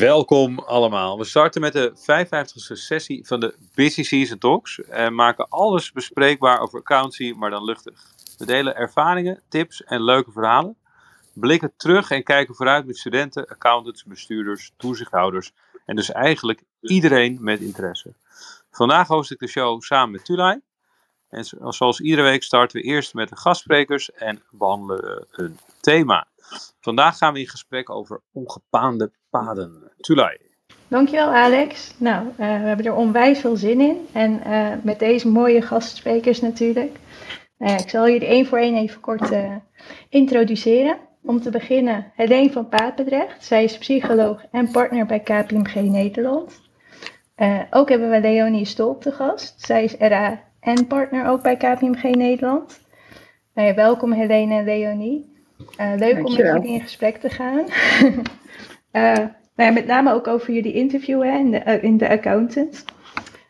Welkom 0.00 0.58
allemaal. 0.58 1.18
We 1.18 1.24
starten 1.24 1.60
met 1.60 1.72
de 1.72 1.92
55e 1.96 2.72
sessie 2.72 3.26
van 3.26 3.40
de 3.40 3.54
Busy 3.74 4.02
Season 4.02 4.38
Talks 4.38 4.80
en 4.80 5.14
maken 5.14 5.48
alles 5.48 5.92
bespreekbaar 5.92 6.60
over 6.60 6.78
accountancy, 6.78 7.32
maar 7.36 7.50
dan 7.50 7.64
luchtig. 7.64 7.94
We 8.38 8.46
delen 8.46 8.76
ervaringen, 8.76 9.42
tips 9.48 9.84
en 9.84 10.02
leuke 10.02 10.32
verhalen, 10.32 10.76
blikken 11.34 11.72
terug 11.76 12.10
en 12.10 12.22
kijken 12.22 12.54
vooruit 12.54 12.86
met 12.86 12.96
studenten, 12.96 13.46
accountants, 13.46 14.04
bestuurders, 14.04 14.72
toezichthouders 14.76 15.52
en 15.86 15.96
dus 15.96 16.10
eigenlijk 16.10 16.62
iedereen 16.80 17.38
met 17.40 17.60
interesse. 17.60 18.14
Vandaag 18.70 19.08
host 19.08 19.30
ik 19.30 19.38
de 19.38 19.48
show 19.48 19.82
samen 19.82 20.10
met 20.10 20.24
Tulay. 20.24 20.60
En 21.28 21.44
zoals 21.72 22.00
iedere 22.00 22.22
week 22.22 22.42
starten 22.42 22.80
we 22.80 22.86
eerst 22.86 23.14
met 23.14 23.28
de 23.28 23.36
gastsprekers 23.36 24.12
en 24.12 24.42
behandelen 24.50 25.26
een 25.30 25.58
thema. 25.80 26.26
Vandaag 26.80 27.16
gaan 27.16 27.32
we 27.32 27.38
in 27.40 27.48
gesprek 27.48 27.90
over 27.90 28.20
ongepaande 28.32 29.10
paden. 29.30 29.92
Tulay. 30.00 30.38
Dankjewel 30.88 31.34
Alex. 31.34 31.94
Nou, 31.96 32.26
uh, 32.26 32.36
we 32.36 32.44
hebben 32.44 32.86
er 32.86 32.94
onwijs 32.94 33.40
veel 33.40 33.56
zin 33.56 33.80
in. 33.80 34.06
En 34.12 34.40
uh, 34.46 34.68
met 34.82 34.98
deze 34.98 35.28
mooie 35.28 35.62
gastsprekers 35.62 36.40
natuurlijk. 36.40 36.96
Uh, 37.58 37.78
ik 37.78 37.88
zal 37.88 38.08
jullie 38.08 38.28
één 38.28 38.46
voor 38.46 38.58
één 38.58 38.76
even 38.76 39.00
kort 39.00 39.32
introduceren. 40.08 40.96
Om 41.22 41.40
te 41.40 41.50
beginnen 41.50 42.12
Helene 42.14 42.52
van 42.52 42.68
Papendrecht. 42.68 43.44
Zij 43.44 43.64
is 43.64 43.78
psycholoog 43.78 44.44
en 44.50 44.70
partner 44.70 45.06
bij 45.06 45.20
KPMG 45.20 45.74
Nederland. 45.74 46.60
ook 47.70 47.88
hebben 47.88 48.10
we 48.10 48.20
Leonie 48.20 48.64
Stolp 48.64 49.02
te 49.02 49.12
gast. 49.12 49.60
Zij 49.60 49.84
is 49.84 49.94
RA 49.98 50.42
en 50.60 50.86
partner 50.86 51.26
ook 51.26 51.42
bij 51.42 51.56
KPMG 51.56 52.02
Nederland. 52.02 52.80
welkom 53.54 54.12
Helene 54.12 54.54
en 54.54 54.64
Leonie. 54.64 55.30
Uh, 55.80 55.92
leuk 55.96 56.16
om 56.16 56.22
met 56.22 56.34
jullie 56.34 56.72
in 56.72 56.80
gesprek 56.80 57.16
te 57.16 57.28
gaan. 57.28 57.64
uh, 58.92 59.14
nou 59.54 59.68
ja, 59.68 59.70
met 59.70 59.86
name 59.86 60.12
ook 60.12 60.26
over 60.26 60.52
jullie 60.52 60.72
interview 60.72 61.22
hè, 61.22 61.38
in, 61.38 61.50
de, 61.50 61.62
uh, 61.66 61.82
in 61.82 61.96
de 61.96 62.08
accountant. 62.08 62.84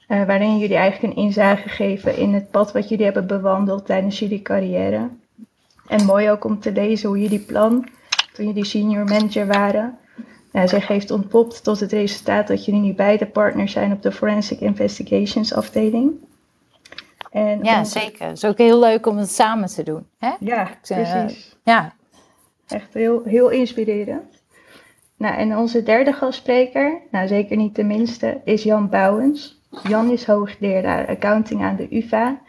waarin 0.07 0.59
jullie 0.59 0.77
eigenlijk 0.77 1.15
een 1.15 1.23
inzage 1.23 1.69
geven 1.69 2.17
in 2.17 2.35
het 2.35 2.51
pad 2.51 2.73
wat 2.73 2.89
jullie 2.89 3.05
hebben 3.05 3.27
bewandeld 3.27 3.87
tijdens 3.87 4.19
jullie 4.19 4.43
carrière. 4.43 5.09
En 5.87 6.05
mooi 6.05 6.31
ook 6.31 6.45
om 6.45 6.61
te 6.61 6.73
lezen 6.73 7.09
hoe 7.09 7.21
jullie 7.21 7.41
plan, 7.41 7.89
toen 8.33 8.47
jullie 8.47 8.65
senior 8.65 9.05
manager 9.05 9.47
waren, 9.47 9.99
nou, 10.53 10.69
zich 10.69 10.87
heeft 10.87 11.11
ontpopt 11.11 11.65
tot 11.65 11.81
het 11.81 11.93
resultaat 11.93 12.47
dat 12.47 12.65
jullie 12.65 12.81
nu 12.81 12.95
beide 12.95 13.27
partners 13.27 13.73
zijn 13.73 13.93
op 13.93 14.03
de 14.03 14.13
Forensic 14.13 14.61
Investigations 14.61 15.55
afdeling. 15.55 16.13
En 17.31 17.59
ja, 17.63 17.85
zeker. 17.85 18.27
Het 18.27 18.37
is 18.37 18.45
ook 18.45 18.59
heel 18.59 18.81
leuk 18.81 19.07
om 19.07 19.17
het 19.17 19.31
samen 19.31 19.69
te 19.69 19.83
doen. 19.83 20.07
Hè? 20.19 20.33
Ja, 20.41 20.71
precies. 20.83 21.57
ja, 21.63 21.95
Echt 22.69 22.95
heel, 22.95 23.23
heel 23.25 23.49
inspirerend. 23.49 24.40
Nou, 25.21 25.37
en 25.37 25.57
onze 25.57 25.83
derde 25.83 26.13
gastspreker, 26.13 27.01
nou 27.11 27.27
zeker 27.27 27.57
niet 27.57 27.77
de 27.77 27.85
minste, 27.85 28.41
is 28.45 28.63
Jan 28.63 28.89
Bouwens. 28.89 29.61
Jan 29.89 30.11
is 30.11 30.27
hoogleraar 30.27 31.07
accounting 31.09 31.63
aan 31.63 31.77
de 31.77 31.97
UvA. 31.97 32.41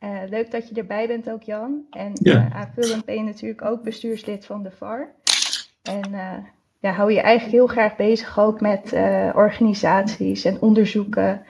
Uh, 0.00 0.10
leuk 0.28 0.50
dat 0.50 0.68
je 0.68 0.74
erbij 0.74 1.06
bent 1.06 1.30
ook, 1.30 1.42
Jan. 1.42 1.84
En 1.90 2.10
ja. 2.12 2.34
uh, 2.34 2.56
aanvullend 2.56 3.04
ben 3.04 3.14
je 3.14 3.22
natuurlijk 3.22 3.64
ook 3.64 3.82
bestuurslid 3.82 4.46
van 4.46 4.62
de 4.62 4.70
VAR. 4.70 5.08
En 5.82 6.10
uh, 6.12 6.32
ja, 6.80 6.90
hou 6.90 7.12
je 7.12 7.20
eigenlijk 7.20 7.56
heel 7.56 7.66
graag 7.66 7.96
bezig 7.96 8.38
ook 8.38 8.60
met 8.60 8.92
organisaties 9.34 10.44
en 10.44 10.60
onderzoeken. 10.60 11.42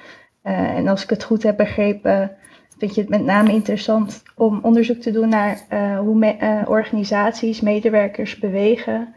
en 0.43 0.89
als 0.89 1.03
ik 1.03 1.11
het 1.11 1.25
goed 1.25 1.43
heb 1.43 1.57
begrepen, 1.57 2.37
vind 2.79 2.95
je 2.95 3.01
het 3.01 3.11
met 3.11 3.25
name 3.25 3.53
interessant 3.53 4.23
om 4.35 4.59
onderzoek 4.63 4.99
te 4.99 5.11
doen 5.11 5.29
naar 5.29 5.59
hoe 5.99 6.17
me, 6.17 6.63
organisaties, 6.67 7.61
medewerkers 7.61 8.39
bewegen 8.39 9.15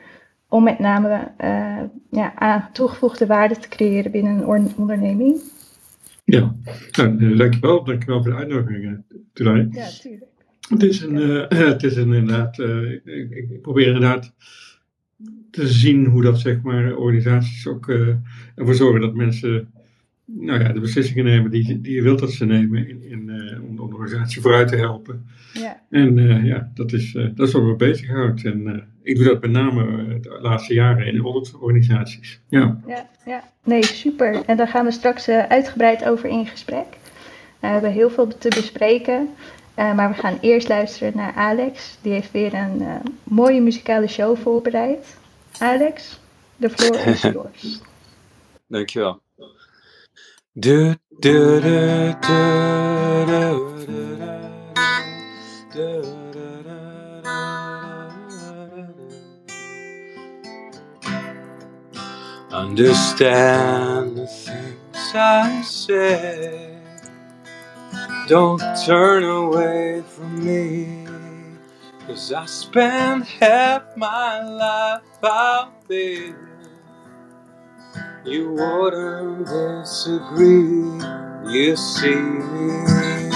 om 0.50 0.64
met 0.64 0.80
name 0.80 1.32
uh, 1.42 1.82
ja, 2.12 2.36
aan 2.36 2.70
toegevoegde 2.74 3.26
waarde 3.26 3.58
te 3.58 3.68
creëren 3.68 4.12
binnen 4.12 4.50
een 4.50 4.74
onderneming. 4.78 5.42
Ja, 6.24 6.56
nou, 6.92 7.36
dankjewel. 7.36 7.84
Dankjewel 7.84 8.24
voor 8.24 8.32
de 8.32 8.38
uitnodiging, 8.38 9.04
Tulay. 9.34 9.68
Ja, 9.72 9.88
tuurlijk. 10.02 10.28
Het 10.70 10.84
is, 10.84 11.02
een, 11.02 11.16
het 11.50 11.84
is 11.84 11.96
een, 11.96 12.14
inderdaad, 12.14 12.60
ik, 12.60 13.30
ik, 13.30 13.62
probeer 13.62 13.86
inderdaad 13.86 14.34
te 15.52 15.68
zien 15.68 16.06
hoe 16.06 16.22
dat 16.22 16.40
zeg 16.40 16.62
maar 16.62 16.96
organisaties 16.96 17.68
ook 17.68 17.90
ervoor 18.56 18.76
zorgen 18.76 19.02
dat 19.02 19.14
mensen 19.14 19.72
nou 20.26 20.60
ja, 20.60 20.72
de 20.72 20.80
beslissingen 20.80 21.26
nemen 21.26 21.52
die, 21.52 21.82
die 21.82 21.96
je 21.96 22.02
wilt 22.02 22.20
dat 22.20 22.32
ze 22.32 22.46
nemen 22.46 22.88
in, 22.88 23.04
in, 23.04 23.32
om 23.62 23.76
de 23.76 23.82
organisatie 23.82 24.42
vooruit 24.42 24.68
te 24.68 24.76
helpen. 24.76 25.26
Ja. 25.54 25.82
En 25.90 26.46
ja, 26.46 26.72
dat 26.74 26.94
is, 26.94 27.12
dat 27.12 27.48
is 27.48 27.52
wat 27.52 27.64
me 27.64 27.76
bezighoudt. 27.76 28.46
En 28.46 28.88
ik 29.10 29.16
doe 29.16 29.26
dat 29.26 29.42
met 29.42 29.52
name 29.52 30.20
de 30.20 30.38
laatste 30.42 30.74
jaren 30.74 31.08
in 31.08 31.26
organisaties. 31.60 32.40
Ja. 32.50 32.80
Ja, 32.88 33.10
ja, 33.26 33.44
nee, 33.64 33.84
super. 33.84 34.44
En 34.46 34.58
daar 34.58 34.68
gaan 34.68 34.86
we 34.86 34.92
straks 34.92 35.30
uitgebreid 35.30 36.06
over 36.06 36.30
in 36.30 36.48
gesprek. 36.48 36.86
we 37.60 37.68
hebben 37.68 37.92
heel 37.92 38.10
veel 38.10 38.28
te 38.38 38.50
bespreken. 38.50 39.30
maar 39.76 40.10
we 40.10 40.16
gaan 40.16 40.38
eerst 40.42 40.68
luisteren 40.68 41.12
naar 41.16 41.34
Alex. 41.34 41.98
Die 42.02 42.12
heeft 42.12 42.32
weer 42.32 42.54
een 42.54 42.84
mooie 43.24 43.62
muzikale 43.62 44.08
show 44.08 44.38
voorbereid. 44.38 45.18
Alex, 45.60 46.20
de 46.56 46.70
floor 46.70 46.96
is 46.96 47.22
yours. 47.36 47.82
Dankjewel. 48.68 49.22
Do 50.54 50.94
do 51.20 51.60
Understand 62.60 64.18
the 64.18 64.28
things 64.28 65.12
I 65.16 65.62
say. 65.62 66.78
Don't 68.28 68.62
turn 68.86 69.24
away 69.24 70.04
from 70.06 70.44
me. 70.46 71.08
Cause 72.06 72.34
I 72.34 72.46
spend 72.48 73.24
half 73.24 73.84
my 73.96 74.44
life 74.44 75.24
out 75.24 75.88
there. 75.88 76.36
You 78.26 78.52
wouldn't 78.52 79.48
disagree. 79.48 81.00
You 81.54 81.78
see 81.78 82.16
me, 82.16 83.32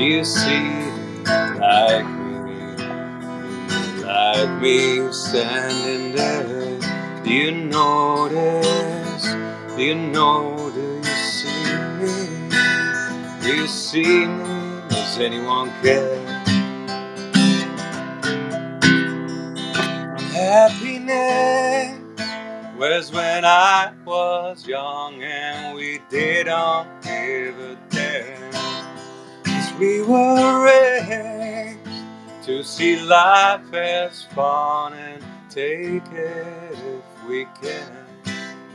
you 0.00 0.24
see 0.24 0.70
like 1.58 2.06
me, 2.06 2.86
like 4.04 4.62
me 4.62 5.12
standing 5.12 6.12
there. 6.14 6.83
Do 7.24 7.32
you 7.32 7.52
notice? 7.52 9.24
Do 9.76 9.82
you 9.82 9.94
know? 9.94 10.70
Do 10.74 10.82
you 10.82 11.04
see 11.04 11.74
me? 11.98 12.50
Do 13.42 13.56
you 13.56 13.66
see 13.66 14.26
me? 14.26 14.82
Does 14.90 15.18
anyone 15.18 15.70
care? 15.82 16.44
Happiness 20.34 21.98
was 22.78 23.10
when 23.10 23.46
I 23.46 23.94
was 24.04 24.68
young 24.68 25.22
and 25.22 25.74
we 25.74 26.00
didn't 26.10 26.88
give 27.02 27.58
a 27.58 27.78
damn. 27.88 28.52
Cause 29.44 29.72
we 29.78 30.02
were 30.02 30.62
raised 30.62 31.78
to 32.44 32.62
see 32.62 33.00
life 33.00 33.72
as 33.72 34.24
fun 34.24 34.92
and 34.92 35.24
take 35.48 36.12
it 36.12 37.04
we 37.28 37.46
can. 37.60 38.04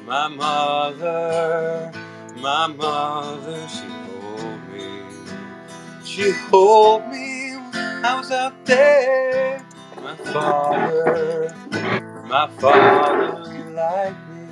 My 0.05 0.27
mother, 0.27 1.91
my 2.37 2.67
mother, 2.67 3.67
she 3.67 3.85
hold 3.85 4.69
me. 4.69 5.03
She 6.03 6.31
hold 6.49 7.07
me 7.09 7.55
when 7.55 8.05
I 8.05 8.15
was 8.17 8.31
out 8.31 8.65
there. 8.65 9.63
My 10.01 10.15
father, 10.15 11.55
my 12.27 12.47
father 12.59 13.53
he 13.53 13.63
like 13.71 14.15
me? 14.29 14.47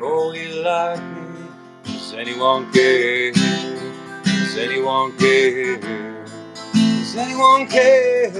Oh, 0.00 0.32
you 0.32 0.62
like 0.62 1.02
me? 1.02 1.46
Does 1.84 2.14
anyone 2.14 2.70
care? 2.72 3.32
Does 3.32 4.56
anyone 4.58 5.16
care? 5.18 5.78
Does 6.72 7.16
anyone 7.16 7.66
care? 7.66 8.30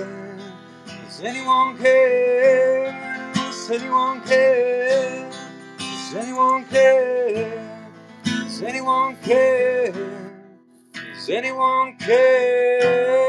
Does 0.86 1.20
anyone 1.22 1.78
care? 1.78 3.01
Does 3.62 3.80
anyone 3.80 4.20
care? 4.22 5.30
Does 5.78 6.14
anyone 6.16 6.64
care? 6.64 7.86
Does 8.24 8.60
anyone 8.60 9.16
care? 9.22 9.92
Does 11.14 11.30
anyone 11.30 11.96
care? 11.96 13.22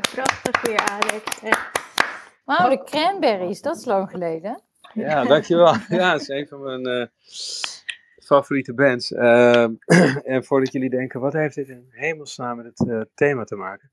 prachtig 0.00 0.60
weer, 0.62 0.80
Alex. 0.90 1.24
Wauw, 2.44 2.68
de 2.68 2.82
cranberries, 2.84 3.62
dat 3.62 3.76
is 3.76 3.84
lang 3.84 4.10
geleden. 4.10 4.60
Ja, 4.92 5.24
dankjewel. 5.24 5.74
Ja, 5.88 6.12
dat 6.12 6.20
is 6.20 6.28
een 6.28 6.46
van 6.48 6.62
mijn 6.62 6.88
uh, 6.88 7.06
favoriete 8.26 8.74
bands. 8.74 9.12
Ehm, 9.12 9.72
en 10.34 10.44
voordat 10.44 10.72
jullie 10.72 10.90
denken, 10.90 11.20
wat 11.20 11.32
heeft 11.32 11.54
dit 11.54 11.68
in 11.68 11.86
hemelsnaam 11.90 12.56
met 12.56 12.66
het 12.66 12.88
uh, 12.88 13.00
thema 13.14 13.44
te 13.44 13.56
maken? 13.56 13.90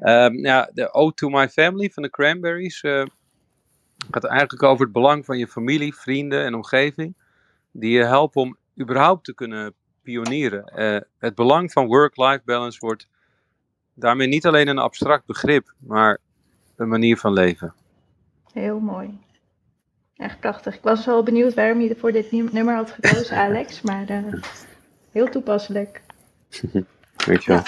Ja. 0.00 0.24
Um, 0.24 0.38
ja, 0.38 0.70
de 0.74 0.92
Ode 0.92 1.14
to 1.14 1.28
My 1.28 1.48
Family 1.48 1.90
van 1.90 2.02
de 2.02 2.10
Cranberries 2.10 2.82
uh, 2.82 3.04
gaat 4.10 4.24
eigenlijk 4.24 4.62
over 4.62 4.84
het 4.84 4.92
belang 4.92 5.24
van 5.24 5.38
je 5.38 5.48
familie, 5.48 5.94
vrienden 5.94 6.44
en 6.44 6.54
omgeving. 6.54 7.14
Die 7.70 7.90
je 7.90 8.04
helpen 8.04 8.42
om 8.42 8.56
überhaupt 8.80 9.24
te 9.24 9.34
kunnen 9.34 9.74
pionieren. 10.02 10.72
Uh, 10.76 11.00
het 11.18 11.34
belang 11.34 11.72
van 11.72 11.86
work-life 11.86 12.42
balance 12.44 12.78
wordt 12.78 13.08
daarmee 13.94 14.26
niet 14.26 14.46
alleen 14.46 14.68
een 14.68 14.78
abstract 14.78 15.26
begrip, 15.26 15.74
maar 15.78 16.18
een 16.76 16.88
manier 16.88 17.16
van 17.16 17.32
leven. 17.32 17.74
Heel 18.52 18.80
mooi. 18.80 19.18
Echt 20.16 20.40
prachtig. 20.40 20.74
Ik 20.74 20.82
was 20.82 21.06
wel 21.06 21.22
benieuwd 21.22 21.54
waarom 21.54 21.80
je 21.80 21.96
voor 21.98 22.12
dit 22.12 22.32
nummer 22.52 22.74
had 22.74 22.90
gekozen, 22.90 23.36
Alex. 23.46 23.80
Maar 23.80 24.10
uh, 24.10 24.32
heel 25.12 25.28
toepasselijk. 25.28 26.00
Weet 27.26 27.44
je 27.44 27.52
wel. 27.52 27.62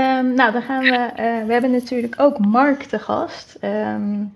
Um, 0.00 0.34
nou, 0.34 0.52
dan 0.52 0.62
gaan 0.62 0.82
we. 0.82 0.88
Uh, 0.88 1.46
we 1.46 1.52
hebben 1.52 1.70
natuurlijk 1.70 2.14
ook 2.20 2.38
Mark 2.38 2.82
te 2.82 2.98
gast. 2.98 3.58
Um, 3.64 4.34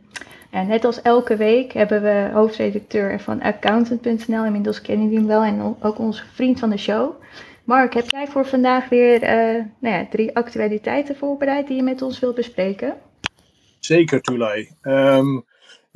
ja, 0.51 0.63
net 0.63 0.85
als 0.85 1.03
elke 1.03 1.37
week 1.37 1.73
hebben 1.73 2.03
we 2.03 2.31
hoofdredacteur 2.33 3.21
van 3.21 3.43
accountant.nl. 3.43 4.45
Inmiddels 4.45 4.81
kennen 4.81 5.05
jullie 5.05 5.19
hem 5.19 5.27
wel. 5.27 5.43
En 5.43 5.77
ook 5.81 5.99
onze 5.99 6.23
vriend 6.33 6.59
van 6.59 6.71
de 6.71 6.77
show. 6.77 7.23
Mark, 7.65 7.95
heb 7.95 8.11
jij 8.11 8.27
voor 8.27 8.47
vandaag 8.47 8.89
weer 8.89 9.23
uh, 9.23 9.65
nou 9.79 9.95
ja, 9.95 10.07
drie 10.11 10.37
actualiteiten 10.37 11.17
voorbereid 11.17 11.67
die 11.67 11.77
je 11.77 11.83
met 11.83 12.03
ons 12.03 12.19
wilt 12.19 12.35
bespreken? 12.35 12.97
Zeker, 13.79 14.21
Tulay. 14.21 14.71
Um, 14.83 15.45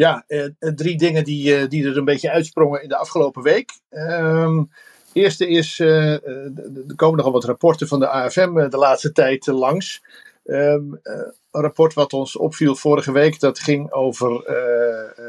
ja, 0.00 0.24
eh, 0.26 0.44
eh, 0.44 0.72
drie 0.74 0.96
dingen 0.96 1.24
die, 1.24 1.56
eh, 1.56 1.68
die 1.68 1.86
er 1.86 1.96
een 1.96 2.04
beetje 2.04 2.30
uitsprongen 2.30 2.82
in 2.82 2.88
de 2.88 2.96
afgelopen 2.96 3.42
week. 3.42 3.70
Um, 3.90 4.70
eerste 5.12 5.48
is, 5.48 5.78
uh, 5.78 6.12
er 6.12 6.94
komen 6.96 7.16
nogal 7.16 7.32
wat 7.32 7.44
rapporten 7.44 7.88
van 7.88 8.00
de 8.00 8.08
AFM 8.08 8.68
de 8.68 8.76
laatste 8.76 9.12
tijd 9.12 9.46
langs. 9.46 10.02
Um, 10.44 11.00
een 11.02 11.32
rapport 11.50 11.94
wat 11.94 12.12
ons 12.12 12.36
opviel 12.36 12.76
vorige 12.76 13.12
week, 13.12 13.40
dat 13.40 13.58
ging 13.58 13.92
over 13.92 14.30
uh, 14.48 15.24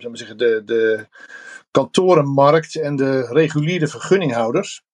uh, 0.00 0.10
zeggen, 0.12 0.38
de, 0.38 0.62
de 0.64 1.06
kantorenmarkt 1.70 2.76
en 2.76 2.96
de 2.96 3.26
reguliere 3.26 3.88
vergunninghouders 3.88 4.84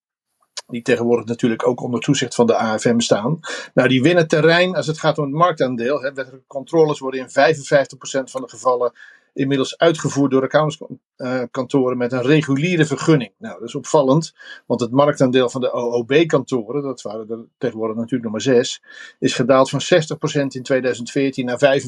die 0.68 0.82
tegenwoordig 0.82 1.24
natuurlijk 1.24 1.66
ook 1.66 1.80
onder 1.80 2.00
toezicht 2.00 2.34
van 2.34 2.46
de 2.46 2.56
AFM 2.56 2.98
staan. 2.98 3.40
Nou, 3.74 3.88
die 3.88 4.02
winnen 4.02 4.28
terrein 4.28 4.74
als 4.74 4.86
het 4.86 4.98
gaat 4.98 5.18
om 5.18 5.24
het 5.24 5.34
marktaandeel. 5.34 6.02
Hè. 6.02 6.10
Controles 6.46 6.98
worden 6.98 7.20
in 7.20 7.28
55% 7.28 8.30
van 8.30 8.42
de 8.42 8.48
gevallen 8.48 8.92
inmiddels 9.38 9.78
uitgevoerd 9.78 10.30
door 10.30 10.42
accountantskantoren 10.42 11.98
met 11.98 12.12
een 12.12 12.22
reguliere 12.22 12.84
vergunning. 12.84 13.32
Nou, 13.38 13.58
dat 13.58 13.68
is 13.68 13.74
opvallend, 13.74 14.34
want 14.66 14.80
het 14.80 14.90
marktaandeel 14.90 15.48
van 15.48 15.60
de 15.60 15.72
OOB-kantoren, 15.72 16.82
dat 16.82 17.02
waren 17.02 17.30
er 17.30 17.44
tegenwoordig 17.58 17.96
natuurlijk 17.96 18.22
nog 18.22 18.32
maar 18.32 18.40
zes, 18.40 18.82
is 19.18 19.34
gedaald 19.34 19.70
van 19.70 19.80
60% 19.80 20.46
in 20.48 20.62
2014 20.62 21.44
naar 21.44 21.80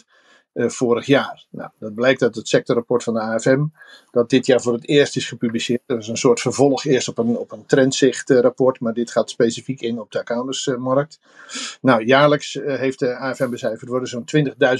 45% 0.00 0.04
uh, 0.54 0.68
vorig 0.68 1.06
jaar. 1.06 1.46
Nou, 1.50 1.70
dat 1.78 1.94
blijkt 1.94 2.22
uit 2.22 2.34
het 2.34 2.48
sectorrapport 2.48 3.02
van 3.02 3.14
de 3.14 3.20
AFM, 3.20 3.64
dat 4.10 4.30
dit 4.30 4.46
jaar 4.46 4.60
voor 4.60 4.72
het 4.72 4.88
eerst 4.88 5.16
is 5.16 5.28
gepubliceerd. 5.28 5.82
Dat 5.86 5.98
is 5.98 6.08
een 6.08 6.16
soort 6.16 6.40
vervolg 6.40 6.84
eerst 6.84 7.08
op 7.08 7.18
een, 7.18 7.36
op 7.36 7.52
een 7.52 7.66
trendzichtrapport, 7.66 8.80
maar 8.80 8.92
dit 8.92 9.10
gaat 9.10 9.30
specifiek 9.30 9.80
in 9.80 10.00
op 10.00 10.12
de 10.12 10.18
accountantsmarkt. 10.18 11.20
Nou, 11.80 12.04
jaarlijks 12.04 12.54
uh, 12.54 12.78
heeft 12.78 12.98
de 12.98 13.16
AFM 13.16 13.50
becijferd 13.50 13.90
worden 13.90 14.08
zo'n 14.08 14.24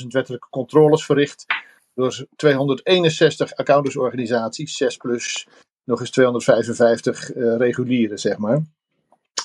20.000 0.00 0.06
wettelijke 0.08 0.48
controles 0.50 1.04
verricht 1.04 1.46
door 1.94 2.26
261 2.36 3.54
accountantsorganisaties, 3.54 4.76
6 4.76 4.96
plus 4.96 5.46
nog 5.84 6.00
eens 6.00 6.10
255 6.10 7.34
uh, 7.34 7.56
reguliere, 7.56 8.16
zeg 8.16 8.38
maar. 8.38 8.62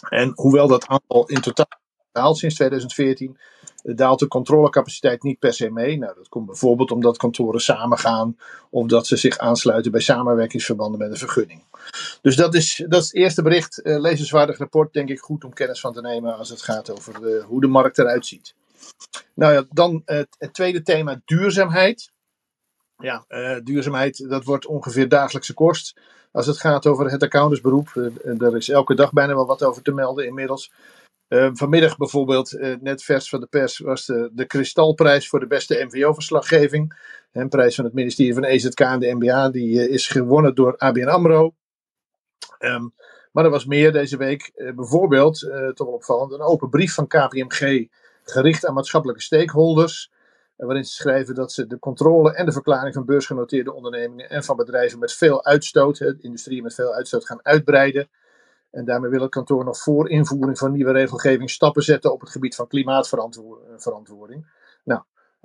En 0.10 0.32
hoewel 0.36 0.68
dat 0.68 0.88
aantal 0.88 1.28
in 1.28 1.42
totaal 1.42 1.80
daalt 2.12 2.38
sinds 2.38 2.56
2014, 2.56 3.38
daalt 3.84 4.20
de 4.20 4.28
controlecapaciteit 4.28 5.24
niet 5.24 5.40
per 5.40 5.54
se 5.54 5.72
mee. 5.72 5.98
Nou, 5.98 6.16
dat 6.16 6.30
komt 6.30 6.46
bijvoorbeeld 6.46 6.92
omdat 6.92 7.18
kantoren 7.18 7.62
samengaan 7.62 8.38
of 8.70 8.88
dat 8.88 9.08
ze 9.08 9.16
zich 9.16 9.38
aansluiten 9.38 9.92
bij 9.92 10.02
samenwerkingsverbanden 10.02 11.00
met 11.00 11.10
een 11.10 11.18
vergunning. 11.18 11.64
Dus 12.22 12.36
dat 12.36 12.54
is, 12.54 12.84
dat 12.88 13.02
is 13.02 13.08
het 13.08 13.16
eerste 13.16 13.42
bericht, 13.42 13.80
uh, 13.84 14.00
lezenswaardig 14.00 14.58
rapport, 14.58 14.94
denk 14.94 15.10
ik 15.10 15.20
goed 15.20 15.44
om 15.44 15.54
kennis 15.54 15.80
van 15.80 15.94
te 15.94 16.02
nemen 16.02 16.38
als 16.38 16.50
het 16.50 16.62
gaat 16.62 16.92
over 16.92 17.42
hoe 17.42 17.62
de 17.62 17.68
markt 17.68 17.98
eruit 17.98 18.26
ziet. 18.26 18.56
Nou 19.34 19.54
ja, 19.54 19.66
dan 19.70 20.02
het 20.06 20.54
tweede 20.54 20.82
thema 20.82 21.22
duurzaamheid. 21.26 22.14
Ja, 22.98 23.26
uh, 23.30 23.58
duurzaamheid, 23.64 24.30
dat 24.30 24.44
wordt 24.44 24.66
ongeveer 24.66 25.10
dagelijkse 25.10 25.54
kost. 25.54 26.00
Als 26.32 26.48
het 26.48 26.58
gaat 26.58 26.86
over 26.86 27.12
het 27.12 27.24
accountantsberoep, 27.24 27.90
uh, 27.96 28.42
er 28.42 28.56
is 28.56 28.70
elke 28.70 28.96
dag 28.96 29.12
bijna 29.12 29.36
wel 29.36 29.46
wat 29.46 29.64
over 29.64 29.82
te 29.82 29.92
melden 29.92 30.26
inmiddels. 30.26 30.72
Uh, 31.30 31.50
vanmiddag 31.54 31.98
bijvoorbeeld, 31.98 32.58
net 32.82 33.04
vers 33.04 33.30
van 33.30 33.40
de 33.40 33.48
pers, 33.48 33.80
was 33.80 34.06
de, 34.06 34.30
de 34.34 34.46
Kristalprijs 34.46 35.30
voor 35.30 35.40
de 35.40 35.48
beste 35.48 35.86
MVO-verslaggeving. 35.90 37.14
Een 37.32 37.50
prijs 37.50 37.76
van 37.76 37.86
het 37.86 37.94
ministerie 37.94 38.34
van 38.34 38.44
EZK 38.44 38.80
en 38.80 39.00
de 39.00 39.14
MBA. 39.14 39.50
Die 39.50 39.90
is 39.90 40.08
gewonnen 40.08 40.56
door 40.56 40.78
ABN 40.78 41.08
AMRO. 41.08 41.54
Um, 42.60 42.94
maar 43.32 43.46
er 43.46 43.50
was 43.50 43.66
meer 43.66 43.92
deze 43.92 44.18
week. 44.18 44.52
bijvoorbeeld, 44.76 45.40
toch 45.74 45.88
wel 45.88 45.96
opvallend, 45.96 46.32
een 46.32 46.42
open 46.42 46.70
brief 46.70 46.94
van 46.94 47.08
KPMG 47.08 47.88
gericht 48.24 48.66
aan 48.66 48.74
maatschappelijke 48.74 49.22
stakeholders. 49.22 50.12
Waarin 50.56 50.86
ze 50.86 50.94
schrijven 50.94 51.36
dat 51.36 51.52
ze 51.52 51.68
de 51.68 51.80
controle 51.80 52.34
en 52.34 52.46
de 52.46 52.52
verklaring 52.52 52.94
van 52.94 53.06
beursgenoteerde 53.06 53.74
ondernemingen 53.74 54.30
en 54.30 54.44
van 54.44 54.56
bedrijven 54.56 55.00
met 55.00 55.14
veel 55.14 55.46
uitstoot, 55.46 56.00
industrieën 56.00 56.64
met 56.64 56.74
veel 56.76 56.94
uitstoot, 56.94 57.26
gaan 57.26 57.46
uitbreiden. 57.46 58.10
En 58.72 58.86
daarmee 58.86 59.10
wil 59.10 59.22
het 59.22 59.32
kantoor 59.32 59.64
nog 59.64 59.78
voor 59.78 60.10
invoering 60.10 60.58
van 60.58 60.72
nieuwe 60.72 60.92
regelgeving 60.92 61.50
stappen 61.50 61.84
zetten 61.84 62.14
op 62.14 62.20
het 62.20 62.30
gebied 62.30 62.56
van 62.56 62.68
klimaatverantwoording. 62.68 64.48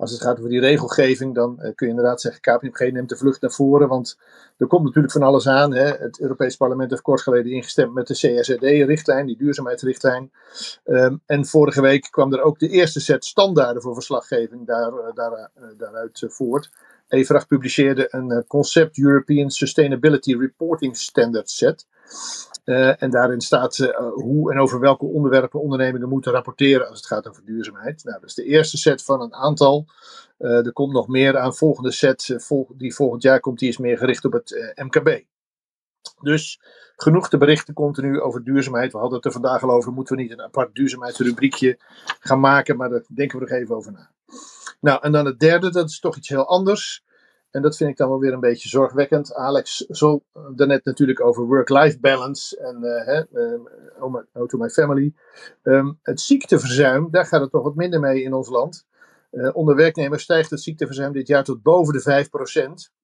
Eh, 0.01 0.07
als 0.07 0.11
het 0.11 0.21
gaat 0.21 0.37
over 0.37 0.49
die 0.49 0.59
regelgeving, 0.59 1.35
dan 1.35 1.51
uh, 1.51 1.61
kun 1.75 1.87
je 1.87 1.93
inderdaad 1.93 2.21
zeggen: 2.21 2.41
KPMG 2.41 2.91
neemt 2.91 3.09
de 3.09 3.17
vlucht 3.17 3.41
naar 3.41 3.51
voren. 3.51 3.87
Want 3.87 4.17
er 4.57 4.67
komt 4.67 4.83
natuurlijk 4.83 5.13
van 5.13 5.23
alles 5.23 5.47
aan. 5.47 5.73
Hè. 5.73 5.85
Het 5.85 6.19
Europees 6.19 6.55
Parlement 6.55 6.89
heeft 6.89 7.01
kort 7.01 7.21
geleden 7.21 7.51
ingestemd 7.51 7.93
met 7.93 8.07
de 8.07 8.13
CSRD-richtlijn, 8.13 9.25
die 9.25 9.37
duurzaamheidsrichtlijn. 9.37 10.31
Um, 10.85 11.21
en 11.25 11.45
vorige 11.45 11.81
week 11.81 12.07
kwam 12.11 12.33
er 12.33 12.41
ook 12.41 12.59
de 12.59 12.69
eerste 12.69 12.99
set 12.99 13.25
standaarden 13.25 13.81
voor 13.81 13.93
verslaggeving 13.93 14.67
daar, 14.67 14.91
daar, 15.13 15.31
uh, 15.31 15.63
daaruit 15.77 16.23
voort. 16.27 16.69
EVRAG 17.07 17.47
publiceerde 17.47 18.07
een 18.09 18.45
Concept 18.47 18.97
European 18.97 19.49
Sustainability 19.49 20.35
Reporting 20.35 20.97
Standard 20.97 21.49
set. 21.49 21.85
Uh, 22.65 23.01
en 23.01 23.09
daarin 23.09 23.41
staat 23.41 23.77
uh, 23.77 23.97
hoe 24.13 24.51
en 24.51 24.59
over 24.59 24.79
welke 24.79 25.05
onderwerpen 25.05 25.61
ondernemingen 25.61 26.09
moeten 26.09 26.31
rapporteren 26.31 26.87
als 26.87 26.97
het 26.97 27.07
gaat 27.07 27.27
over 27.27 27.45
duurzaamheid. 27.45 28.03
Nou, 28.03 28.19
dat 28.19 28.29
is 28.29 28.35
de 28.35 28.43
eerste 28.43 28.77
set 28.77 29.03
van 29.03 29.21
een 29.21 29.33
aantal. 29.33 29.85
Uh, 30.39 30.65
er 30.65 30.73
komt 30.73 30.93
nog 30.93 31.07
meer 31.07 31.37
aan. 31.37 31.55
Volgende 31.55 31.91
set 31.91 32.33
vol 32.37 32.67
die 32.77 32.95
volgend 32.95 33.23
jaar 33.23 33.39
komt, 33.39 33.59
die 33.59 33.69
is 33.69 33.77
meer 33.77 33.97
gericht 33.97 34.25
op 34.25 34.31
het 34.31 34.73
MKB. 34.75 35.23
Dus 36.21 36.59
genoeg 36.95 37.29
te 37.29 37.37
berichten 37.37 37.73
continu 37.73 38.21
over 38.21 38.43
duurzaamheid. 38.43 38.91
We 38.91 38.97
hadden 38.97 39.15
het 39.15 39.25
er 39.25 39.31
vandaag 39.31 39.63
al 39.63 39.71
over. 39.71 39.91
Moeten 39.91 40.15
we 40.15 40.21
niet 40.21 40.31
een 40.31 40.41
apart 40.41 40.75
duurzaamheidsrubriekje 40.75 41.79
gaan 42.19 42.39
maken? 42.39 42.77
Maar 42.77 42.89
daar 42.89 43.05
denken 43.13 43.39
we 43.39 43.45
nog 43.45 43.59
even 43.59 43.75
over 43.75 43.91
na. 43.91 44.11
Nou, 44.79 44.99
en 45.01 45.11
dan 45.11 45.25
het 45.25 45.39
derde, 45.39 45.71
dat 45.71 45.89
is 45.89 45.99
toch 45.99 46.17
iets 46.17 46.29
heel 46.29 46.47
anders. 46.47 47.03
En 47.51 47.61
dat 47.61 47.77
vind 47.77 47.89
ik 47.89 47.97
dan 47.97 48.09
wel 48.09 48.19
weer 48.19 48.33
een 48.33 48.39
beetje 48.39 48.69
zorgwekkend. 48.69 49.33
Alex, 49.33 49.77
zo 49.77 50.23
daarnet 50.55 50.85
natuurlijk 50.85 51.21
over 51.21 51.45
work-life 51.45 51.99
balance 51.99 52.57
en 52.57 52.77
uh, 52.83 53.41
uh, 53.41 54.13
oh, 54.33 54.47
to 54.47 54.57
my 54.57 54.69
family. 54.69 55.13
Um, 55.63 55.99
het 56.01 56.21
ziekteverzuim, 56.21 57.07
daar 57.11 57.25
gaat 57.25 57.41
het 57.41 57.51
toch 57.51 57.63
wat 57.63 57.75
minder 57.75 57.99
mee 57.99 58.23
in 58.23 58.33
ons 58.33 58.49
land. 58.49 58.85
Uh, 59.31 59.55
onder 59.55 59.75
werknemers 59.75 60.23
stijgt 60.23 60.49
het 60.49 60.61
ziekteverzuim 60.61 61.11
dit 61.11 61.27
jaar 61.27 61.43
tot 61.43 61.61
boven 61.61 61.93
de 61.93 62.27
5%. 62.89 63.01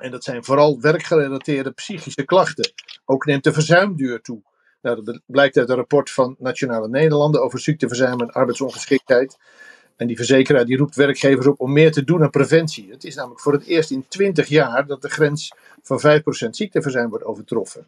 En 0.00 0.10
dat 0.10 0.24
zijn 0.24 0.44
vooral 0.44 0.80
werkgerelateerde 0.80 1.70
psychische 1.70 2.24
klachten. 2.24 2.72
Ook 3.04 3.24
neemt 3.24 3.44
de 3.44 3.52
verzuimduur 3.52 4.20
toe. 4.20 4.42
Nou, 4.82 5.02
dat 5.04 5.20
blijkt 5.26 5.56
uit 5.56 5.68
een 5.68 5.76
rapport 5.76 6.10
van 6.10 6.36
Nationale 6.38 6.88
Nederlanden 6.88 7.42
over 7.42 7.58
ziekteverzuim 7.58 8.20
en 8.20 8.30
arbeidsongeschiktheid. 8.30 9.36
En 9.96 10.06
die 10.06 10.16
verzekeraar 10.16 10.64
die 10.64 10.76
roept 10.76 10.94
werkgevers 10.94 11.46
op 11.46 11.60
om 11.60 11.72
meer 11.72 11.92
te 11.92 12.04
doen 12.04 12.22
aan 12.22 12.30
preventie. 12.30 12.90
Het 12.90 13.04
is 13.04 13.14
namelijk 13.14 13.40
voor 13.40 13.52
het 13.52 13.64
eerst 13.64 13.90
in 13.90 14.04
20 14.08 14.48
jaar 14.48 14.86
dat 14.86 15.02
de 15.02 15.08
grens 15.08 15.52
van 15.82 16.00
5% 16.46 16.48
ziekteverzuim 16.50 17.08
wordt 17.08 17.24
overtroffen. 17.24 17.86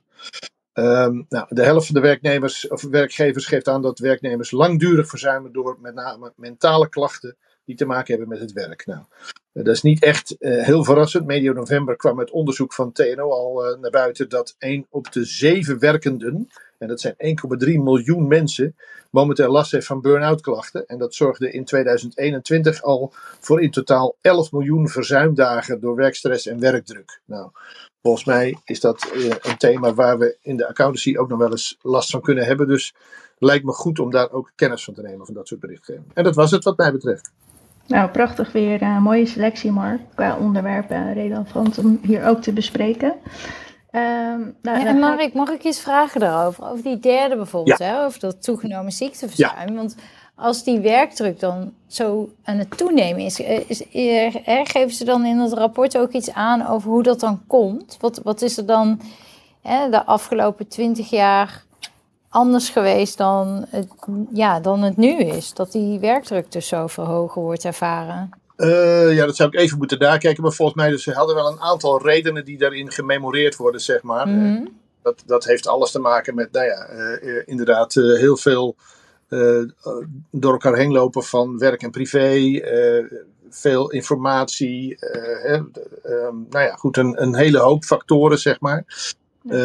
Um, 0.75 1.26
nou, 1.28 1.46
de 1.49 1.62
helft 1.62 1.87
van 1.87 1.94
de 1.94 2.00
werknemers 2.00 2.68
of 2.68 2.82
werkgevers 2.82 3.46
geeft 3.46 3.68
aan 3.68 3.82
dat 3.82 3.99
werknemers 3.99 4.50
langdurig 4.50 5.08
verzuimen 5.08 5.52
door 5.52 5.76
met 5.80 5.94
name 5.94 6.32
mentale 6.37 6.88
klachten 6.88 7.37
die 7.64 7.76
te 7.76 7.87
maken 7.87 8.11
hebben 8.11 8.28
met 8.28 8.40
het 8.40 8.52
werk. 8.52 8.87
Nou, 8.87 9.04
dat 9.52 9.75
is 9.75 9.82
niet 9.82 10.02
echt 10.02 10.37
uh, 10.38 10.64
heel 10.64 10.84
verrassend. 10.84 11.26
Medio 11.26 11.52
november 11.52 11.96
kwam 11.96 12.18
het 12.18 12.30
onderzoek 12.30 12.73
van 12.73 12.92
TNO 12.92 13.30
al 13.30 13.73
uh, 13.73 13.80
naar 13.80 13.90
buiten 13.90 14.28
dat 14.28 14.54
1 14.58 14.87
op 14.90 15.12
de 15.12 15.25
7 15.25 15.78
werkenden 15.78 16.49
en 16.78 16.88
dat 16.88 17.00
zijn 17.00 17.14
1,3 17.19 17.19
miljoen 17.59 18.26
mensen, 18.26 18.76
momenteel 19.11 19.50
last 19.50 19.73
heeft 19.73 19.87
van 19.87 20.00
burn-out 20.00 20.40
klachten. 20.40 20.87
En 20.87 20.99
dat 20.99 21.14
zorgde 21.14 21.50
in 21.50 21.64
2021 21.64 22.83
al 22.83 23.12
voor 23.40 23.62
in 23.62 23.71
totaal 23.71 24.16
11 24.21 24.52
miljoen 24.52 24.88
verzuimdagen 24.88 25.81
door 25.81 25.97
werkstress 25.97 26.47
en 26.47 26.61
werkdruk. 26.61 27.21
Nou, 27.25 27.50
volgens 28.02 28.25
mij 28.25 28.59
is 28.64 28.81
dat 28.81 29.11
eh, 29.14 29.25
een 29.43 29.57
thema 29.57 29.95
waar 29.95 30.19
we 30.19 30.37
in 30.43 30.57
de 30.57 30.69
accountancy 30.69 31.16
ook 31.16 31.28
nog 31.28 31.38
wel 31.38 31.50
eens 31.50 31.78
last 31.83 32.11
van 32.11 32.21
kunnen 32.21 32.45
hebben. 32.45 32.69
Dus 32.69 32.95
lijkt 33.38 33.64
me 33.64 33.73
goed 33.73 33.99
om 33.99 34.11
daar 34.11 34.31
ook 34.31 34.52
kennis 34.54 34.85
van 34.85 34.95
te 34.95 35.02
nemen 35.02 35.26
van 35.26 35.35
dat 35.35 35.49
soort 35.49 35.61
berichtgeving. 35.61 36.11
En 36.14 36.25
dat 36.25 36.35
was 36.35 36.50
het 36.50 36.64
wat 36.64 36.76
mij 36.76 36.93
betreft. 36.93 37.33
Nou, 37.87 38.11
prachtig 38.11 38.52
weer. 38.52 38.83
Uh, 38.83 39.02
mooie 39.02 39.26
selectie, 39.26 39.71
Mark. 39.71 40.00
Qua 40.14 40.38
onderwerpen 40.38 41.12
relevant 41.12 41.78
om 41.78 41.99
hier 42.02 42.25
ook 42.26 42.43
te 42.43 42.52
bespreken. 42.52 43.14
Um, 43.94 44.56
nou, 44.62 44.78
ja, 44.78 44.86
en 44.86 44.98
Mark, 44.98 45.34
mag 45.34 45.50
ik 45.50 45.64
iets 45.64 45.80
vragen 45.80 46.20
daarover? 46.20 46.70
Over 46.70 46.82
die 46.82 46.98
derde 46.98 47.36
bijvoorbeeld, 47.36 47.78
hè? 47.78 48.04
over 48.04 48.20
dat 48.20 48.42
toegenomen 48.42 48.92
ziekteverzuim. 48.92 49.74
Want 49.74 49.96
als 50.34 50.64
die 50.64 50.80
werkdruk 50.80 51.40
dan 51.40 51.72
zo 51.86 52.30
aan 52.44 52.58
het 52.58 52.76
toenemen 52.76 53.24
is, 53.24 53.40
eh, 53.42 53.70
is, 53.70 53.80
is 53.80 54.34
er, 54.44 54.66
geven 54.66 54.90
ze 54.90 55.04
dan 55.04 55.24
in 55.24 55.38
het 55.38 55.52
rapport 55.52 55.98
ook 55.98 56.12
iets 56.12 56.32
aan 56.32 56.66
over 56.66 56.90
hoe 56.90 57.02
dat 57.02 57.20
dan 57.20 57.42
komt? 57.46 57.96
Wat, 58.00 58.20
wat 58.22 58.42
is 58.42 58.56
er 58.56 58.66
dan 58.66 59.00
hè, 59.62 59.90
de 59.90 60.04
afgelopen 60.04 60.68
twintig 60.68 61.10
jaar 61.10 61.64
anders 62.28 62.68
geweest 62.68 63.18
dan 63.18 63.66
het, 63.68 63.88
ja, 64.32 64.60
dan 64.60 64.82
het 64.82 64.96
nu 64.96 65.16
is? 65.18 65.52
Dat 65.52 65.72
die 65.72 65.98
werkdruk 65.98 66.52
dus 66.52 66.68
zo 66.68 66.86
verhogen 66.86 67.42
wordt 67.42 67.64
ervaren? 67.64 68.30
Uh, 68.56 69.14
ja, 69.14 69.26
dat 69.26 69.37
zou 69.37 69.49
ik 69.49 69.58
even 69.58 69.78
moeten 69.78 69.99
nakijken. 69.99 70.42
Maar 70.42 70.52
volgens 70.52 70.78
mij 70.78 70.90
dus, 70.90 71.02
ze 71.02 71.12
hadden 71.12 71.34
wel 71.34 71.52
een 71.52 71.61
aantal 71.61 72.02
redenen 72.02 72.44
die 72.44 72.58
daarin 72.58 72.90
gememoreerd 72.90 73.56
worden, 73.56 73.80
zeg 73.80 74.02
maar. 74.02 74.28
Mm 74.28 74.82
dat, 75.04 75.23
dat 75.26 75.44
heeft 75.44 75.66
alles 75.66 75.90
te 75.90 75.99
maken 75.99 76.34
met, 76.34 76.52
nou 76.52 76.66
ja, 76.66 76.88
uh, 77.23 77.42
inderdaad 77.44 77.94
heel 77.94 78.37
veel 78.37 78.76
door 80.30 80.52
elkaar 80.52 80.76
heen 80.76 80.92
lopen 80.92 81.23
van 81.23 81.58
werk 81.58 81.82
en 81.82 81.90
privé. 81.90 82.61
veel 83.50 83.90
informatie. 83.90 84.99
Ehm, 84.99 85.64
nou 86.50 86.64
ja, 86.64 86.75
goed, 86.75 86.96
een, 86.96 87.23
een 87.23 87.34
hele 87.34 87.58
hoop 87.58 87.84
factoren, 87.84 88.38
zeg 88.38 88.61
maar. 88.61 88.84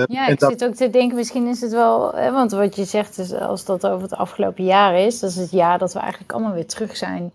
ja, 0.07 0.27
ik 0.27 0.39
zit 0.39 0.63
ook 0.63 0.73
te 0.73 0.89
denken, 0.89 1.17
misschien 1.17 1.47
is 1.47 1.61
het 1.61 1.71
wel, 1.71 2.13
hè, 2.13 2.31
want 2.31 2.51
wat 2.51 2.75
je 2.75 2.85
zegt, 2.85 3.17
is, 3.17 3.33
als 3.33 3.65
dat 3.65 3.87
over 3.87 4.01
het 4.01 4.13
afgelopen 4.13 4.63
jaar 4.63 4.99
is, 4.99 5.19
dat 5.19 5.29
is 5.29 5.35
het 5.35 5.51
jaar 5.51 5.77
dat 5.77 5.93
we 5.93 5.99
eigenlijk 5.99 6.31
allemaal 6.31 6.53
weer 6.53 6.67
terug 6.67 6.97
zijn 6.97 7.31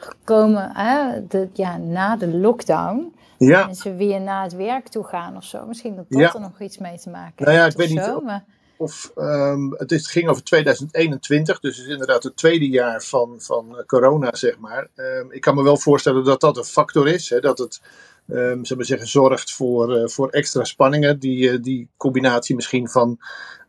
gekomen 0.00 0.70
hè, 0.72 1.26
de, 1.26 1.48
ja, 1.52 1.76
na 1.76 2.16
de 2.16 2.28
lockdown. 2.28 3.14
Ja. 3.38 3.66
Mensen 3.66 3.96
weer 3.96 4.20
naar 4.20 4.42
het 4.42 4.52
werk 4.52 4.88
toe 4.88 5.04
gaan 5.04 5.36
of 5.36 5.44
zo. 5.44 5.66
Misschien 5.66 5.96
dat 5.96 6.04
dat 6.08 6.34
er 6.34 6.40
nog 6.40 6.60
iets 6.60 6.78
mee 6.78 6.98
te 6.98 7.10
maken 7.10 7.44
nou 7.44 7.56
ja, 7.56 7.66
ik 7.66 7.76
weet 7.76 7.88
niet 7.88 8.00
of, 8.00 8.42
of 8.80 9.12
um, 9.16 9.74
het, 9.76 9.92
is, 9.92 10.10
ging 10.10 10.28
over 10.28 10.44
2021, 10.44 11.60
dus 11.60 11.76
het 11.76 11.86
is 11.86 11.92
inderdaad 11.92 12.22
het 12.22 12.36
tweede 12.36 12.68
jaar 12.68 13.02
van, 13.02 13.34
van 13.38 13.82
corona, 13.86 14.34
zeg 14.34 14.58
maar. 14.58 14.88
Um, 14.96 15.32
ik 15.32 15.40
kan 15.40 15.54
me 15.54 15.62
wel 15.62 15.76
voorstellen 15.76 16.24
dat 16.24 16.40
dat 16.40 16.56
een 16.56 16.64
factor 16.64 17.08
is. 17.08 17.30
Hè, 17.30 17.40
dat 17.40 17.58
het, 17.58 17.80
um, 18.26 18.64
zullen 18.64 18.82
we 18.82 18.88
zeggen, 18.88 19.08
zorgt 19.08 19.52
voor, 19.52 19.96
uh, 19.96 20.06
voor 20.06 20.28
extra 20.28 20.64
spanningen. 20.64 21.18
Die, 21.18 21.52
uh, 21.52 21.62
die 21.62 21.88
combinatie 21.96 22.54
misschien 22.54 22.88
van 22.88 23.18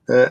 uh, 0.05 0.27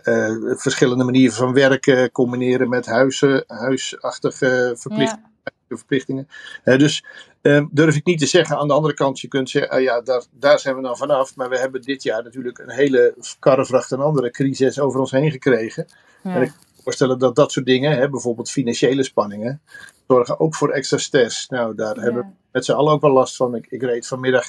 verschillende 0.56 1.04
manieren 1.04 1.34
van 1.36 1.52
werken 1.52 2.12
combineren 2.12 2.68
met 2.68 2.86
huizen, 2.86 3.44
huisachtige 3.46 4.72
verplichtingen 4.76 5.29
verplichtingen. 5.76 6.28
dus 6.64 7.04
um, 7.42 7.68
durf 7.72 7.96
ik 7.96 8.04
niet 8.04 8.18
te 8.18 8.26
zeggen. 8.26 8.56
Aan 8.56 8.68
de 8.68 8.74
andere 8.74 8.94
kant, 8.94 9.20
je 9.20 9.28
kunt 9.28 9.50
zeggen, 9.50 9.78
uh, 9.78 9.84
ja, 9.84 10.00
daar, 10.00 10.22
daar 10.30 10.58
zijn 10.58 10.76
we 10.76 10.82
dan 10.82 10.96
vanaf. 10.96 11.36
Maar 11.36 11.48
we 11.48 11.58
hebben 11.58 11.82
dit 11.82 12.02
jaar 12.02 12.22
natuurlijk 12.22 12.58
een 12.58 12.70
hele 12.70 13.14
karrevracht 13.38 13.92
en 13.92 14.00
andere 14.00 14.30
crisis 14.30 14.80
over 14.80 15.00
ons 15.00 15.10
heen 15.10 15.30
gekregen. 15.30 15.86
En 16.22 16.42
ik 16.42 16.48
kan 16.48 16.58
me 16.76 16.82
voorstellen 16.82 17.18
dat 17.18 17.36
dat 17.36 17.52
soort 17.52 17.66
dingen, 17.66 17.98
hè, 17.98 18.08
bijvoorbeeld 18.08 18.50
financiële 18.50 19.02
spanningen, 19.02 19.60
zorgen 20.06 20.40
ook 20.40 20.54
voor 20.54 20.70
extra 20.70 20.98
stress. 20.98 21.48
Nou, 21.48 21.74
daar 21.74 21.96
hebben 21.96 22.22
we 22.22 22.28
met 22.52 22.64
z'n 22.64 22.72
allen 22.72 22.92
ook 22.92 23.00
wel 23.00 23.12
last 23.12 23.36
van. 23.36 23.54
Ik, 23.54 23.66
ik 23.68 23.82
reed 23.82 24.06
vanmiddag 24.06 24.44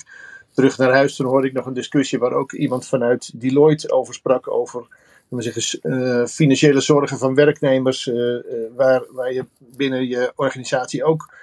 terug 0.53 0.77
naar 0.77 0.91
huis. 0.91 1.15
Toen 1.15 1.27
hoorde 1.27 1.47
ik 1.47 1.53
nog 1.53 1.65
een 1.65 1.73
discussie 1.73 2.19
waar 2.19 2.33
ook 2.33 2.51
iemand 2.51 2.87
vanuit 2.87 3.41
Deloitte 3.41 3.91
over 3.91 4.13
sprak. 4.13 4.51
Over 4.51 4.87
zeggen, 5.39 5.79
uh, 5.83 6.25
financiële 6.25 6.81
zorgen 6.81 7.17
van 7.17 7.35
werknemers, 7.35 8.07
uh, 8.07 8.15
uh, 8.15 8.41
waar, 8.75 9.03
waar 9.11 9.33
je 9.33 9.45
binnen 9.57 10.07
je 10.07 10.31
organisatie 10.35 11.03
ook 11.03 11.33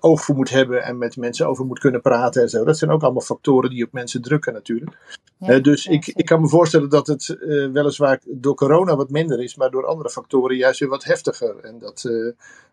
oog 0.00 0.24
voor 0.24 0.34
moet 0.34 0.50
hebben 0.50 0.82
en 0.82 0.98
met 0.98 1.16
mensen 1.16 1.46
over 1.46 1.64
moet 1.64 1.78
kunnen 1.78 2.00
praten 2.00 2.42
en 2.42 2.48
zo. 2.48 2.64
Dat 2.64 2.78
zijn 2.78 2.90
ook 2.90 3.02
allemaal 3.02 3.22
factoren 3.22 3.70
die 3.70 3.84
op 3.84 3.92
mensen 3.92 4.22
drukken 4.22 4.52
natuurlijk. 4.52 4.96
Ja, 5.38 5.58
dus 5.58 5.86
ik, 5.86 6.06
ik 6.06 6.24
kan 6.24 6.40
me 6.40 6.48
voorstellen 6.48 6.88
dat 6.88 7.06
het 7.06 7.36
weliswaar 7.72 8.20
door 8.26 8.54
corona 8.54 8.96
wat 8.96 9.10
minder 9.10 9.42
is, 9.42 9.56
maar 9.56 9.70
door 9.70 9.86
andere 9.86 10.10
factoren 10.10 10.56
juist 10.56 10.80
weer 10.80 10.88
wat 10.88 11.04
heftiger. 11.04 11.56
En 11.56 11.78
dat, 11.78 12.02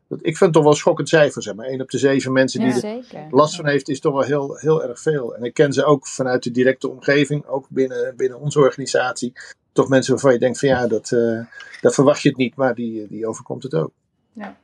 dat, 0.07 0.19
ik 0.21 0.37
vind 0.37 0.39
het 0.39 0.53
toch 0.53 0.63
wel 0.63 0.73
schokkend 0.73 1.09
cijfer, 1.09 1.43
zeg 1.43 1.55
maar. 1.55 1.65
1 1.65 1.81
op 1.81 1.89
de 1.89 1.97
7 1.97 2.31
mensen 2.31 2.59
die 2.59 2.81
er 2.81 3.27
last 3.29 3.55
van 3.55 3.67
heeft, 3.67 3.89
is 3.89 3.99
toch 3.99 4.13
wel 4.13 4.23
heel, 4.23 4.55
heel 4.55 4.83
erg 4.83 4.99
veel. 4.99 5.35
En 5.35 5.43
ik 5.43 5.53
ken 5.53 5.73
ze 5.73 5.83
ook 5.83 6.07
vanuit 6.07 6.43
de 6.43 6.51
directe 6.51 6.89
omgeving, 6.89 7.45
ook 7.45 7.65
binnen, 7.69 8.15
binnen 8.15 8.39
onze 8.39 8.59
organisatie 8.59 9.33
toch 9.79 9.89
mensen 9.89 10.11
waarvan 10.11 10.33
je 10.33 10.39
denkt 10.39 10.59
van 10.59 10.69
ja, 10.69 10.87
dat, 10.87 11.11
uh, 11.11 11.39
dat 11.81 11.93
verwacht 11.93 12.21
je 12.21 12.29
het 12.29 12.37
niet, 12.37 12.55
maar 12.55 12.75
die, 12.75 13.07
die 13.09 13.27
overkomt 13.27 13.63
het 13.63 13.73
ook. 13.73 13.91
Ja. 14.33 14.57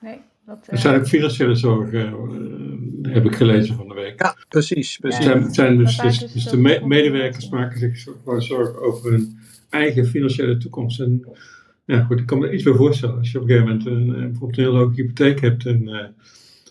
Nee, 0.00 0.20
dat, 0.46 0.58
uh... 0.66 0.74
Er 0.74 0.78
zijn 0.78 1.00
ook 1.00 1.06
financiële 1.06 1.54
zorgen, 1.54 2.14
uh, 3.02 3.12
heb 3.14 3.24
ik 3.24 3.34
gelezen 3.34 3.76
van 3.76 3.88
de 3.88 3.94
week. 3.94 4.22
Ja, 4.22 4.36
precies. 4.48 4.98
precies. 4.98 5.24
Ja, 5.24 5.30
zijn, 5.30 5.54
zijn 5.54 5.78
dus, 5.78 5.96
dus, 5.96 6.18
dus 6.32 6.44
de 6.44 6.56
me 6.56 6.80
medewerkers 6.84 7.48
maken 7.48 7.78
zich 7.78 8.02
gewoon 8.02 8.42
zorgen 8.42 8.82
over 8.82 9.10
hun 9.10 9.38
eigen 9.70 10.06
financiële 10.06 10.56
toekomst. 10.56 11.00
En 11.00 11.24
ja, 11.84 12.04
goed, 12.04 12.20
ik 12.20 12.26
kan 12.26 12.38
me 12.38 12.52
iets 12.52 12.62
bij 12.62 12.74
voorstellen. 12.74 13.18
Als 13.18 13.32
je 13.32 13.40
op 13.40 13.48
een 13.48 13.50
gegeven 13.50 13.68
moment 13.68 13.86
een, 13.86 14.06
bijvoorbeeld 14.06 14.58
een 14.58 14.64
hele 14.64 14.78
hoge 14.78 14.94
hypotheek 14.94 15.40
hebt 15.40 15.66
en, 15.66 15.88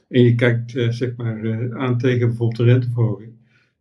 en 0.10 0.22
je 0.24 0.36
kijkt 0.36 0.72
zeg 0.72 1.16
maar, 1.16 1.70
aan 1.78 1.98
tegen 1.98 2.28
bijvoorbeeld 2.28 2.58
de 2.58 2.64
renteverhoging 2.64 3.32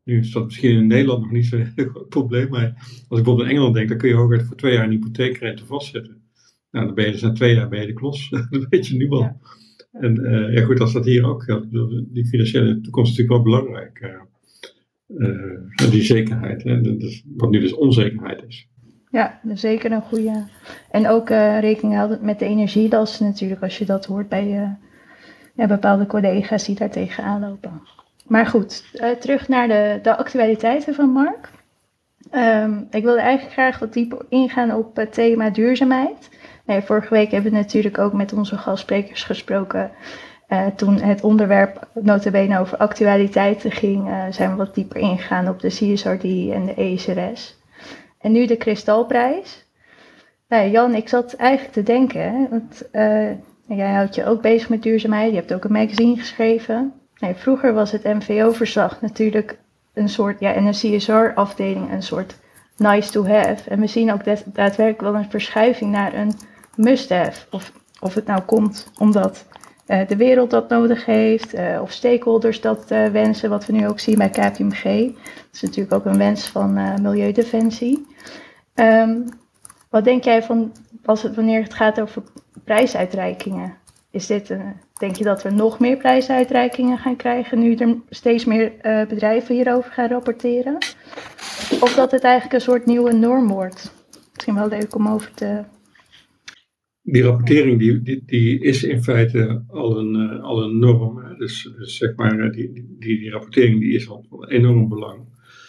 nu 0.05 0.19
is 0.19 0.33
dat 0.33 0.45
misschien 0.45 0.77
in 0.77 0.87
Nederland 0.87 1.23
nog 1.23 1.31
niet 1.31 1.47
zo'n 1.47 1.73
groot 1.77 2.09
probleem, 2.09 2.49
maar 2.49 2.73
als 3.09 3.19
ik 3.19 3.25
bijvoorbeeld 3.25 3.49
in 3.49 3.55
Engeland 3.55 3.75
denk, 3.75 3.89
dan 3.89 3.99
kun 3.99 4.09
je 4.09 4.15
hooguit 4.15 4.43
voor 4.43 4.57
twee 4.57 4.73
jaar 4.73 4.85
een 4.85 4.91
hypotheekrente 4.91 5.67
vastzetten. 5.67 6.23
Nou, 6.71 6.87
dan 6.87 6.95
ben 6.95 7.05
je 7.05 7.13
dus 7.13 7.23
na 7.23 7.33
twee 7.33 7.55
jaar 7.55 7.69
ben 7.69 7.81
je 7.81 7.87
de 7.87 7.93
klos. 7.93 8.31
dat 8.51 8.67
weet 8.69 8.87
je 8.87 8.97
nu 8.97 9.09
al. 9.09 9.41
En 9.93 10.21
uh, 10.21 10.55
ja, 10.55 10.65
goed, 10.65 10.81
als 10.81 10.93
dat 10.93 11.05
hier 11.05 11.27
ook 11.27 11.43
geldt, 11.43 11.71
die 12.15 12.27
financiële 12.27 12.81
toekomst 12.81 13.13
is 13.13 13.19
natuurlijk 13.19 13.45
wel 13.45 13.61
belangrijk. 13.61 14.21
Uh, 15.09 15.91
die 15.91 16.03
zekerheid, 16.03 16.63
hè, 16.63 16.81
dus, 16.81 17.25
wat 17.37 17.51
nu 17.51 17.61
dus 17.61 17.75
onzekerheid 17.75 18.43
is. 18.47 18.69
Ja, 19.11 19.41
zeker 19.55 19.93
een 19.93 20.03
goede. 20.03 20.49
En 20.91 21.09
ook 21.09 21.31
uh, 21.31 21.61
rekening 21.61 21.95
houden 21.95 22.25
met 22.25 22.39
de 22.39 22.45
energie. 22.45 22.89
Dat 22.89 23.09
is 23.09 23.19
natuurlijk, 23.21 23.63
als 23.63 23.79
je 23.79 23.85
dat 23.85 24.07
hoort 24.07 24.29
bij 24.29 24.77
ja, 25.57 25.67
bepaalde 25.67 26.07
collega's 26.07 26.65
die 26.65 26.77
daar 26.77 26.91
tegenaan 26.91 27.41
lopen. 27.41 27.83
Maar 28.33 28.47
goed, 28.47 28.85
uh, 28.95 29.11
terug 29.11 29.49
naar 29.49 29.69
de, 29.69 29.99
de 30.03 30.17
actualiteiten 30.17 30.95
van 30.95 31.09
Mark. 31.09 31.49
Um, 32.35 32.87
ik 32.91 33.03
wilde 33.03 33.21
eigenlijk 33.21 33.53
graag 33.53 33.79
wat 33.79 33.93
dieper 33.93 34.27
ingaan 34.29 34.75
op 34.75 34.97
het 34.97 35.13
thema 35.13 35.51
duurzaamheid. 35.51 36.31
Vorige 36.67 37.15
week 37.15 37.31
hebben 37.31 37.53
we 37.53 37.57
natuurlijk 37.57 37.99
ook 37.99 38.13
met 38.13 38.33
onze 38.33 38.57
gastsprekers 38.57 39.25
gesproken. 39.25 39.91
Uh, 40.49 40.67
toen 40.67 41.01
het 41.01 41.23
onderwerp 41.23 41.89
notabene 41.95 42.59
over 42.59 42.79
actualiteiten 42.79 43.71
ging, 43.71 44.09
uh, 44.09 44.25
zijn 44.31 44.51
we 44.51 44.57
wat 44.57 44.75
dieper 44.75 45.01
ingegaan 45.01 45.49
op 45.49 45.61
de 45.61 45.69
CSRD 45.69 46.25
en 46.53 46.65
de 46.65 46.75
ESRS. 46.75 47.61
En 48.21 48.33
nu 48.33 48.47
de 48.47 48.57
Kristalprijs. 48.57 49.67
Nou, 50.49 50.71
Jan, 50.71 50.95
ik 50.95 51.09
zat 51.09 51.35
eigenlijk 51.35 51.73
te 51.73 51.83
denken, 51.83 52.49
jij 53.67 53.93
houdt 53.93 54.15
je 54.15 54.25
ook 54.25 54.43
bezig 54.43 54.69
met 54.69 54.83
duurzaamheid. 54.83 55.31
Je 55.31 55.37
hebt 55.37 55.55
ook 55.55 55.65
een 55.65 55.73
magazine 55.73 56.17
geschreven. 56.17 57.02
Nee, 57.23 57.35
vroeger 57.35 57.75
was 57.75 57.93
het 57.93 58.05
MVO-verslag 58.05 59.01
natuurlijk 59.01 59.59
een 59.95 60.09
soort, 60.09 60.41
ja, 60.41 60.53
en 60.53 60.65
een 60.65 60.73
CSR-afdeling 60.73 61.93
een 61.93 62.03
soort 62.03 62.39
nice 62.77 63.11
to 63.11 63.27
have. 63.27 63.71
En 63.71 63.81
we 63.81 63.87
zien 63.87 64.13
ook 64.13 64.25
daadwerkelijk 64.25 65.01
wel 65.01 65.15
een 65.15 65.31
verschuiving 65.31 65.91
naar 65.91 66.15
een 66.15 66.33
must-have. 66.77 67.47
Of, 67.51 67.73
of 68.01 68.15
het 68.15 68.27
nou 68.27 68.41
komt 68.41 68.91
omdat 68.99 69.47
uh, 69.87 70.07
de 70.07 70.17
wereld 70.17 70.51
dat 70.51 70.69
nodig 70.69 71.05
heeft, 71.05 71.55
uh, 71.55 71.79
of 71.83 71.91
stakeholders 71.91 72.61
dat 72.61 72.91
uh, 72.91 73.07
wensen, 73.07 73.51
wat 73.51 73.67
we 73.67 73.73
nu 73.73 73.89
ook 73.89 74.01
zien 74.01 74.19
bij 74.19 74.31
KPMG. 74.31 75.07
Dat 75.15 75.53
is 75.53 75.63
natuurlijk 75.63 75.95
ook 75.95 76.05
een 76.05 76.19
wens 76.19 76.49
van 76.49 76.73
Milieudefensie. 77.03 78.07
Um, 78.75 79.25
wat 79.91 80.05
denk 80.05 80.25
jij 80.25 80.43
van 80.43 80.73
als 81.05 81.23
het, 81.23 81.35
wanneer 81.35 81.63
het 81.63 81.75
gaat 81.75 82.01
over 82.01 82.23
prijsuitreikingen? 82.65 83.75
Is 84.11 84.27
dit 84.27 84.51
een, 84.51 84.81
denk 85.03 85.17
je 85.17 85.25
dat 85.25 85.43
we 85.43 85.51
nog 85.51 85.79
meer 85.79 85.97
prijsuitreikingen 85.97 86.99
gaan 86.99 87.17
krijgen 87.17 87.59
nu 87.59 87.75
er 87.75 87.97
steeds 88.11 88.45
meer 88.45 88.73
uh, 88.83 89.07
bedrijven 89.07 89.55
hierover 89.55 89.93
gaan 89.93 90.09
rapporteren? 90.09 90.75
Of 91.81 91.95
dat 91.95 92.11
het 92.11 92.23
eigenlijk 92.23 92.55
een 92.55 92.61
soort 92.61 92.87
nieuwe 92.87 93.13
norm 93.13 93.49
wordt? 93.49 93.93
Misschien 94.33 94.55
wel 94.55 94.69
leuk 94.69 94.95
om 94.95 95.09
over 95.09 95.35
te. 95.35 95.65
Die 97.03 97.23
rapportering 97.23 97.79
die, 97.79 98.03
die, 98.03 98.23
die 98.27 98.61
is 98.61 98.83
in 98.83 99.03
feite 99.03 99.65
al 99.69 99.99
een, 99.99 100.15
uh, 100.15 100.43
al 100.43 100.63
een 100.63 100.79
norm. 100.79 101.37
Dus, 101.39 101.73
dus 101.79 101.97
zeg 101.97 102.17
maar, 102.17 102.39
uh, 102.39 102.53
die, 102.53 102.73
die, 102.73 103.19
die 103.19 103.31
rapportering 103.31 103.81
die 103.81 103.95
is 103.95 104.09
al 104.09 104.25
van 104.29 104.49
enorm 104.49 104.89
belang. 104.89 105.21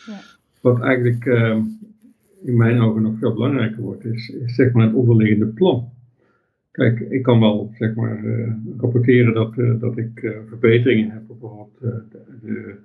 Ja. 0.05 0.19
Wat 0.61 0.81
eigenlijk 0.81 1.25
in 2.43 2.57
mijn 2.57 2.81
ogen 2.81 3.01
nog 3.01 3.17
veel 3.19 3.33
belangrijker 3.33 3.81
wordt, 3.81 4.05
is, 4.05 4.29
is 4.29 4.55
zeg 4.55 4.71
maar 4.71 4.85
het 4.85 4.95
onderliggende 4.95 5.47
plan. 5.47 5.91
Kijk, 6.73 6.99
ik 6.99 7.23
kan 7.23 7.39
wel 7.39 7.71
zeg 7.73 7.95
maar 7.95 8.23
rapporteren 8.77 9.33
dat, 9.33 9.55
dat 9.79 9.97
ik 9.97 10.35
verbeteringen 10.47 11.11
heb 11.11 11.29
op 11.29 11.39
bijvoorbeeld 11.39 11.79
de, 11.79 12.75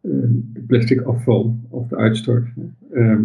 de, 0.00 0.62
plastic 0.66 1.00
afval 1.00 1.58
of 1.68 1.88
de 1.88 1.96
uitstoot. 1.96 2.44
Ehm, 2.92 3.24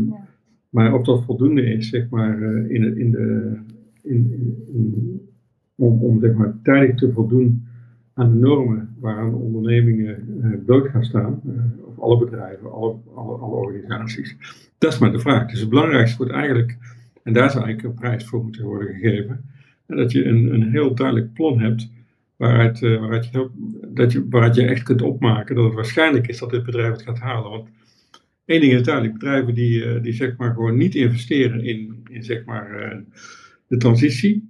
maar 0.70 0.94
of 0.94 1.06
dat 1.06 1.24
voldoende 1.24 1.64
is, 1.64 1.90
zeg 1.90 2.10
maar, 2.10 2.42
in, 2.70 2.98
in 2.98 3.12
de, 3.12 3.58
in, 4.02 4.32
in, 4.74 5.22
om, 5.76 6.02
om 6.04 6.20
zeg 6.20 6.34
maar, 6.34 6.54
tijdig 6.64 6.96
te 6.96 7.12
voldoen 7.12 7.68
aan 8.14 8.30
de 8.30 8.40
normen 8.40 8.96
waaraan 9.00 9.34
ondernemingen 9.34 10.64
bloot 10.66 10.88
gaan 10.88 11.04
staan, 11.04 11.42
of 11.86 12.00
alle 12.00 12.18
bedrijven, 12.18 12.72
alle, 12.72 12.96
alle, 13.14 13.38
alle, 13.38 13.56
organisaties. 13.56 14.38
Dat 14.78 14.94
is 14.94 15.00
maar 15.00 15.12
de 15.12 15.20
vraag. 15.20 15.50
Dus 15.50 15.60
het 15.60 15.70
belangrijkste 15.70 16.18
wordt 16.18 16.34
eigenlijk, 16.34 16.78
en 17.24 17.34
daar 17.34 17.52
zou 17.52 17.64
eigenlijk 17.64 17.96
een 17.96 18.02
prijs 18.02 18.26
voor 18.26 18.44
moeten 18.44 18.66
worden 18.66 18.94
gegeven, 18.94 19.50
dat 19.96 20.12
je 20.12 20.26
een, 20.26 20.54
een 20.54 20.72
heel 20.72 20.96
duidelijk 20.96 21.34
plan 21.34 21.60
hebt 21.60 21.92
waaruit, 22.36 22.82
uh, 22.82 23.00
waaruit, 23.00 23.30
je, 23.32 23.50
dat 23.88 24.12
je, 24.12 24.26
waaruit 24.30 24.56
je 24.56 24.66
echt 24.66 24.84
kunt 24.84 25.02
opmaken 25.02 25.56
dat 25.56 25.66
het 25.66 25.74
waarschijnlijk 25.74 26.28
is 26.28 26.40
dat 26.40 26.50
dit 26.50 26.64
bedrijf 26.64 26.92
het 26.92 27.02
gaat 27.02 27.20
halen. 27.20 27.52
Want 27.52 27.70
één 28.46 28.62
ding 28.62 28.74
is 28.74 28.84
duidelijk, 28.84 29.14
bedrijven 29.14 29.54
die, 29.54 30.02
die 30.02 30.14
zeg 30.14 30.38
maar 30.38 30.54
gewoon 30.54 30.78
niet 30.78 30.96
investeren 30.96 31.64
in, 31.64 32.04
in 32.10 32.24
zeg 32.24 32.46
maar 32.46 33.04
de 33.68 33.78
transitie, 33.78 34.50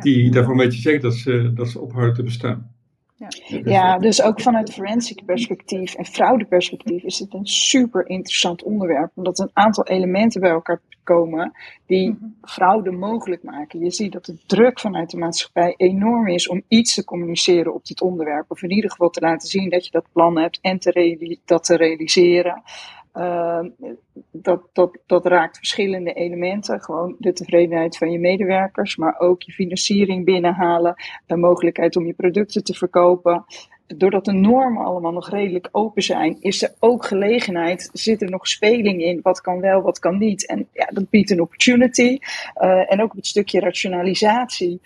die 0.00 0.30
daarvan 0.30 0.56
weet 0.56 0.74
je 0.74 0.80
zeker 0.80 1.00
dat 1.00 1.14
ze, 1.14 1.52
dat 1.54 1.70
ze 1.70 1.80
ophouden 1.80 2.14
te 2.14 2.22
bestaan. 2.22 2.70
Ja. 3.14 3.28
ja, 3.64 3.98
dus 3.98 4.22
ook 4.22 4.40
vanuit 4.40 4.72
forensic 4.72 5.24
perspectief 5.24 5.94
en 5.94 6.04
fraudeperspectief 6.04 7.02
is 7.02 7.18
het 7.18 7.34
een 7.34 7.46
super 7.46 8.08
interessant 8.08 8.62
onderwerp. 8.62 9.10
Omdat 9.14 9.38
een 9.38 9.50
aantal 9.52 9.84
elementen 9.84 10.40
bij 10.40 10.50
elkaar 10.50 10.80
komen 11.02 11.52
die 11.86 12.10
mhm. 12.10 12.24
fraude 12.42 12.90
mogelijk 12.90 13.42
maken. 13.42 13.80
Je 13.80 13.90
ziet 13.90 14.12
dat 14.12 14.24
de 14.24 14.38
druk 14.46 14.80
vanuit 14.80 15.10
de 15.10 15.16
maatschappij 15.16 15.74
enorm 15.76 16.28
is 16.28 16.48
om 16.48 16.62
iets 16.68 16.94
te 16.94 17.04
communiceren 17.04 17.74
op 17.74 17.84
dit 17.84 18.00
onderwerp. 18.00 18.50
Of 18.50 18.62
in 18.62 18.70
ieder 18.70 18.90
geval 18.90 19.10
te 19.10 19.20
laten 19.20 19.48
zien 19.48 19.70
dat 19.70 19.84
je 19.84 19.90
dat 19.90 20.06
plan 20.12 20.38
hebt 20.38 20.58
en 20.60 20.78
te 20.78 21.40
dat 21.44 21.64
te 21.64 21.76
realiseren. 21.76 22.62
Ehm, 23.12 23.68
dat, 24.30 24.68
dat, 24.72 24.98
dat 25.06 25.26
raakt 25.26 25.56
verschillende 25.56 26.12
elementen. 26.12 26.80
Gewoon 26.80 27.16
de 27.18 27.32
tevredenheid 27.32 27.96
van 27.96 28.10
je 28.10 28.18
medewerkers, 28.18 28.96
maar 28.96 29.18
ook 29.18 29.42
je 29.42 29.52
financiering 29.52 30.24
binnenhalen, 30.24 30.94
de 31.26 31.36
mogelijkheid 31.36 31.96
om 31.96 32.06
je 32.06 32.12
producten 32.12 32.64
te 32.64 32.74
verkopen. 32.74 33.44
Doordat 33.86 34.24
de 34.24 34.32
normen 34.32 34.84
allemaal 34.84 35.12
nog 35.12 35.30
redelijk 35.30 35.68
open 35.72 36.02
zijn, 36.02 36.36
is 36.40 36.62
er 36.62 36.74
ook 36.78 37.04
gelegenheid, 37.04 37.90
zit 37.92 38.22
er 38.22 38.30
nog 38.30 38.46
speling 38.48 39.02
in, 39.02 39.20
wat 39.22 39.40
kan 39.40 39.60
wel, 39.60 39.82
wat 39.82 39.98
kan 39.98 40.18
niet. 40.18 40.46
En 40.46 40.68
ja, 40.72 40.86
dat 40.86 41.10
biedt 41.10 41.30
een 41.30 41.40
opportunity. 41.40 42.18
Uh, 42.62 42.92
en 42.92 43.02
ook 43.02 43.12
het 43.14 43.26
stukje 43.26 43.60
rationalisatie 43.60 44.80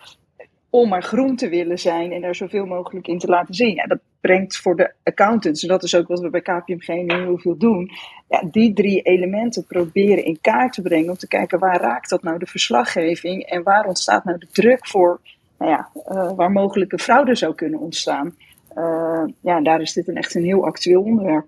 om 0.71 0.89
maar 0.89 1.03
groen 1.03 1.37
te 1.37 1.49
willen 1.49 1.79
zijn 1.79 2.13
en 2.13 2.21
daar 2.21 2.35
zoveel 2.35 2.67
mogelijk 2.67 3.09
in 3.09 3.19
te 3.19 3.27
laten 3.27 3.55
zien. 3.55 3.75
Ja, 3.75 3.87
dat 3.87 3.99
brengt 4.21 4.57
voor 4.57 4.77
de 4.77 4.93
accountants, 5.03 5.63
en 5.63 5.69
dat 5.69 5.83
is 5.83 5.95
ook 5.95 6.09
wat 6.09 6.21
we 6.21 6.31
bij 6.31 6.41
KPMG 6.41 6.89
nu 6.89 7.15
heel 7.15 7.39
veel 7.39 7.57
doen, 7.57 7.91
ja, 8.29 8.43
die 8.51 8.73
drie 8.73 9.03
elementen 9.03 9.67
proberen 9.67 10.25
in 10.25 10.39
kaart 10.41 10.73
te 10.73 10.83
brengen 10.83 11.11
om 11.11 11.17
te 11.17 11.29
kijken 11.29 11.59
waar 11.59 11.81
raakt 11.81 12.11
dat 12.11 12.23
nou 12.23 12.39
de 12.39 12.47
verslaggeving 12.47 13.43
en 13.43 13.63
waar 13.63 13.87
ontstaat 13.87 14.25
nou 14.25 14.39
de 14.39 14.49
druk 14.53 14.87
voor, 14.87 15.21
nou 15.59 15.71
ja, 15.71 15.91
uh, 16.09 16.33
waar 16.33 16.51
mogelijke 16.51 16.99
fraude 16.99 17.35
zou 17.35 17.55
kunnen 17.55 17.81
ontstaan. 17.81 18.37
Uh, 18.77 19.25
ja, 19.41 19.61
daar 19.61 19.81
is 19.81 19.93
dit 19.93 20.09
een 20.09 20.17
echt 20.17 20.35
een 20.35 20.45
heel 20.45 20.65
actueel 20.65 21.03
onderwerp. 21.03 21.47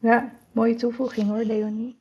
Ja, 0.00 0.30
mooie 0.52 0.74
toevoeging 0.74 1.28
hoor, 1.28 1.44
Leonie. 1.44 1.96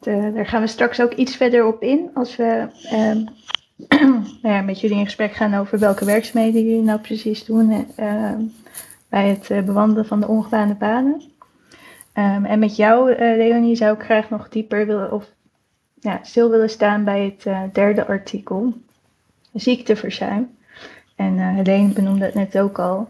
Daar 0.00 0.46
gaan 0.46 0.60
we 0.60 0.66
straks 0.66 1.00
ook 1.00 1.12
iets 1.12 1.36
verder 1.36 1.66
op 1.66 1.82
in 1.82 2.10
als 2.14 2.36
we 2.36 2.68
ehm, 2.90 3.24
nou 4.42 4.64
met 4.64 4.80
jullie 4.80 4.98
in 4.98 5.04
gesprek 5.04 5.32
gaan 5.32 5.54
over 5.54 5.78
welke 5.78 6.04
werkzaamheden 6.04 6.64
jullie 6.64 6.82
nou 6.82 7.00
precies 7.00 7.44
doen 7.44 7.70
uh, 7.98 8.32
bij 9.08 9.28
het 9.28 9.50
uh, 9.50 9.62
bewandelen 9.62 10.06
van 10.06 10.20
de 10.20 10.28
ongebaande 10.28 10.74
paden. 10.74 11.22
Um, 12.14 12.44
en 12.44 12.58
met 12.58 12.76
jou, 12.76 13.10
uh, 13.10 13.18
Leonie, 13.18 13.76
zou 13.76 13.94
ik 13.94 14.02
graag 14.02 14.30
nog 14.30 14.48
dieper 14.48 14.86
willen 14.86 15.12
of 15.12 15.32
stil 16.22 16.50
willen 16.50 16.70
staan 16.70 17.04
bij 17.04 17.24
het 17.24 17.74
derde 17.74 18.06
artikel, 18.06 18.72
ziekteverzuim. 19.52 20.56
En 21.16 21.38
Helene 21.38 21.92
benoemde 21.92 22.24
het 22.24 22.34
net 22.34 22.58
ook 22.58 22.78
al. 22.78 23.08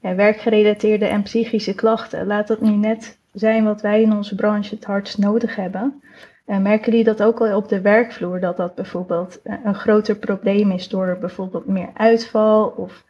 Ja, 0.00 0.14
werkgerelateerde 0.14 1.06
en 1.06 1.22
psychische 1.22 1.74
klachten. 1.74 2.26
Laat 2.26 2.46
dat 2.46 2.60
nu 2.60 2.70
net 2.70 3.18
zijn 3.32 3.64
wat 3.64 3.80
wij 3.80 4.02
in 4.02 4.12
onze 4.12 4.34
branche 4.34 4.74
het 4.74 4.84
hardst 4.84 5.18
nodig 5.18 5.56
hebben. 5.56 6.02
En 6.48 6.62
merken 6.62 6.90
jullie 6.90 7.04
dat 7.04 7.22
ook 7.22 7.40
al 7.40 7.56
op 7.56 7.68
de 7.68 7.80
werkvloer, 7.80 8.40
dat 8.40 8.56
dat 8.56 8.74
bijvoorbeeld 8.74 9.42
eh, 9.42 9.54
een 9.64 9.74
groter 9.74 10.16
probleem 10.16 10.70
is 10.70 10.88
door 10.88 11.16
bijvoorbeeld 11.20 11.66
meer 11.66 11.90
uitval? 11.94 12.66
Of 12.76 13.04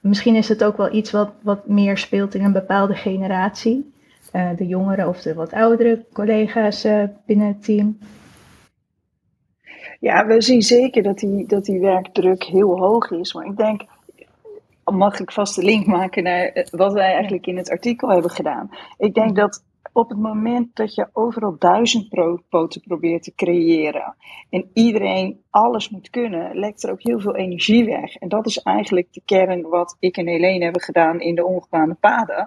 misschien 0.00 0.34
is 0.34 0.48
het 0.48 0.64
ook 0.64 0.76
wel 0.76 0.94
iets 0.94 1.10
wat, 1.10 1.32
wat 1.42 1.68
meer 1.68 1.98
speelt 1.98 2.34
in 2.34 2.44
een 2.44 2.52
bepaalde 2.52 2.94
generatie, 2.94 3.92
uh, 4.32 4.50
de 4.56 4.66
jongere 4.66 5.08
of 5.08 5.22
de 5.22 5.34
wat 5.34 5.52
oudere 5.52 6.04
collega's 6.12 6.84
uh, 6.84 7.02
binnen 7.26 7.46
het 7.46 7.64
team? 7.64 7.98
Ja, 10.00 10.26
we 10.26 10.42
zien 10.42 10.62
zeker 10.62 11.02
dat 11.02 11.18
die, 11.18 11.46
dat 11.46 11.64
die 11.64 11.80
werkdruk 11.80 12.44
heel 12.44 12.78
hoog 12.78 13.10
is. 13.10 13.34
Maar 13.34 13.46
ik 13.46 13.56
denk, 13.56 13.82
mag 14.84 15.20
ik 15.20 15.32
vast 15.32 15.54
de 15.54 15.62
link 15.62 15.86
maken 15.86 16.22
naar 16.22 16.66
wat 16.70 16.92
wij 16.92 17.12
eigenlijk 17.12 17.46
in 17.46 17.56
het 17.56 17.70
artikel 17.70 18.08
hebben 18.08 18.30
gedaan. 18.30 18.70
Ik 18.98 19.14
denk 19.14 19.36
dat 19.36 19.62
op 19.98 20.08
het 20.08 20.18
moment 20.18 20.76
dat 20.76 20.94
je 20.94 21.08
overal 21.12 21.56
duizend 21.58 22.08
poten 22.48 22.80
probeert 22.80 23.22
te 23.22 23.34
creëren 23.34 24.14
en 24.50 24.70
iedereen 24.74 25.40
alles 25.50 25.88
moet 25.90 26.10
kunnen, 26.10 26.58
lekt 26.58 26.82
er 26.82 26.90
ook 26.90 27.02
heel 27.02 27.20
veel 27.20 27.36
energie 27.36 27.84
weg. 27.84 28.16
En 28.16 28.28
dat 28.28 28.46
is 28.46 28.58
eigenlijk 28.58 29.12
de 29.12 29.22
kern 29.24 29.62
wat 29.62 29.96
ik 29.98 30.16
en 30.16 30.26
Helene 30.26 30.64
hebben 30.64 30.82
gedaan 30.82 31.20
in 31.20 31.34
de 31.34 31.44
ongebaande 31.44 31.94
paden. 31.94 32.46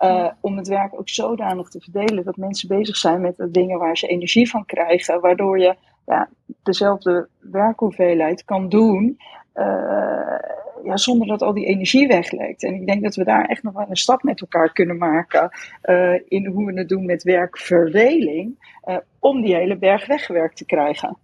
Uh, 0.00 0.28
om 0.40 0.56
het 0.56 0.68
werk 0.68 0.98
ook 0.98 1.08
zodanig 1.08 1.68
te 1.68 1.80
verdelen 1.80 2.24
dat 2.24 2.36
mensen 2.36 2.68
bezig 2.68 2.96
zijn 2.96 3.20
met 3.20 3.36
de 3.36 3.50
dingen 3.50 3.78
waar 3.78 3.96
ze 3.96 4.06
energie 4.06 4.50
van 4.50 4.64
krijgen, 4.64 5.20
waardoor 5.20 5.58
je 5.58 5.76
ja, 6.06 6.28
dezelfde 6.62 7.28
werkhoeveelheid 7.40 8.44
kan 8.44 8.68
doen. 8.68 9.18
Uh, 9.54 10.38
ja, 10.84 10.96
zonder 10.96 11.26
dat 11.26 11.42
al 11.42 11.52
die 11.52 11.66
energie 11.66 12.06
weglekt. 12.06 12.64
En 12.64 12.74
ik 12.74 12.86
denk 12.86 13.02
dat 13.02 13.14
we 13.14 13.24
daar 13.24 13.44
echt 13.44 13.62
nog 13.62 13.74
wel 13.74 13.86
een 13.88 13.96
stap 13.96 14.22
met 14.22 14.40
elkaar 14.40 14.72
kunnen 14.72 14.96
maken 14.96 15.50
uh, 15.84 16.20
in 16.28 16.46
hoe 16.46 16.66
we 16.66 16.78
het 16.78 16.88
doen 16.88 17.04
met 17.06 17.22
werkverdeling, 17.22 18.74
uh, 18.88 18.96
om 19.18 19.42
die 19.42 19.54
hele 19.54 19.76
berg 19.76 20.06
weggewerkt 20.06 20.56
te 20.56 20.64
krijgen. 20.64 21.16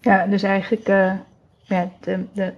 Ja, 0.00 0.26
dus 0.26 0.42
eigenlijk 0.42 0.88
uh, 0.88 1.12
ja, 1.62 1.90
de, 2.00 2.24
de, 2.32 2.52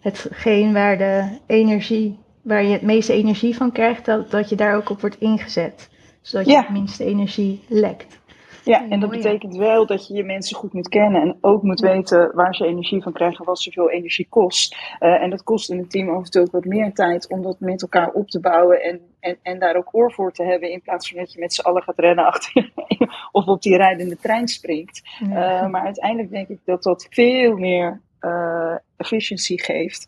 hetgeen 0.00 0.72
waar 0.72 0.98
de 0.98 1.38
energie, 1.46 2.18
waar 2.42 2.62
je 2.62 2.72
het 2.72 2.82
meeste 2.82 3.12
energie 3.12 3.56
van 3.56 3.72
krijgt, 3.72 4.04
dat, 4.04 4.30
dat 4.30 4.48
je 4.48 4.56
daar 4.56 4.76
ook 4.76 4.90
op 4.90 5.00
wordt 5.00 5.20
ingezet. 5.20 5.88
Zodat 6.20 6.46
je 6.46 6.56
het 6.56 6.70
minste 6.70 7.04
energie 7.04 7.64
lekt. 7.68 8.19
Ja, 8.64 8.88
en 8.88 9.00
dat 9.00 9.10
betekent 9.10 9.56
wel 9.56 9.86
dat 9.86 10.06
je 10.06 10.14
je 10.14 10.24
mensen 10.24 10.56
goed 10.56 10.72
moet 10.72 10.88
kennen 10.88 11.22
en 11.22 11.36
ook 11.40 11.62
moet 11.62 11.80
weten 11.80 12.30
waar 12.34 12.54
ze 12.54 12.66
energie 12.66 13.02
van 13.02 13.12
krijgen, 13.12 13.44
wat 13.44 13.60
zoveel 13.60 13.90
energie 13.90 14.26
kost. 14.28 14.76
Uh, 15.00 15.22
en 15.22 15.30
dat 15.30 15.42
kost 15.42 15.70
in 15.70 15.78
het 15.78 15.90
team 15.90 16.08
af 16.08 16.24
en 16.24 16.30
toe 16.30 16.42
ook 16.42 16.50
wat 16.50 16.64
meer 16.64 16.92
tijd 16.92 17.28
om 17.28 17.42
dat 17.42 17.60
met 17.60 17.82
elkaar 17.82 18.10
op 18.10 18.28
te 18.28 18.40
bouwen 18.40 18.82
en, 18.82 19.00
en, 19.20 19.38
en 19.42 19.58
daar 19.58 19.76
ook 19.76 19.88
oor 19.94 20.12
voor 20.12 20.32
te 20.32 20.44
hebben, 20.44 20.70
in 20.70 20.80
plaats 20.80 21.08
van 21.08 21.18
dat 21.18 21.32
je 21.32 21.40
met 21.40 21.54
z'n 21.54 21.60
allen 21.60 21.82
gaat 21.82 21.98
rennen 21.98 22.26
achter 22.26 22.72
of 23.32 23.46
op 23.46 23.62
die 23.62 23.76
rijdende 23.76 24.16
trein 24.16 24.48
springt. 24.48 25.02
Uh, 25.22 25.28
maar 25.66 25.84
uiteindelijk 25.84 26.30
denk 26.30 26.48
ik 26.48 26.58
dat 26.64 26.82
dat 26.82 27.06
veel 27.10 27.56
meer 27.56 28.00
uh, 28.20 28.74
efficiency 28.96 29.56
geeft, 29.56 30.06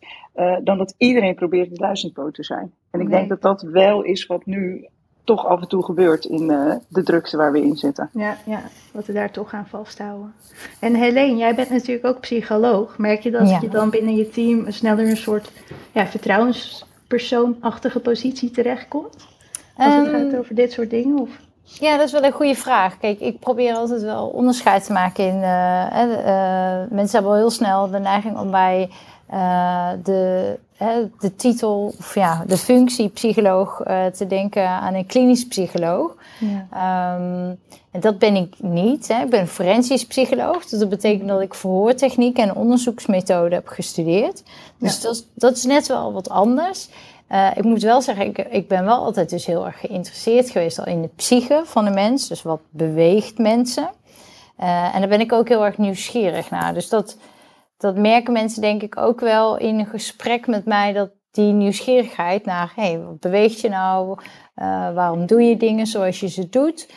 dan 0.62 0.78
dat 0.78 0.94
iedereen 0.98 1.34
probeert 1.34 1.70
een 1.70 1.76
duizendpoot 1.76 2.34
te 2.34 2.44
zijn. 2.44 2.72
En 2.90 3.00
ik 3.00 3.10
denk 3.10 3.28
dat 3.28 3.42
dat 3.42 3.62
wel 3.62 4.02
is 4.02 4.26
wat 4.26 4.46
nu 4.46 4.88
toch 5.24 5.46
af 5.46 5.60
en 5.60 5.68
toe 5.68 5.84
gebeurt 5.84 6.24
in 6.24 6.50
uh, 6.50 6.74
de 6.88 7.02
drukte 7.02 7.36
waar 7.36 7.52
we 7.52 7.62
in 7.62 7.76
zitten. 7.76 8.10
Ja, 8.12 8.36
ja, 8.46 8.62
wat 8.92 9.06
we 9.06 9.12
daar 9.12 9.30
toch 9.30 9.52
aan 9.52 9.66
vasthouden. 9.66 10.34
En 10.80 10.94
Helene, 10.94 11.36
jij 11.36 11.54
bent 11.54 11.70
natuurlijk 11.70 12.06
ook 12.06 12.20
psycholoog. 12.20 12.98
Merk 12.98 13.22
je 13.22 13.30
dat 13.30 13.60
je 13.60 13.68
dan 13.68 13.90
binnen 13.90 14.16
je 14.16 14.28
team 14.28 14.70
sneller 14.70 15.08
een 15.08 15.16
soort 15.16 15.52
ja, 15.92 16.06
vertrouwenspersoonachtige 16.06 18.00
positie 18.00 18.50
terechtkomt? 18.50 19.16
Als 19.76 19.94
het 19.94 20.08
gaat 20.08 20.30
ehm, 20.30 20.36
over 20.36 20.54
dit 20.54 20.72
soort 20.72 20.90
dingen? 20.90 21.18
Of? 21.18 21.30
Ja, 21.62 21.96
dat 21.96 22.06
is 22.06 22.12
wel 22.12 22.24
een 22.24 22.32
goede 22.32 22.54
vraag. 22.54 22.98
Kijk, 22.98 23.20
ik 23.20 23.38
probeer 23.38 23.74
altijd 23.74 24.02
wel 24.02 24.28
onderscheid 24.28 24.84
te 24.84 24.92
maken 24.92 25.24
in. 25.24 25.36
Uh, 25.36 25.86
uh, 25.92 26.90
mensen 26.90 27.12
hebben 27.12 27.30
al 27.30 27.36
heel 27.36 27.50
snel 27.50 27.90
de 27.90 27.98
neiging 27.98 28.38
om 28.38 28.50
bij 28.50 28.90
uh, 29.32 29.88
de 30.02 30.58
de 31.20 31.36
titel, 31.36 31.94
of 31.98 32.14
ja, 32.14 32.44
de 32.46 32.56
functie 32.56 33.08
psycholoog 33.08 33.86
uh, 33.86 34.06
te 34.06 34.26
denken 34.26 34.68
aan 34.68 34.94
een 34.94 35.06
klinisch 35.06 35.46
psycholoog. 35.46 36.16
Ja. 36.38 37.14
Um, 37.16 37.58
en 37.90 38.00
dat 38.00 38.18
ben 38.18 38.36
ik 38.36 38.54
niet. 38.58 39.08
Hè. 39.08 39.22
Ik 39.22 39.30
ben 39.30 39.48
forensisch 39.48 40.06
psycholoog. 40.06 40.66
Dus 40.66 40.78
dat 40.78 40.88
betekent 40.88 41.28
dat 41.28 41.40
ik 41.40 41.54
verhoortechniek 41.54 42.38
en 42.38 42.54
onderzoeksmethode 42.54 43.54
heb 43.54 43.68
gestudeerd. 43.68 44.42
Dus 44.78 44.96
ja. 44.96 45.02
dat, 45.02 45.26
dat, 45.34 45.56
is 45.56 45.64
net 45.64 45.86
wel 45.86 46.12
wat 46.12 46.28
anders. 46.28 46.88
Uh, 47.30 47.50
ik 47.54 47.64
moet 47.64 47.82
wel 47.82 48.02
zeggen, 48.02 48.26
ik, 48.26 48.38
ik 48.38 48.68
ben 48.68 48.84
wel 48.84 49.04
altijd 49.04 49.30
dus 49.30 49.46
heel 49.46 49.66
erg 49.66 49.80
geïnteresseerd 49.80 50.50
geweest 50.50 50.78
al 50.78 50.86
in 50.86 51.02
de 51.02 51.10
psyche 51.16 51.62
van 51.64 51.84
de 51.84 51.90
mens. 51.90 52.28
Dus 52.28 52.42
wat 52.42 52.60
beweegt 52.70 53.38
mensen. 53.38 53.90
en 54.56 55.00
daar 55.00 55.08
ben 55.08 55.20
ik 55.20 55.32
ook 55.32 55.48
heel 55.48 55.64
erg 55.64 55.78
nieuwsgierig 55.78 56.50
naar. 56.50 56.74
Dus 56.74 56.88
dat, 56.88 57.16
dat 57.82 57.96
merken 57.96 58.32
mensen 58.32 58.60
denk 58.60 58.82
ik 58.82 58.96
ook 58.96 59.20
wel 59.20 59.56
in 59.56 59.78
een 59.78 59.86
gesprek 59.86 60.46
met 60.46 60.64
mij, 60.64 60.92
dat 60.92 61.10
die 61.30 61.52
nieuwsgierigheid 61.52 62.44
naar, 62.44 62.72
hé, 62.76 62.82
hey, 62.82 63.00
wat 63.00 63.20
beweegt 63.20 63.60
je 63.60 63.68
nou? 63.68 64.18
waarom 64.94 65.26
doe 65.26 65.42
je 65.42 65.56
dingen 65.56 65.86
zoals 65.86 66.20
je 66.20 66.28
ze 66.28 66.48
doet? 66.48 66.92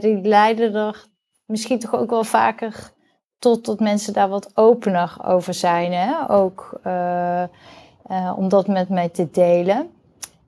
die 0.00 0.20
leiden 0.20 0.74
er 0.74 1.04
misschien 1.46 1.78
toch 1.78 1.94
ook 1.94 2.10
wel 2.10 2.24
vaker 2.24 2.92
tot 3.38 3.64
dat 3.64 3.80
mensen 3.80 4.12
daar 4.12 4.28
wat 4.28 4.50
opener 4.56 5.16
over 5.24 5.54
zijn. 5.54 5.92
Hè? 5.92 6.30
Ook 6.30 6.80
om 8.36 8.48
dat 8.48 8.66
met 8.66 8.88
mij 8.88 9.08
te 9.08 9.30
delen. 9.30 9.90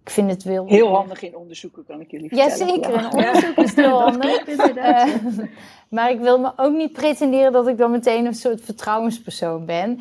Ik 0.07 0.13
vind 0.13 0.31
het 0.31 0.43
wel... 0.43 0.67
Heel 0.67 0.95
handig 0.95 1.23
in 1.23 1.37
onderzoeken, 1.37 1.85
kan 1.87 2.01
ik 2.01 2.11
jullie 2.11 2.29
vertellen. 2.29 2.67
Jazeker, 2.67 2.95
in 2.95 3.13
onderzoek 3.13 3.57
is 3.57 3.75
heel 3.75 4.03
handig. 4.11 4.47
Uh, 4.49 5.05
maar 5.97 6.11
ik 6.11 6.21
wil 6.21 6.39
me 6.39 6.53
ook 6.57 6.73
niet 6.73 6.93
pretenderen 6.93 7.53
dat 7.53 7.69
ik 7.69 7.79
dan 7.79 7.91
meteen 7.91 8.27
een 8.27 8.35
soort 8.35 8.61
vertrouwenspersoon 8.61 9.65
ben. 9.65 10.01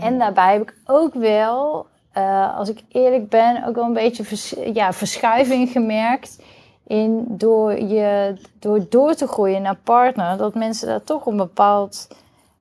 En 0.00 0.18
daarbij 0.18 0.52
heb 0.52 0.62
ik 0.62 0.74
ook 0.86 1.14
wel, 1.14 1.86
uh, 2.16 2.58
als 2.58 2.68
ik 2.68 2.82
eerlijk 2.88 3.28
ben, 3.28 3.64
ook 3.66 3.74
wel 3.74 3.84
een 3.84 3.92
beetje 3.92 4.24
vers 4.24 4.54
ja, 4.72 4.92
verschuiving 4.92 5.70
gemerkt. 5.70 6.42
In 6.86 7.24
door, 7.28 7.80
je, 7.80 8.36
door 8.58 8.86
door 8.88 9.14
te 9.14 9.26
groeien 9.26 9.62
naar 9.62 9.78
partner, 9.84 10.36
dat 10.36 10.54
mensen 10.54 10.88
daar 10.88 11.04
toch 11.04 11.26
een 11.26 11.36
bepaald 11.36 12.08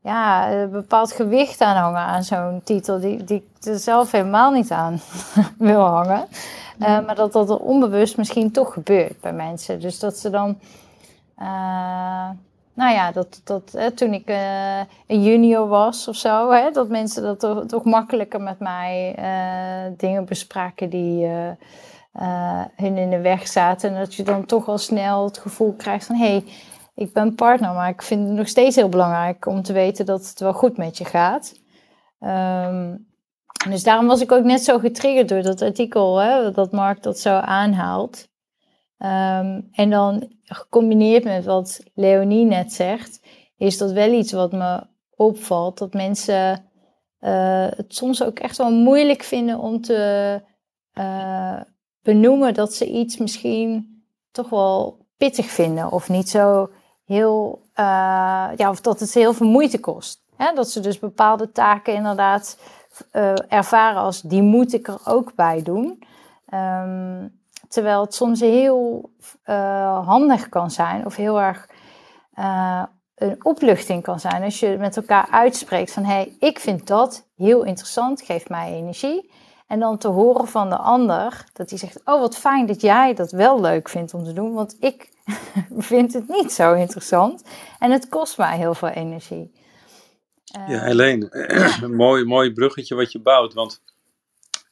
ja, 0.01 0.51
een 0.51 0.71
bepaald 0.71 1.11
gewicht 1.11 1.61
aan 1.61 1.75
hangen 1.75 2.01
aan 2.01 2.23
zo'n 2.23 2.61
titel 2.63 2.99
die, 2.99 3.23
die 3.23 3.37
ik 3.37 3.65
er 3.65 3.79
zelf 3.79 4.11
helemaal 4.11 4.51
niet 4.51 4.71
aan 4.71 4.99
wil 5.57 5.81
hangen. 5.81 6.27
Uh, 6.79 7.05
maar 7.05 7.15
dat 7.15 7.33
dat 7.33 7.49
er 7.49 7.59
onbewust 7.59 8.17
misschien 8.17 8.51
toch 8.51 8.73
gebeurt 8.73 9.21
bij 9.21 9.33
mensen. 9.33 9.79
Dus 9.79 9.99
dat 9.99 10.17
ze 10.17 10.29
dan, 10.29 10.59
uh, 11.39 12.29
nou 12.73 12.93
ja, 12.93 13.11
dat, 13.11 13.41
dat 13.43 13.71
uh, 13.75 13.85
toen 13.85 14.13
ik 14.13 14.29
een 15.07 15.23
junior 15.23 15.67
was 15.67 16.07
of 16.07 16.15
zo, 16.15 16.51
hè, 16.51 16.71
dat 16.71 16.89
mensen 16.89 17.23
dat 17.23 17.39
toch, 17.39 17.65
toch 17.65 17.83
makkelijker 17.83 18.41
met 18.41 18.59
mij 18.59 19.15
dingen 19.97 20.25
bespraken 20.25 20.89
die 20.89 21.27
hun 22.75 22.97
in 22.97 23.09
de 23.09 23.21
weg 23.21 23.47
zaten. 23.47 23.89
En 23.89 23.99
dat 23.99 24.15
je 24.15 24.23
dan 24.23 24.45
toch 24.45 24.67
al 24.67 24.77
snel 24.77 25.25
het 25.25 25.37
gevoel 25.37 25.73
krijgt 25.73 26.05
van 26.05 26.15
hé. 26.15 26.27
Hey, 26.27 26.43
ik 26.95 27.13
ben 27.13 27.35
partner, 27.35 27.73
maar 27.73 27.89
ik 27.89 28.01
vind 28.01 28.27
het 28.27 28.37
nog 28.37 28.47
steeds 28.47 28.75
heel 28.75 28.89
belangrijk 28.89 29.45
om 29.45 29.61
te 29.61 29.73
weten 29.73 30.05
dat 30.05 30.27
het 30.27 30.39
wel 30.39 30.53
goed 30.53 30.77
met 30.77 30.97
je 30.97 31.05
gaat. 31.05 31.59
Um, 32.19 33.07
dus 33.69 33.83
daarom 33.83 34.07
was 34.07 34.21
ik 34.21 34.31
ook 34.31 34.43
net 34.43 34.63
zo 34.63 34.79
getriggerd 34.79 35.29
door 35.29 35.41
dat 35.41 35.61
artikel, 35.61 36.17
hè, 36.17 36.51
dat 36.51 36.71
Mark 36.71 37.03
dat 37.03 37.19
zo 37.19 37.33
aanhaalt. 37.35 38.27
Um, 38.97 39.67
en 39.71 39.89
dan 39.89 40.31
gecombineerd 40.43 41.23
met 41.23 41.45
wat 41.45 41.83
Leonie 41.93 42.45
net 42.45 42.73
zegt, 42.73 43.19
is 43.57 43.77
dat 43.77 43.91
wel 43.91 44.11
iets 44.11 44.31
wat 44.31 44.51
me 44.51 44.87
opvalt. 45.15 45.77
Dat 45.77 45.93
mensen 45.93 46.65
uh, 47.19 47.67
het 47.69 47.95
soms 47.95 48.23
ook 48.23 48.39
echt 48.39 48.57
wel 48.57 48.71
moeilijk 48.71 49.23
vinden 49.23 49.59
om 49.59 49.81
te 49.81 50.41
uh, 50.93 51.61
benoemen 52.01 52.53
dat 52.53 52.73
ze 52.73 52.85
iets 52.91 53.17
misschien 53.17 53.95
toch 54.31 54.49
wel 54.49 55.05
pittig 55.17 55.45
vinden 55.45 55.91
of 55.91 56.09
niet 56.09 56.29
zo 56.29 56.69
heel, 57.05 57.61
uh, 57.75 58.49
ja, 58.55 58.69
of 58.69 58.81
dat 58.81 58.99
het 58.99 59.13
heel 59.13 59.33
veel 59.33 59.47
moeite 59.47 59.79
kost. 59.79 60.23
Dat 60.55 60.69
ze 60.69 60.79
dus 60.79 60.99
bepaalde 60.99 61.51
taken 61.51 61.93
inderdaad 61.93 62.57
uh, 63.13 63.33
ervaren 63.47 64.01
als 64.01 64.21
die 64.21 64.41
moet 64.41 64.73
ik 64.73 64.87
er 64.87 64.99
ook 65.05 65.35
bij 65.35 65.61
doen. 65.63 66.03
Um, 66.53 67.39
terwijl 67.69 68.01
het 68.01 68.13
soms 68.13 68.39
heel 68.39 69.09
uh, 69.45 70.07
handig 70.07 70.49
kan 70.49 70.71
zijn 70.71 71.05
of 71.05 71.15
heel 71.15 71.41
erg 71.41 71.69
een 73.15 73.45
opluchting 73.45 74.03
kan 74.03 74.19
zijn 74.19 74.43
als 74.43 74.59
je 74.59 74.77
met 74.79 74.97
elkaar 74.97 75.27
uitspreekt 75.31 75.91
van 75.91 76.03
hé, 76.03 76.13
hey, 76.13 76.35
ik 76.39 76.59
vind 76.59 76.87
dat 76.87 77.27
heel 77.35 77.63
interessant, 77.63 78.21
geeft 78.21 78.49
mij 78.49 78.73
energie. 78.73 79.31
En 79.67 79.79
dan 79.79 79.97
te 79.97 80.07
horen 80.07 80.47
van 80.47 80.69
de 80.69 80.77
ander 80.77 81.45
dat 81.53 81.69
hij 81.69 81.79
zegt: 81.79 82.01
Oh, 82.05 82.19
wat 82.19 82.37
fijn 82.37 82.65
dat 82.65 82.81
jij 82.81 83.13
dat 83.13 83.31
wel 83.31 83.61
leuk 83.61 83.89
vindt 83.89 84.13
om 84.13 84.23
te 84.23 84.33
doen, 84.33 84.53
want 84.53 84.75
ik 84.79 85.09
vind 85.77 86.13
het 86.13 86.27
niet 86.27 86.51
zo 86.51 86.73
interessant 86.73 87.43
en 87.79 87.91
het 87.91 88.09
kost 88.09 88.37
mij 88.37 88.57
heel 88.57 88.73
veel 88.73 88.89
energie. 88.89 89.51
Uh, 90.57 90.69
ja, 90.69 90.83
Helene, 90.83 91.29
een 91.83 91.95
mooi, 91.95 92.23
mooi 92.23 92.53
bruggetje 92.53 92.95
wat 92.95 93.11
je 93.11 93.19
bouwt, 93.19 93.53
want 93.53 93.81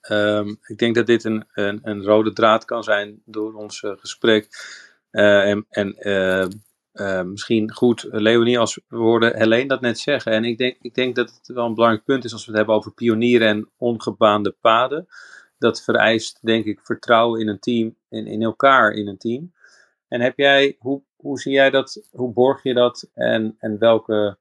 um, 0.09 0.57
ik 0.67 0.77
denk 0.77 0.95
dat 0.95 1.05
dit 1.05 1.23
een, 1.23 1.45
een, 1.53 1.79
een, 1.83 2.03
rode 2.03 2.33
draad 2.33 2.65
kan 2.65 2.83
zijn 2.83 3.21
door 3.25 3.53
ons 3.53 3.81
uh, 3.81 3.91
gesprek. 3.95 4.47
Uh, 5.11 5.49
en 5.49 5.65
en 5.69 5.95
misschien 7.29 7.71
goed, 7.71 8.07
Leonie, 8.09 8.59
als 8.59 8.79
we 8.87 8.97
hoorden 8.97 9.37
Helene 9.37 9.67
dat 9.67 9.81
net 9.81 9.99
zeggen. 9.99 10.31
En 10.31 10.43
ik 10.43 10.57
denk, 10.57 10.77
ik 10.81 10.93
denk 10.93 11.15
dat 11.15 11.29
het 11.29 11.55
wel 11.55 11.65
een 11.65 11.73
belangrijk 11.73 12.05
punt 12.05 12.23
is 12.23 12.33
als 12.33 12.41
we 12.41 12.47
het 12.47 12.57
hebben 12.57 12.75
over 12.75 12.93
pionieren 12.93 13.47
en 13.47 13.69
ongebaande 13.77 14.55
paden. 14.61 15.07
Dat 15.57 15.83
vereist, 15.83 16.39
denk 16.41 16.65
ik, 16.65 16.79
vertrouwen 16.83 17.39
in 17.39 17.47
een 17.47 17.59
team, 17.59 17.95
in, 18.09 18.27
in 18.27 18.41
elkaar 18.41 18.91
in 18.91 19.07
een 19.07 19.17
team. 19.17 19.53
En 20.07 20.21
heb 20.21 20.37
jij, 20.37 20.75
hoe, 20.79 21.01
hoe 21.15 21.39
zie 21.39 21.53
jij 21.53 21.69
dat, 21.69 22.07
hoe 22.11 22.33
borg 22.33 22.63
je 22.63 22.73
dat 22.73 23.09
en, 23.13 23.55
en 23.59 23.79
welke, 23.79 24.37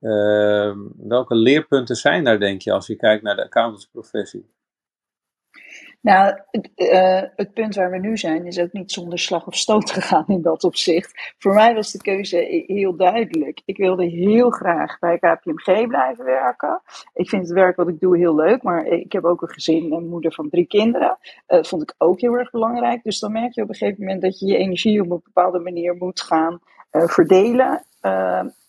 uh, 0.00 0.76
welke 0.96 1.34
leerpunten 1.34 1.96
zijn 1.96 2.24
daar, 2.24 2.38
denk 2.38 2.60
je, 2.60 2.72
als 2.72 2.86
je 2.86 2.96
kijkt 2.96 3.22
naar 3.22 3.36
de 3.36 3.44
accountantsprofessie? 3.44 4.46
Nou, 6.00 6.40
het, 6.50 6.70
het, 7.36 7.52
punt 7.52 7.74
waar 7.74 7.90
we 7.90 7.98
nu 7.98 8.16
zijn 8.16 8.46
is 8.46 8.58
ook 8.58 8.72
niet 8.72 8.92
zonder 8.92 9.18
slag 9.18 9.46
of 9.46 9.54
stoot 9.56 9.90
gegaan 10.00 10.24
in 10.26 10.42
dat 10.42 10.64
opzicht. 10.64 11.34
Voor 11.38 11.54
mij 11.54 11.74
was 11.74 11.92
de 11.92 11.98
keuze 11.98 12.64
heel 12.66 12.96
duidelijk. 12.96 13.62
Ik 13.64 13.76
wilde 13.76 14.04
heel 14.04 14.50
graag 14.50 14.98
bij 14.98 15.18
KPMG 15.18 15.86
blijven 15.86 16.24
werken. 16.24 16.82
Ik 17.14 17.28
vind 17.28 17.42
het 17.42 17.52
werk 17.52 17.76
wat 17.76 17.88
ik 17.88 18.00
doe 18.00 18.16
heel 18.16 18.34
leuk, 18.34 18.62
maar 18.62 18.86
ik 18.86 19.12
heb 19.12 19.24
ook 19.24 19.42
een 19.42 19.48
gezin 19.48 19.92
en 19.92 20.08
moeder 20.08 20.32
van 20.32 20.48
drie 20.48 20.66
kinderen. 20.66 21.18
Dat 21.46 21.58
uh, 21.58 21.64
vond 21.64 21.82
ik 21.82 21.94
ook 21.98 22.20
heel 22.20 22.34
erg 22.34 22.50
belangrijk. 22.50 23.02
Dus 23.02 23.18
dan 23.18 23.32
merk 23.32 23.54
je 23.54 23.62
op 23.62 23.68
een 23.68 23.74
gegeven 23.74 24.04
moment 24.04 24.22
dat 24.22 24.38
je 24.38 24.46
je 24.46 24.56
energie 24.56 25.00
op 25.00 25.10
een 25.10 25.20
bepaalde 25.24 25.58
manier 25.58 25.94
moet 25.94 26.20
gaan 26.20 26.60
verdelen. 26.90 27.84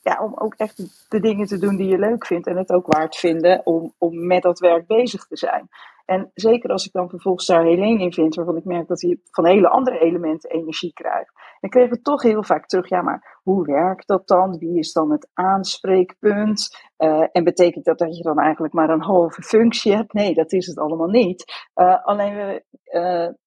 ja, 0.02 0.20
om 0.22 0.34
ook 0.36 0.54
echt 0.58 1.06
de 1.10 1.20
dingen 1.20 1.48
te 1.48 1.58
doen 1.58 1.76
die 1.76 1.88
je 1.88 1.98
leuk 1.98 2.26
vindt 2.26 2.48
en 2.48 2.58
het 2.58 2.72
ook 2.72 2.88
waard 2.88 3.16
vinden 3.16 3.62
om, 3.66 3.94
om 3.98 4.28
met 4.28 4.42
dat 4.42 4.60
werk 4.60 4.88
bezig 4.88 5.26
te 5.26 5.38
zijn. 5.38 5.70
En 6.10 6.32
zeker 6.34 6.70
als 6.70 6.86
ik 6.86 6.92
dan 6.92 7.10
vervolgens 7.10 7.46
daar 7.46 7.64
Helene 7.64 8.04
in 8.04 8.14
vind, 8.14 8.36
waarvan 8.36 8.58
ik 8.58 8.66
merk 8.66 8.88
dat 8.88 9.02
hij 9.02 9.20
van 9.32 9.46
hele 9.46 9.70
andere 9.70 10.00
elementen 10.00 10.50
energie 10.50 10.94
krijgt. 10.94 11.34
Dan 11.60 11.70
kregen 11.70 11.90
we 11.90 12.02
toch 12.02 12.22
heel 12.22 12.44
vaak 12.44 12.66
terug, 12.66 12.90
ja, 12.90 13.02
maar 13.02 13.40
hoe 13.44 13.66
werkt 13.66 14.08
dat 14.08 14.28
dan? 14.28 14.58
Wie 14.58 14.78
is 14.78 14.92
dan 14.92 15.12
het 15.12 15.30
aanspreekpunt? 15.34 16.78
Uh, 16.98 17.26
en 17.32 17.44
betekent 17.44 17.86
dat 17.86 17.98
dat 17.98 18.18
je 18.18 18.24
dan 18.24 18.40
eigenlijk 18.40 18.74
maar 18.74 18.90
een 18.90 19.02
halve 19.02 19.42
functie 19.42 19.96
hebt? 19.96 20.14
Nee, 20.14 20.34
dat 20.34 20.52
is 20.52 20.66
het 20.66 20.78
allemaal 20.78 21.10
niet. 21.10 21.68
Alleen 22.04 22.36
we, 22.36 22.64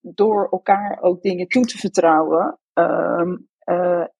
door 0.01 0.49
elkaar 0.51 0.99
ook 1.01 1.23
dingen 1.23 1.49
toe 1.49 1.65
te 1.65 1.79
vertrouwen 1.79 2.59
ehm, 2.73 3.37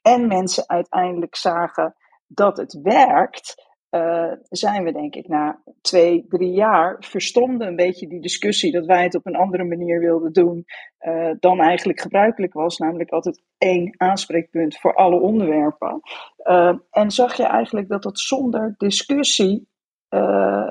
en 0.03 0.27
mensen 0.27 0.69
uiteindelijk 0.69 1.37
zagen 1.37 1.95
dat 2.27 2.57
het 2.57 2.81
werkt, 2.83 3.71
uh, 3.91 4.33
zijn 4.49 4.85
we 4.85 4.93
denk 4.93 5.15
ik 5.15 5.29
na 5.29 5.63
twee, 5.81 6.25
drie 6.29 6.53
jaar 6.53 6.97
verstomde 6.99 7.65
een 7.65 7.77
beetje 7.77 8.09
die 8.09 8.21
discussie 8.21 8.73
dat 8.73 8.87
wij 8.87 9.03
het 9.03 9.15
op 9.15 9.27
een 9.27 9.37
andere 9.37 9.65
manier 9.65 10.01
wilden 10.01 10.33
doen 10.33 10.65
uh, 11.01 11.31
dan 11.41 11.61
eigenlijk 11.61 12.01
gebruikelijk 12.01 12.53
was, 12.53 12.79
namelijk 12.79 13.11
altijd 13.11 13.43
één 13.59 13.95
aanspreekpunt 13.97 14.79
voor 14.79 14.95
alle 14.95 15.21
onderwerpen. 15.21 16.01
Uh, 16.45 16.77
en 16.91 17.11
zag 17.11 17.37
je 17.37 17.45
eigenlijk 17.45 17.89
dat 17.89 18.03
dat 18.03 18.19
zonder 18.19 18.75
discussie 18.77 19.71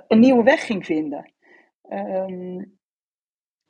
een 0.08 0.20
nieuwe 0.20 0.44
weg 0.44 0.66
ging 0.66 0.86
vinden. 0.86 1.34
Um, 1.90 2.80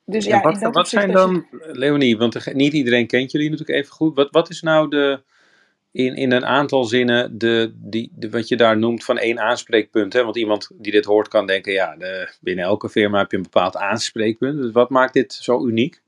dus 0.04 0.24
ja, 0.24 0.40
wat, 0.40 0.58
wat 0.60 0.88
zijn 0.88 1.12
dan, 1.12 1.46
Leonie, 1.50 2.16
want 2.16 2.54
niet 2.54 2.72
iedereen 2.72 3.06
kent 3.06 3.32
jullie 3.32 3.50
natuurlijk 3.50 3.78
even 3.78 3.92
goed. 3.92 4.16
Wat, 4.16 4.30
wat 4.30 4.50
is 4.50 4.62
nou 4.62 4.88
de, 4.88 5.22
in, 5.92 6.16
in 6.16 6.32
een 6.32 6.46
aantal 6.46 6.84
zinnen 6.84 7.38
de, 7.38 7.72
die, 7.74 8.12
de, 8.14 8.30
wat 8.30 8.48
je 8.48 8.56
daar 8.56 8.78
noemt 8.78 9.04
van 9.04 9.18
één 9.18 9.40
aanspreekpunt. 9.40 10.12
Hè? 10.12 10.24
Want 10.24 10.36
iemand 10.36 10.70
die 10.74 10.92
dit 10.92 11.04
hoort 11.04 11.28
kan 11.28 11.46
denken, 11.46 11.72
ja, 11.72 11.96
de, 11.96 12.34
binnen 12.40 12.64
elke 12.64 12.88
firma 12.88 13.18
heb 13.18 13.30
je 13.30 13.36
een 13.36 13.42
bepaald 13.42 13.76
aanspreekpunt. 13.76 14.62
Dus 14.62 14.72
wat 14.72 14.90
maakt 14.90 15.12
dit 15.12 15.32
zo 15.32 15.66
uniek? 15.66 16.02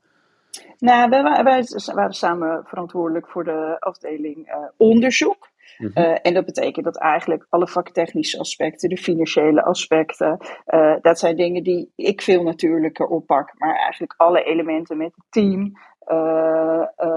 Nou, 0.79 1.09
wij, 1.09 1.23
wij 1.43 1.63
waren 1.93 2.13
samen 2.13 2.63
verantwoordelijk 2.65 3.27
voor 3.29 3.43
de 3.43 3.77
afdeling 3.79 4.47
uh, 4.47 4.55
onderzoek. 4.77 5.49
-hmm. 5.77 5.91
uh, 5.95 6.17
en 6.21 6.33
dat 6.33 6.45
betekent 6.45 6.85
dat 6.85 6.97
eigenlijk 6.97 7.45
alle 7.49 7.67
vaktechnische 7.67 8.39
aspecten, 8.39 8.89
de 8.89 8.97
financiële 8.97 9.63
aspecten, 9.63 10.37
uh, 10.67 10.95
dat 11.01 11.19
zijn 11.19 11.35
dingen 11.35 11.63
die 11.63 11.91
ik 11.95 12.21
veel 12.21 12.43
natuurlijker 12.43 13.05
oppak. 13.05 13.53
Maar 13.57 13.75
eigenlijk 13.75 14.13
alle 14.17 14.43
elementen 14.43 14.97
met 14.97 15.15
het 15.15 15.25
team, 15.29 15.77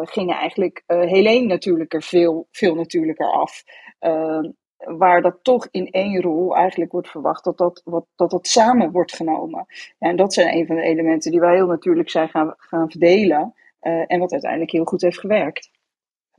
gingen 0.05 0.37
eigenlijk 0.37 0.83
uh, 0.87 1.01
Helene 1.01 1.47
natuurlijker 1.47 2.03
veel, 2.03 2.49
veel 2.51 2.75
natuurlijker 2.75 3.33
af. 3.33 3.65
Ehm, 3.99 4.51
waar 4.77 5.23
dat 5.23 5.39
toch 5.43 5.69
in 5.71 5.91
één 5.91 6.21
rol 6.21 6.57
eigenlijk 6.57 6.93
wordt 6.93 7.09
verwacht 7.09 7.45
dat 7.45 7.59
dat, 7.59 7.83
wat, 7.85 8.07
dat, 8.17 8.31
dat 8.31 8.47
samen 8.47 8.91
wordt 8.91 9.15
genomen. 9.15 9.67
En 9.99 10.17
dat 10.17 10.33
zijn 10.33 10.57
een 10.57 10.67
van 10.67 10.77
de 10.77 10.83
elementen 10.83 11.31
die 11.31 11.41
wij 11.41 11.55
heel 11.55 11.67
natuurlijk 11.67 12.11
zijn 12.11 12.29
gaan, 12.29 12.55
gaan 12.59 12.91
verdelen. 12.91 13.55
en 13.81 14.19
wat 14.19 14.33
uiteindelijk 14.33 14.71
heel 14.71 14.85
goed 14.85 15.03
heeft 15.03 15.19
gewerkt. 15.19 15.71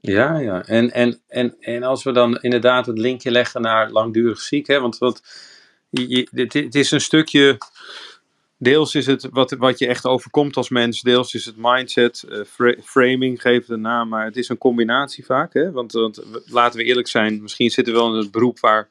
Ja, 0.02 0.38
ja. 0.38 0.66
En, 0.66 0.92
en, 0.92 1.22
en, 1.28 1.56
en 1.60 1.84
als 1.84 2.04
we 2.04 2.12
dan 2.12 2.38
inderdaad 2.42 2.86
het 2.86 2.98
linkje 2.98 3.32
leggen 3.32 3.62
naar 3.62 3.90
langdurig 3.90 4.40
ziek, 4.40 4.68
hè, 4.68 4.80
want 4.80 4.98
wat, 4.98 5.22
je, 5.90 6.28
het 6.32 6.76
is 6.76 6.92
een 6.92 7.02
stukje 7.02 7.58
Deels 8.62 8.95
is 8.95 9.06
het 9.06 9.28
wat, 9.32 9.52
wat 9.52 9.80
je 9.80 9.88
echt 9.88 10.06
overkomt 10.06 10.56
als 10.56 10.69
mens, 10.69 11.02
deels 11.02 11.34
is 11.34 11.45
het 11.45 11.56
mindset, 11.58 12.26
uh, 12.58 12.72
framing, 12.84 13.41
geef 13.41 13.60
het 13.60 13.69
een 13.69 13.82
naam, 13.82 14.10
maar 14.10 14.26
het 14.26 14.38
is 14.38 14.50
een 14.50 14.58
combinatie 14.58 15.26
vaak. 15.26 15.54
Hè? 15.54 15.72
Want, 15.72 15.91
want, 15.91 16.24
laten 16.45 16.80
we 16.80 16.86
eerlijk 16.86 17.08
zijn, 17.08 17.41
misschien 17.41 17.69
zitten 17.69 17.93
we 17.93 18.00
wel 18.00 18.13
in 18.13 18.19
het 18.19 18.32
beroep 18.32 18.60
waar, 18.60 18.89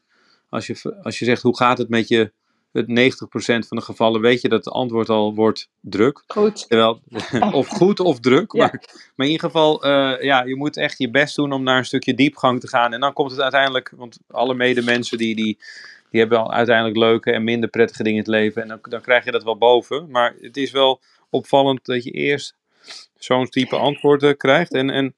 als 0.48 0.66
je, 0.66 0.94
als 1.02 1.18
je 1.18 1.24
zegt 1.24 1.42
hoe 1.42 1.56
gaat 1.56 1.78
het 1.78 1.88
met 1.88 2.08
je, 2.08 2.32
het 2.72 2.86
90% 2.86 3.68
van 3.68 3.76
de 3.76 3.82
gevallen 3.82 4.20
weet 4.20 4.40
je 4.40 4.48
dat 4.48 4.64
het 4.64 4.74
antwoord 4.74 5.08
al 5.08 5.34
wordt 5.34 5.68
druk. 5.80 6.22
Goed. 6.26 6.68
Terwijl, 6.68 7.02
of 7.52 7.68
goed 7.68 8.00
of 8.00 8.20
druk, 8.20 8.52
maar, 8.52 8.82
maar 9.16 9.26
in 9.26 9.32
ieder 9.32 9.46
geval, 9.46 9.86
uh, 9.86 10.22
ja, 10.22 10.42
je 10.44 10.56
moet 10.56 10.76
echt 10.76 10.98
je 10.98 11.10
best 11.10 11.36
doen 11.36 11.52
om 11.52 11.62
naar 11.62 11.78
een 11.78 11.84
stukje 11.84 12.14
diepgang 12.14 12.60
te 12.60 12.68
gaan. 12.68 12.92
En 12.92 13.00
dan 13.00 13.12
komt 13.12 13.30
het 13.30 13.40
uiteindelijk, 13.40 13.92
want 13.96 14.18
alle 14.28 14.54
medemensen 14.54 15.18
die, 15.18 15.34
die 15.34 15.58
die 16.10 16.20
hebben 16.20 16.38
al 16.38 16.52
uiteindelijk 16.52 16.96
leuke 16.96 17.32
en 17.32 17.44
minder 17.44 17.68
prettige 17.68 18.02
dingen 18.02 18.24
in 18.24 18.32
het 18.32 18.42
leven. 18.42 18.62
En 18.62 18.68
dan, 18.68 18.78
dan 18.82 19.00
krijg 19.00 19.24
je 19.24 19.30
dat 19.30 19.44
wel 19.44 19.58
boven. 19.58 20.10
Maar 20.10 20.34
het 20.40 20.56
is 20.56 20.70
wel 20.70 21.00
opvallend 21.30 21.84
dat 21.84 22.04
je 22.04 22.10
eerst 22.10 22.54
zo'n 23.16 23.48
type 23.48 23.76
antwoorden 23.76 24.36
krijgt. 24.36 24.72
En, 24.72 24.90
en 24.90 25.14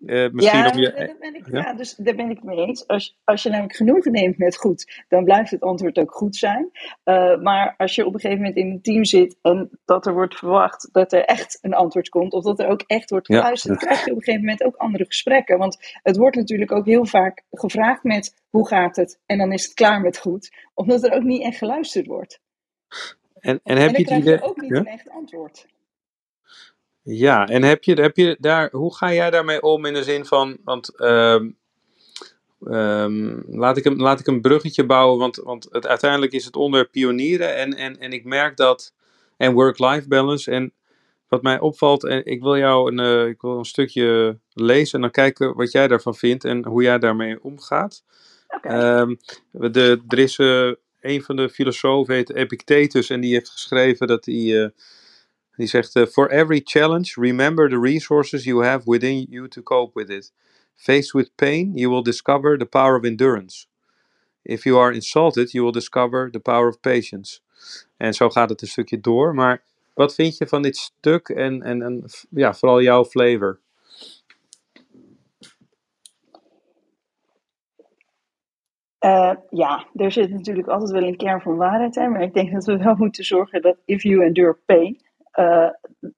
uh, 0.00 0.30
misschien 0.30 0.58
ja, 0.58 0.72
je, 0.74 0.92
daar 0.92 1.16
ben 1.20 1.34
ik, 1.34 1.46
ja? 1.50 1.74
dus 1.74 1.94
daar 1.94 2.14
ben 2.14 2.30
ik 2.30 2.42
mee 2.42 2.56
eens. 2.56 2.86
Als, 2.86 3.18
als 3.24 3.42
je 3.42 3.48
namelijk 3.50 3.76
genoegen 3.76 4.12
neemt 4.12 4.38
met 4.38 4.56
goed, 4.56 5.04
dan 5.08 5.24
blijft 5.24 5.50
het 5.50 5.60
antwoord 5.60 5.98
ook 5.98 6.12
goed 6.12 6.36
zijn. 6.36 6.70
Uh, 7.04 7.40
maar 7.40 7.74
als 7.76 7.94
je 7.94 8.06
op 8.06 8.14
een 8.14 8.20
gegeven 8.20 8.42
moment 8.42 8.58
in 8.58 8.70
een 8.70 8.82
team 8.82 9.04
zit 9.04 9.36
en 9.42 9.70
dat 9.84 10.06
er 10.06 10.12
wordt 10.12 10.34
verwacht 10.34 10.88
dat 10.92 11.12
er 11.12 11.24
echt 11.24 11.58
een 11.60 11.74
antwoord 11.74 12.08
komt, 12.08 12.32
of 12.32 12.44
dat 12.44 12.58
er 12.58 12.68
ook 12.68 12.82
echt 12.86 13.10
wordt 13.10 13.26
geluisterd, 13.26 13.80
ja. 13.80 13.86
krijg 13.86 14.04
je 14.04 14.10
op 14.10 14.16
een 14.16 14.22
gegeven 14.22 14.44
moment 14.44 14.64
ook 14.64 14.76
andere 14.76 15.04
gesprekken. 15.04 15.58
Want 15.58 15.98
het 16.02 16.16
wordt 16.16 16.36
natuurlijk 16.36 16.72
ook 16.72 16.86
heel 16.86 17.06
vaak 17.06 17.42
gevraagd 17.50 18.02
met 18.02 18.34
hoe 18.48 18.68
gaat 18.68 18.96
het? 18.96 19.20
En 19.26 19.38
dan 19.38 19.52
is 19.52 19.64
het 19.64 19.74
klaar 19.74 20.00
met 20.00 20.18
goed, 20.18 20.52
omdat 20.74 21.04
er 21.04 21.12
ook 21.12 21.24
niet 21.24 21.42
echt 21.42 21.58
geluisterd 21.58 22.06
wordt. 22.06 22.40
En, 23.40 23.60
en 23.62 23.76
heb 23.76 23.86
en 23.86 23.92
dan 23.92 24.00
je 24.00 24.04
krijg 24.04 24.24
je 24.24 24.42
ook 24.42 24.60
niet 24.60 24.74
een 24.74 24.86
echt 24.86 25.10
antwoord. 25.10 25.66
Ja, 27.02 27.46
en 27.46 27.62
heb 27.62 27.84
je, 27.84 27.94
heb 27.94 28.16
je 28.16 28.36
daar, 28.40 28.68
hoe 28.72 28.96
ga 28.96 29.12
jij 29.12 29.30
daarmee 29.30 29.62
om 29.62 29.84
in 29.84 29.94
de 29.94 30.02
zin 30.02 30.24
van, 30.24 30.56
want 30.64 31.00
um, 31.00 31.56
um, 32.60 33.44
laat, 33.46 33.76
ik 33.76 33.84
een, 33.84 33.96
laat 33.96 34.20
ik 34.20 34.26
een 34.26 34.40
bruggetje 34.40 34.86
bouwen, 34.86 35.18
want, 35.18 35.36
want 35.36 35.68
het, 35.70 35.86
uiteindelijk 35.86 36.32
is 36.32 36.44
het 36.44 36.56
onder 36.56 36.88
pionieren 36.88 37.56
en, 37.56 37.74
en, 37.74 37.98
en 37.98 38.12
ik 38.12 38.24
merk 38.24 38.56
dat, 38.56 38.94
en 39.36 39.52
work-life 39.52 40.08
balance, 40.08 40.50
en 40.50 40.72
wat 41.28 41.42
mij 41.42 41.60
opvalt, 41.60 42.04
en 42.04 42.24
ik 42.24 42.42
wil 42.42 42.56
jou 42.56 42.92
een, 42.92 43.00
uh, 43.00 43.26
ik 43.26 43.40
wil 43.40 43.58
een 43.58 43.64
stukje 43.64 44.38
lezen 44.52 44.94
en 44.94 45.00
dan 45.00 45.10
kijken 45.10 45.56
wat 45.56 45.72
jij 45.72 45.88
daarvan 45.88 46.14
vindt 46.14 46.44
en 46.44 46.66
hoe 46.66 46.82
jij 46.82 46.98
daarmee 46.98 47.42
omgaat. 47.42 48.04
Okay. 48.48 49.00
Um, 49.00 49.18
de, 49.50 50.02
er 50.08 50.18
is 50.18 50.38
uh, 50.38 50.72
een 51.00 51.22
van 51.22 51.36
de 51.36 51.48
filosofen, 51.48 52.14
heet 52.14 52.34
Epictetus, 52.34 53.10
en 53.10 53.20
die 53.20 53.32
heeft 53.32 53.50
geschreven 53.50 54.06
dat 54.06 54.24
hij... 54.24 54.34
Uh, 54.34 54.68
die 55.60 55.68
zegt: 55.68 55.96
uh, 55.96 56.06
For 56.06 56.28
every 56.28 56.60
challenge, 56.64 57.20
remember 57.20 57.68
the 57.68 57.78
resources 57.78 58.44
you 58.44 58.64
have 58.64 58.86
within 58.86 59.26
you 59.28 59.48
to 59.48 59.62
cope 59.62 59.94
with 59.94 60.10
it. 60.10 60.32
Faced 60.76 61.12
with 61.12 61.30
pain, 61.36 61.72
you 61.74 61.90
will 61.90 62.02
discover 62.02 62.58
the 62.58 62.66
power 62.66 62.96
of 62.96 63.04
endurance. 63.04 63.66
If 64.42 64.64
you 64.64 64.78
are 64.78 64.94
insulted, 64.94 65.52
you 65.52 65.62
will 65.62 65.72
discover 65.72 66.30
the 66.30 66.40
power 66.40 66.68
of 66.68 66.80
patience. 66.80 67.40
En 67.96 68.14
zo 68.14 68.30
gaat 68.30 68.48
het 68.48 68.62
een 68.62 68.68
stukje 68.68 69.00
door. 69.00 69.34
Maar 69.34 69.62
wat 69.94 70.14
vind 70.14 70.36
je 70.36 70.46
van 70.46 70.62
dit 70.62 70.76
stuk 70.76 71.28
en, 71.28 71.62
en, 71.62 71.82
en 71.82 72.04
ja, 72.30 72.54
vooral 72.54 72.82
jouw 72.82 73.04
flavor? 73.04 73.60
Uh, 79.04 79.32
ja, 79.50 79.86
er 79.94 80.12
zit 80.12 80.30
natuurlijk 80.30 80.68
altijd 80.68 80.90
wel 80.90 81.02
een 81.02 81.16
kern 81.16 81.40
van 81.40 81.56
waarheid 81.56 81.96
in, 81.96 82.10
maar 82.10 82.22
ik 82.22 82.34
denk 82.34 82.52
dat 82.52 82.64
we 82.64 82.76
wel 82.76 82.94
moeten 82.94 83.24
zorgen 83.24 83.62
dat 83.62 83.76
if 83.84 84.02
you 84.02 84.24
endure 84.24 84.58
pain, 84.66 85.00
uh, 85.40 85.68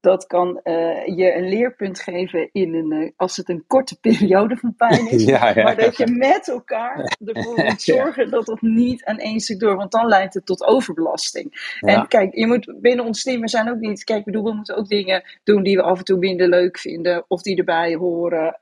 dat 0.00 0.26
kan 0.26 0.60
uh, 0.64 1.06
je 1.16 1.34
een 1.34 1.48
leerpunt 1.48 2.00
geven 2.00 2.48
in 2.52 2.74
een, 2.74 2.92
uh, 2.92 3.10
als 3.16 3.36
het 3.36 3.48
een 3.48 3.64
korte 3.66 4.00
periode 4.00 4.56
van 4.56 4.74
pijn 4.76 5.10
is. 5.10 5.24
ja, 5.34 5.52
ja, 5.54 5.62
maar 5.62 5.76
dat 5.76 5.96
je 5.96 6.06
met 6.06 6.48
elkaar 6.48 7.16
ervoor 7.34 7.64
moet 7.64 7.82
zorgen 7.82 8.30
dat 8.30 8.46
het 8.46 8.62
niet 8.62 9.04
aan 9.04 9.18
één 9.18 9.40
stuk 9.40 9.60
door, 9.60 9.76
want 9.76 9.92
dan 9.92 10.06
leidt 10.06 10.34
het 10.34 10.46
tot 10.46 10.64
overbelasting. 10.64 11.76
En 11.80 12.08
kijk, 12.08 12.34
je 12.34 12.46
moet 12.46 12.74
binnen 12.80 13.04
ons 13.04 13.22
team, 13.22 13.40
we 13.40 13.48
zijn 13.48 13.70
ook 13.70 13.78
niet, 13.78 14.04
kijk, 14.04 14.24
bedoel, 14.24 14.44
we 14.44 14.54
moeten 14.54 14.76
ook 14.76 14.88
dingen 14.88 15.22
doen 15.44 15.62
die 15.62 15.76
we 15.76 15.82
af 15.82 15.98
en 15.98 16.04
toe 16.04 16.18
minder 16.18 16.48
leuk 16.48 16.78
vinden 16.78 17.24
of 17.28 17.42
die 17.42 17.56
erbij 17.56 17.94
horen. 17.94 18.58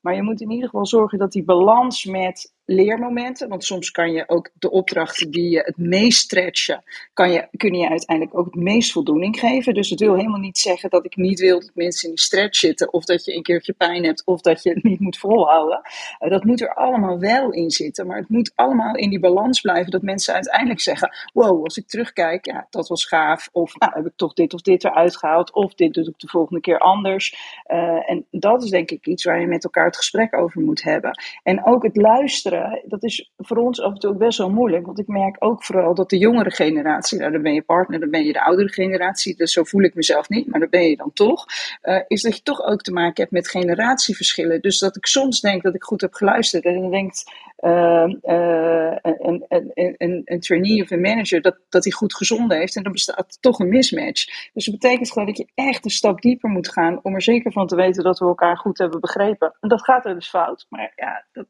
maar 0.00 0.14
je 0.14 0.22
moet 0.22 0.40
in 0.40 0.50
ieder 0.50 0.68
geval 0.68 0.86
zorgen 0.86 1.18
dat 1.18 1.32
die 1.32 1.44
balans 1.44 2.04
met 2.04 2.54
leermomenten. 2.66 3.48
Want 3.48 3.64
soms 3.64 3.90
kan 3.90 4.12
je 4.12 4.28
ook 4.28 4.50
de 4.58 4.70
opdrachten 4.70 5.30
die 5.30 5.50
je 5.50 5.60
het 5.64 5.76
meest 5.76 6.18
stretchen, 6.18 6.82
kan 7.12 7.30
je, 7.30 7.48
kun 7.56 7.74
je 7.74 7.88
uiteindelijk 7.88 8.38
ook 8.38 8.44
het 8.44 8.54
meest 8.54 8.92
voldoening 8.92 9.38
geven. 9.38 9.74
Dus 9.74 9.90
het 9.90 10.00
wil 10.00 10.14
helemaal 10.14 10.40
niet 10.40 10.58
zeggen 10.58 10.90
dat 10.90 11.04
ik 11.04 11.16
niet 11.16 11.40
wil 11.40 11.60
dat 11.60 11.70
mensen 11.74 12.08
in 12.08 12.14
die 12.14 12.24
stretch 12.24 12.58
zitten, 12.58 12.92
of 12.92 13.04
dat 13.04 13.24
je 13.24 13.34
een 13.34 13.42
keertje 13.42 13.72
pijn 13.72 14.04
hebt, 14.04 14.22
of 14.24 14.40
dat 14.40 14.62
je 14.62 14.70
het 14.70 14.82
niet 14.82 15.00
moet 15.00 15.18
volhouden. 15.18 15.80
Uh, 16.20 16.30
dat 16.30 16.44
moet 16.44 16.60
er 16.60 16.74
allemaal 16.74 17.18
wel 17.18 17.50
in 17.50 17.70
zitten. 17.70 18.06
Maar 18.06 18.18
het 18.18 18.28
moet 18.28 18.52
allemaal 18.54 18.94
in 18.94 19.10
die 19.10 19.20
balans 19.20 19.60
blijven 19.60 19.90
dat 19.90 20.02
mensen 20.02 20.34
uiteindelijk 20.34 20.80
zeggen: 20.80 21.10
Wow, 21.32 21.64
als 21.64 21.76
ik 21.76 21.86
terugkijk, 21.86 22.46
ja, 22.46 22.66
dat 22.70 22.88
was 22.88 23.04
gaaf. 23.04 23.48
Of 23.52 23.78
nou, 23.78 23.92
heb 23.94 24.06
ik 24.06 24.12
toch 24.16 24.32
dit 24.32 24.54
of 24.54 24.60
dit 24.60 24.84
eruit 24.84 25.16
gehaald, 25.16 25.52
of 25.52 25.74
dit 25.74 25.94
doe 25.94 26.04
ik 26.04 26.18
de 26.18 26.28
volgende 26.28 26.60
keer 26.60 26.78
anders. 26.78 27.36
Uh, 27.72 28.10
en 28.10 28.26
dat 28.30 28.62
is 28.62 28.70
denk 28.70 28.90
ik 28.90 29.06
iets 29.06 29.24
waar 29.24 29.40
je 29.40 29.46
met 29.46 29.64
elkaar 29.64 29.84
het 29.84 29.96
gesprek 29.96 30.36
over 30.36 30.60
moet 30.60 30.82
hebben. 30.82 31.10
En 31.42 31.64
ook 31.64 31.82
het 31.82 31.96
luisteren 31.96 32.55
dat 32.84 33.04
is 33.04 33.32
voor 33.36 33.56
ons 33.56 33.80
af 33.80 33.92
en 33.92 33.98
toe 33.98 34.10
ook 34.10 34.18
best 34.18 34.38
wel 34.38 34.50
moeilijk. 34.50 34.86
Want 34.86 34.98
ik 34.98 35.06
merk 35.06 35.36
ook 35.38 35.64
vooral 35.64 35.94
dat 35.94 36.10
de 36.10 36.18
jongere 36.18 36.50
generatie, 36.50 37.18
nou 37.18 37.32
dan 37.32 37.42
ben 37.42 37.54
je 37.54 37.62
partner, 37.62 38.00
dan 38.00 38.10
ben 38.10 38.24
je 38.24 38.32
de 38.32 38.44
oudere 38.44 38.68
generatie, 38.68 39.36
dus 39.36 39.52
zo 39.52 39.64
voel 39.64 39.82
ik 39.82 39.94
mezelf 39.94 40.28
niet, 40.28 40.46
maar 40.46 40.60
dan 40.60 40.68
ben 40.70 40.88
je 40.88 40.96
dan 40.96 41.12
toch. 41.12 41.46
Uh, 41.82 42.00
is 42.08 42.22
dat 42.22 42.36
je 42.36 42.42
toch 42.42 42.62
ook 42.62 42.82
te 42.82 42.92
maken 42.92 43.22
hebt 43.22 43.30
met 43.30 43.48
generatieverschillen. 43.48 44.60
Dus 44.60 44.78
dat 44.78 44.96
ik 44.96 45.06
soms 45.06 45.40
denk 45.40 45.62
dat 45.62 45.74
ik 45.74 45.82
goed 45.82 46.00
heb 46.00 46.14
geluisterd 46.14 46.64
en 46.64 46.80
dan 46.80 46.90
denkt 46.90 47.24
uh, 47.60 48.14
uh, 48.22 48.96
een, 49.02 49.44
een, 49.48 49.94
een, 49.96 50.22
een 50.24 50.40
trainee 50.40 50.82
of 50.82 50.90
een 50.90 51.00
manager 51.00 51.40
dat, 51.40 51.56
dat 51.68 51.84
hij 51.84 51.92
goed 51.92 52.14
gezonden 52.14 52.58
heeft 52.58 52.76
en 52.76 52.82
dan 52.82 52.92
bestaat 52.92 53.38
toch 53.40 53.58
een 53.58 53.68
mismatch. 53.68 54.50
Dus 54.52 54.64
dat 54.64 54.78
betekent 54.80 55.12
gewoon 55.12 55.26
dat 55.26 55.36
je 55.36 55.48
echt 55.54 55.84
een 55.84 55.90
stap 55.90 56.20
dieper 56.20 56.50
moet 56.50 56.72
gaan 56.72 56.98
om 57.02 57.14
er 57.14 57.22
zeker 57.22 57.52
van 57.52 57.66
te 57.66 57.76
weten 57.76 58.04
dat 58.04 58.18
we 58.18 58.24
elkaar 58.24 58.56
goed 58.56 58.78
hebben 58.78 59.00
begrepen. 59.00 59.56
En 59.60 59.68
dat 59.68 59.84
gaat 59.84 60.04
er 60.06 60.14
dus 60.14 60.28
fout, 60.28 60.66
maar 60.68 60.92
ja, 60.96 61.24
dat, 61.32 61.46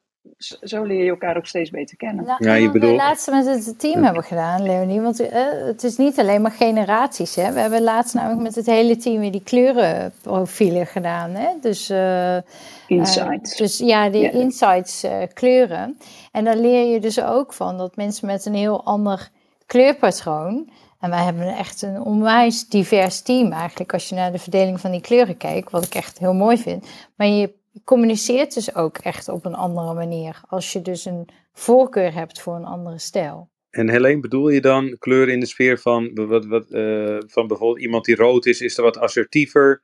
zo 0.62 0.82
leer 0.82 1.04
je 1.04 1.10
elkaar 1.10 1.36
ook 1.36 1.46
steeds 1.46 1.70
beter 1.70 1.96
kennen. 1.96 2.24
Nou, 2.24 2.44
ja, 2.44 2.54
je 2.54 2.70
bedoelt... 2.70 2.92
we 2.92 2.96
laatst 2.96 3.30
met 3.30 3.46
het 3.46 3.78
team 3.78 4.04
hebben 4.04 4.22
gedaan, 4.22 4.62
Leonie. 4.62 5.00
Want 5.00 5.20
uh, 5.20 5.28
het 5.64 5.84
is 5.84 5.96
niet 5.96 6.18
alleen 6.18 6.42
maar 6.42 6.50
generaties. 6.50 7.34
Hè. 7.34 7.52
We 7.52 7.60
hebben 7.60 7.82
laatst 7.82 8.14
namelijk 8.14 8.42
met 8.42 8.54
het 8.54 8.66
hele 8.66 8.96
team 8.96 9.20
weer 9.20 9.32
die 9.32 9.42
kleurenprofielen 9.42 10.86
gedaan. 10.86 11.30
Hè. 11.30 11.48
Dus, 11.60 11.90
uh, 11.90 12.36
insights. 12.86 13.52
Uh, 13.52 13.58
dus 13.58 13.78
ja, 13.78 14.10
die 14.10 14.30
insights 14.30 15.04
kleuren. 15.32 15.98
En 16.32 16.44
dan 16.44 16.60
leer 16.60 16.92
je 16.92 17.00
dus 17.00 17.22
ook 17.22 17.52
van 17.52 17.78
dat 17.78 17.96
mensen 17.96 18.26
met 18.26 18.46
een 18.46 18.54
heel 18.54 18.84
ander 18.84 19.30
kleurpatroon... 19.66 20.68
En 21.00 21.10
wij 21.10 21.24
hebben 21.24 21.56
echt 21.56 21.82
een 21.82 22.00
onwijs 22.00 22.68
divers 22.68 23.20
team 23.20 23.52
eigenlijk, 23.52 23.92
als 23.92 24.08
je 24.08 24.14
naar 24.14 24.32
de 24.32 24.38
verdeling 24.38 24.80
van 24.80 24.90
die 24.90 25.00
kleuren 25.00 25.36
kijkt, 25.36 25.70
wat 25.70 25.84
ik 25.84 25.94
echt 25.94 26.18
heel 26.18 26.34
mooi 26.34 26.58
vind. 26.58 26.86
Maar 27.16 27.26
je 27.26 27.52
je 27.76 27.82
communiceert 27.84 28.54
dus 28.54 28.74
ook 28.74 28.98
echt 28.98 29.28
op 29.28 29.44
een 29.44 29.54
andere 29.54 29.94
manier. 29.94 30.40
Als 30.48 30.72
je 30.72 30.82
dus 30.82 31.04
een 31.04 31.28
voorkeur 31.52 32.14
hebt 32.14 32.40
voor 32.40 32.54
een 32.54 32.64
andere 32.64 32.98
stijl. 32.98 33.50
En 33.70 33.88
Helene, 33.88 34.20
bedoel 34.20 34.48
je 34.48 34.60
dan 34.60 34.96
kleur 34.98 35.28
in 35.28 35.40
de 35.40 35.46
sfeer 35.46 35.78
van, 35.78 36.14
wat, 36.14 36.46
wat, 36.46 36.66
uh, 36.70 37.18
van 37.26 37.46
bijvoorbeeld 37.46 37.80
iemand 37.80 38.04
die 38.04 38.16
rood 38.16 38.46
is, 38.46 38.60
is 38.60 38.76
er 38.76 38.82
wat 38.82 38.98
assertiever? 38.98 39.82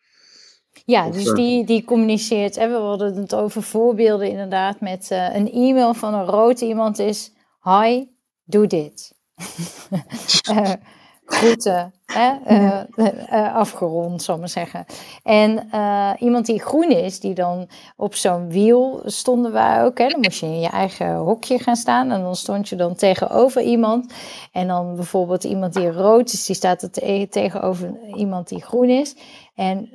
Ja, 0.84 1.10
dus 1.10 1.26
uh, 1.26 1.34
die, 1.34 1.64
die 1.64 1.84
communiceert. 1.84 2.56
En 2.56 2.70
we 2.70 2.76
hadden 2.76 3.16
het 3.16 3.34
over 3.34 3.62
voorbeelden 3.62 4.28
inderdaad 4.28 4.80
met 4.80 5.08
uh, 5.12 5.34
een 5.34 5.52
e-mail 5.52 5.94
van 5.94 6.14
een 6.14 6.26
rood 6.26 6.60
iemand 6.60 6.98
is: 6.98 7.32
Hi, 7.62 8.04
doe 8.44 8.66
dit. 8.66 9.12
groeten 11.32 11.92
hè, 12.06 12.32
uh, 12.50 12.80
uh, 12.96 13.54
afgerond, 13.54 14.22
zal 14.22 14.34
ik 14.34 14.40
maar 14.40 14.48
zeggen. 14.48 14.86
En 15.22 15.68
uh, 15.74 16.10
iemand 16.18 16.46
die 16.46 16.60
groen 16.60 16.90
is, 16.90 17.20
die 17.20 17.34
dan 17.34 17.68
op 17.96 18.14
zo'n 18.14 18.50
wiel 18.50 19.02
stonden 19.04 19.52
wij 19.52 19.84
ook. 19.84 19.98
Hè, 19.98 20.08
dan 20.08 20.20
moest 20.20 20.40
je 20.40 20.46
in 20.46 20.60
je 20.60 20.68
eigen 20.68 21.14
hokje 21.14 21.58
gaan 21.58 21.76
staan 21.76 22.10
en 22.10 22.22
dan 22.22 22.36
stond 22.36 22.68
je 22.68 22.76
dan 22.76 22.94
tegenover 22.94 23.62
iemand. 23.62 24.12
En 24.52 24.68
dan 24.68 24.94
bijvoorbeeld 24.94 25.44
iemand 25.44 25.74
die 25.74 25.90
rood 25.90 26.32
is, 26.32 26.46
die 26.46 26.56
staat 26.56 26.82
er 26.82 26.90
te 26.90 27.26
tegenover 27.30 27.94
iemand 28.14 28.48
die 28.48 28.62
groen 28.62 28.88
is. 28.88 29.16
En 29.54 29.88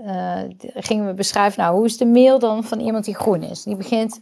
gingen 0.75 1.05
we 1.05 1.13
beschrijven, 1.13 1.61
nou, 1.61 1.75
hoe 1.75 1.85
is 1.85 1.97
de 1.97 2.05
mail 2.05 2.39
dan 2.39 2.63
van 2.63 2.79
iemand 2.79 3.05
die 3.05 3.15
groen 3.15 3.43
is? 3.43 3.63
Die 3.63 3.75
begint... 3.75 4.19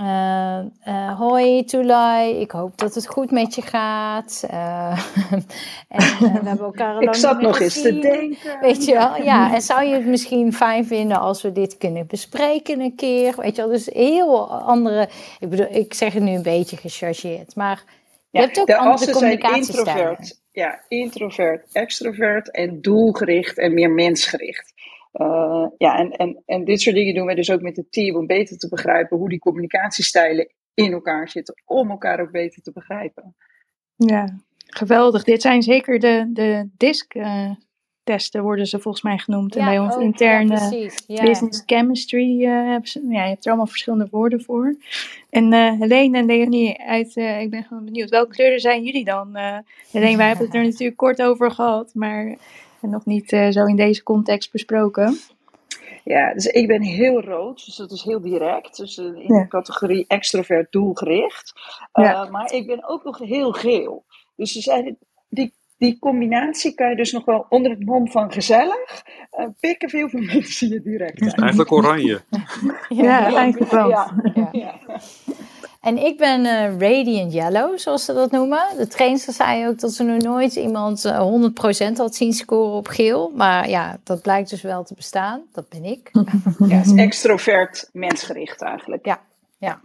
uh, 0.00 1.18
hoi 1.18 1.64
Tulai, 1.64 2.40
ik 2.40 2.50
hoop 2.50 2.78
dat 2.78 2.94
het 2.94 3.06
goed 3.06 3.30
met 3.30 3.54
je 3.54 3.62
gaat. 3.62 4.44
en 4.48 4.98
we 6.20 6.40
hebben 6.42 6.58
elkaar 6.58 6.94
al 6.94 7.02
Ik 7.02 7.14
zat 7.14 7.40
nog 7.40 7.60
eens 7.60 7.82
te 7.82 7.98
denken. 7.98 8.60
Weet 8.60 8.84
je 8.84 8.92
wel, 8.92 9.22
ja. 9.22 9.54
En 9.54 9.62
zou 9.62 9.84
je 9.84 9.94
het 9.94 10.06
misschien 10.06 10.52
fijn 10.52 10.86
vinden 10.86 11.20
als 11.20 11.42
we 11.42 11.52
dit 11.52 11.76
kunnen 11.78 12.06
bespreken 12.06 12.80
een 12.80 12.94
keer? 12.94 13.34
Weet 13.36 13.56
je 13.56 13.62
wel, 13.62 13.70
dus 13.70 13.86
heel 13.92 14.50
andere... 14.50 15.08
Ik 15.38 15.48
bedoel, 15.48 15.74
ik 15.74 15.94
zeg 15.94 16.12
het 16.12 16.22
nu 16.22 16.30
een 16.30 16.42
beetje 16.42 16.76
gechargeerd, 16.76 17.54
maar... 17.54 17.82
Je 18.30 18.40
hebt 18.40 18.60
ook 18.60 18.66
de 18.66 18.76
andere 18.76 19.12
communicatiestijlen. 19.12 20.18
Ja, 20.52 20.84
introvert, 20.88 21.66
extrovert 21.72 22.50
en 22.50 22.80
doelgericht 22.80 23.58
en 23.58 23.74
meer 23.74 23.90
mensgericht. 23.90 24.72
Uh, 25.12 25.66
ja, 25.78 25.98
en, 25.98 26.10
en, 26.10 26.42
en 26.46 26.64
dit 26.64 26.80
soort 26.80 26.96
dingen 26.96 27.14
doen 27.14 27.26
we 27.26 27.34
dus 27.34 27.50
ook 27.50 27.60
met 27.60 27.76
het 27.76 27.92
team 27.92 28.16
om 28.16 28.26
beter 28.26 28.58
te 28.58 28.68
begrijpen 28.68 29.16
hoe 29.16 29.28
die 29.28 29.38
communicatiestijlen 29.38 30.52
in 30.74 30.92
elkaar 30.92 31.28
zitten, 31.28 31.62
om 31.64 31.90
elkaar 31.90 32.20
ook 32.20 32.30
beter 32.30 32.62
te 32.62 32.72
begrijpen. 32.72 33.36
Ja, 33.96 34.38
geweldig. 34.56 35.24
Dit 35.24 35.42
zijn 35.42 35.62
zeker 35.62 35.98
de, 35.98 36.30
de 36.32 36.68
DISC 36.76 37.14
uh, 37.14 37.50
testen, 38.02 38.42
worden 38.42 38.66
ze 38.66 38.80
volgens 38.80 39.04
mij 39.04 39.18
genoemd. 39.18 39.56
en 39.56 39.64
bij 39.64 39.78
ons 39.78 39.96
interne 39.96 40.90
ja, 41.06 41.22
business 41.22 41.62
chemistry 41.66 42.44
uh, 42.44 42.70
hebben 42.70 42.88
ze, 42.88 43.06
ja, 43.08 43.22
je 43.22 43.28
hebt 43.28 43.44
er 43.44 43.50
allemaal 43.50 43.66
verschillende 43.66 44.08
woorden 44.10 44.42
voor. 44.42 44.76
En 45.30 45.52
Helene 45.52 46.18
en 46.18 46.26
Leonie, 46.26 46.80
uit, 46.80 47.16
ik 47.16 47.50
ben 47.50 47.64
gewoon 47.64 47.84
benieuwd, 47.84 48.10
welke 48.10 48.32
kleuren 48.32 48.60
zijn 48.60 48.82
jullie 48.82 49.04
dan? 49.04 49.36
Helene, 49.90 50.16
wij 50.16 50.26
hebben 50.26 50.46
het 50.46 50.54
er 50.54 50.64
natuurlijk 50.70 50.96
kort 50.96 51.22
over 51.22 51.50
gehad, 51.50 51.94
maar 51.94 52.36
en 52.82 52.90
nog 52.90 53.04
niet 53.04 53.32
uh, 53.32 53.50
zo 53.50 53.64
in 53.64 53.76
deze 53.76 54.02
context 54.02 54.52
besproken. 54.52 55.18
Ja, 56.04 56.34
dus 56.34 56.46
ik 56.46 56.66
ben 56.66 56.82
heel 56.82 57.20
rood, 57.20 57.64
dus 57.64 57.76
dat 57.76 57.90
is 57.90 58.02
heel 58.02 58.20
direct. 58.20 58.76
Dus 58.76 58.98
uh, 58.98 59.06
in 59.06 59.26
de 59.26 59.46
categorie 59.48 60.04
extrovert 60.08 60.72
doelgericht. 60.72 61.52
Uh, 61.92 62.04
ja. 62.04 62.24
Maar 62.24 62.52
ik 62.52 62.66
ben 62.66 62.88
ook 62.88 63.04
nog 63.04 63.18
heel 63.18 63.52
geel. 63.52 64.04
Dus 64.36 64.52
ze 64.52 64.60
zijn, 64.60 64.98
die, 65.28 65.54
die 65.78 65.98
combinatie 65.98 66.74
kan 66.74 66.90
je 66.90 66.96
dus 66.96 67.12
nog 67.12 67.24
wel 67.24 67.46
onder 67.48 67.70
het 67.70 67.84
mom 67.84 68.10
van 68.10 68.32
gezellig 68.32 69.02
pikken 69.60 69.88
veel 69.88 70.08
van 70.08 70.24
mensen 70.34 70.68
je 70.68 70.82
direct. 70.82 71.22
Uit. 71.22 71.40
Eigenlijk 71.40 71.72
oranje. 71.72 72.20
ja, 72.88 73.28
ja, 73.28 73.34
eigenlijk 73.34 73.70
wel. 73.70 73.88
Ja, 73.88 74.14
en 75.80 75.98
ik 75.98 76.18
ben 76.18 76.40
uh, 76.40 76.78
Radiant 76.78 77.32
Yellow, 77.32 77.78
zoals 77.78 78.04
ze 78.04 78.12
dat 78.12 78.30
noemen. 78.30 78.62
De 78.76 78.86
trainster 78.86 79.32
zei 79.32 79.68
ook 79.68 79.78
dat 79.78 79.92
ze 79.92 80.02
nog 80.02 80.22
nooit 80.22 80.54
iemand 80.54 81.04
uh, 81.04 81.16
eh, 81.16 81.92
100% 81.92 81.96
had 81.96 82.14
zien 82.14 82.32
scoren 82.32 82.76
op 82.76 82.88
geel. 82.88 83.32
Maar 83.34 83.68
ja, 83.68 83.98
dat 84.04 84.22
blijkt 84.22 84.50
dus 84.50 84.62
wel 84.62 84.84
te 84.84 84.94
bestaan. 84.94 85.42
Dat 85.52 85.68
ben 85.68 85.84
ik. 85.84 86.10
ja, 86.68 86.76
het 86.76 86.86
is 86.86 86.94
extrovert 86.94 87.88
mensgericht 87.92 88.62
eigenlijk. 88.62 89.04
Ja, 89.04 89.20
ja. 89.58 89.80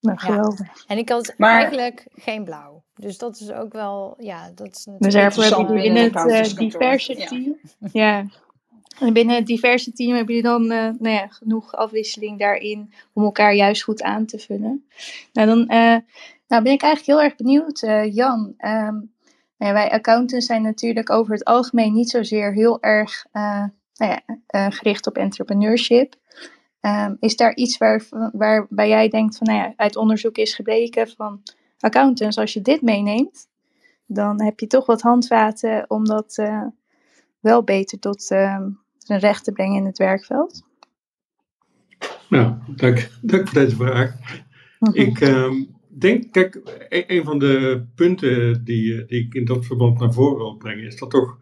Nou, 0.00 0.18
geweldig. 0.18 0.66
Ja. 0.66 0.82
En 0.86 0.98
ik 0.98 1.08
had 1.08 1.34
eigenlijk 1.38 2.06
geen 2.14 2.44
blauw. 2.44 2.82
Dus 2.94 3.18
dat 3.18 3.40
is 3.40 3.52
ook 3.52 3.72
wel, 3.72 4.14
ja, 4.18 4.50
dat 4.54 4.66
is 4.66 4.84
natuurlijk... 4.84 5.02
Dus 5.02 5.14
daarvoor 5.14 5.58
heb 5.58 5.68
je 5.68 5.84
in 5.84 5.96
het 5.96 6.14
uh, 6.14 6.58
diversity... 6.58 7.52
ja. 7.92 8.24
En 9.00 9.12
binnen 9.12 9.36
het 9.36 9.46
diverse 9.46 9.92
team 9.92 10.16
heb 10.16 10.28
je 10.28 10.42
dan 10.42 10.62
uh, 10.62 10.68
nou 10.98 11.08
ja, 11.08 11.26
genoeg 11.26 11.74
afwisseling 11.74 12.38
daarin 12.38 12.92
om 13.12 13.22
elkaar 13.22 13.54
juist 13.54 13.82
goed 13.82 14.02
aan 14.02 14.26
te 14.26 14.38
vullen. 14.38 14.84
Nou, 15.32 15.48
dan 15.48 15.58
uh, 15.58 15.96
nou 16.48 16.62
ben 16.62 16.72
ik 16.72 16.82
eigenlijk 16.82 17.06
heel 17.06 17.22
erg 17.22 17.36
benieuwd, 17.36 17.82
uh, 17.82 18.14
Jan. 18.14 18.54
Um, 18.58 19.12
nou 19.56 19.72
ja, 19.72 19.72
wij 19.72 19.90
accountants 19.90 20.46
zijn 20.46 20.62
natuurlijk 20.62 21.10
over 21.10 21.32
het 21.32 21.44
algemeen 21.44 21.92
niet 21.92 22.10
zozeer 22.10 22.52
heel 22.52 22.80
erg 22.82 23.26
nou 23.32 23.70
ja, 23.96 24.70
gericht 24.70 25.06
op 25.06 25.16
entrepreneurship. 25.16 26.14
Um, 26.80 27.16
is 27.20 27.36
daar 27.36 27.54
iets 27.54 27.78
waar, 27.78 28.02
waarbij 28.32 28.88
jij 28.88 29.08
denkt 29.08 29.36
van, 29.36 29.46
nou 29.46 29.58
ja, 29.58 29.72
uit 29.76 29.96
onderzoek 29.96 30.36
is 30.36 30.54
gebleken 30.54 31.08
van 31.08 31.42
accountants, 31.78 32.38
als 32.38 32.52
je 32.52 32.60
dit 32.60 32.82
meeneemt, 32.82 33.48
dan 34.06 34.42
heb 34.42 34.60
je 34.60 34.66
toch 34.66 34.86
wat 34.86 35.00
handvaten 35.00 35.84
om 35.88 36.04
dat 36.04 36.42
wel 37.40 37.62
beter 37.62 37.98
tot 37.98 38.30
uh, 38.30 38.66
zijn 39.10 39.22
recht 39.22 39.44
te 39.44 39.52
brengen 39.52 39.76
in 39.76 39.84
het 39.84 39.98
werkveld? 39.98 40.64
Nou, 42.28 42.54
dank, 42.76 43.10
dank 43.22 43.48
voor 43.48 43.60
deze 43.60 43.76
vraag. 43.76 44.16
Mhm. 44.78 45.00
Ik 45.00 45.20
uh, 45.20 45.52
denk, 45.88 46.32
kijk, 46.32 46.60
een, 46.88 47.04
een, 47.06 47.24
van 47.24 47.38
de 47.38 47.84
punten 47.94 48.64
die, 48.64 49.04
die 49.04 49.24
ik 49.24 49.34
in 49.34 49.44
dat 49.44 49.66
verband 49.66 49.98
naar 49.98 50.12
voren 50.12 50.36
wil 50.36 50.56
brengen, 50.56 50.84
is 50.84 50.96
dat 50.96 51.10
toch 51.10 51.38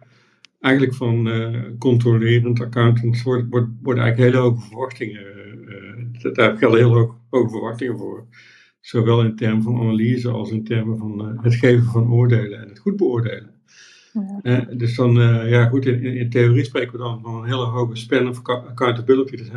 eigenlijk 0.60 0.94
van 0.94 1.26
uh, 1.26 1.64
controlerend 1.78 2.60
accountants 2.60 3.22
wordt, 3.22 3.46
wordt, 3.50 3.68
worden 3.82 4.02
eigenlijk 4.02 4.34
hele 4.34 4.48
hoge 4.48 4.66
verwachtingen. 4.68 5.26
Uh, 6.22 6.34
daar 6.34 6.56
gelden 6.56 6.78
heel 6.78 6.94
hoge, 6.94 7.14
hoge 7.30 7.50
verwachtingen 7.50 7.98
voor. 7.98 8.26
Zowel 8.80 9.24
in 9.24 9.36
termen 9.36 9.62
van 9.62 9.80
analyse 9.80 10.30
als 10.30 10.50
in 10.50 10.64
termen 10.64 10.98
van 10.98 11.30
uh, 11.30 11.42
het 11.42 11.54
geven 11.54 11.84
van 11.84 12.12
oordelen 12.12 12.60
en 12.60 12.68
het 12.68 12.78
goed 12.78 12.96
beoordelen. 12.96 13.57
Uh, 14.42 14.60
dus 14.76 14.94
dan, 14.94 15.16
uh, 15.20 15.50
ja 15.50 15.68
goed, 15.68 15.86
in, 15.86 16.04
in, 16.04 16.30
theorie 16.30 16.64
spreken 16.64 16.92
we 16.92 16.98
dan 16.98 17.20
van 17.22 17.34
een 17.34 17.48
hele 17.48 17.64
hoge 17.64 17.96
span 17.96 18.28
of 18.28 18.44
accountability. 18.44 19.36
Dus 19.36 19.48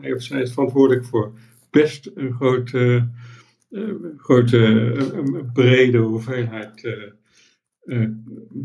hij, 0.00 0.42
is 0.42 0.52
verantwoordelijk 0.52 1.04
voor 1.04 1.32
best 1.70 2.10
een 2.14 2.32
grote, 2.32 3.08
uh, 3.70 3.94
grote 4.16 4.92
brede 5.52 5.98
hoeveelheid 5.98 6.96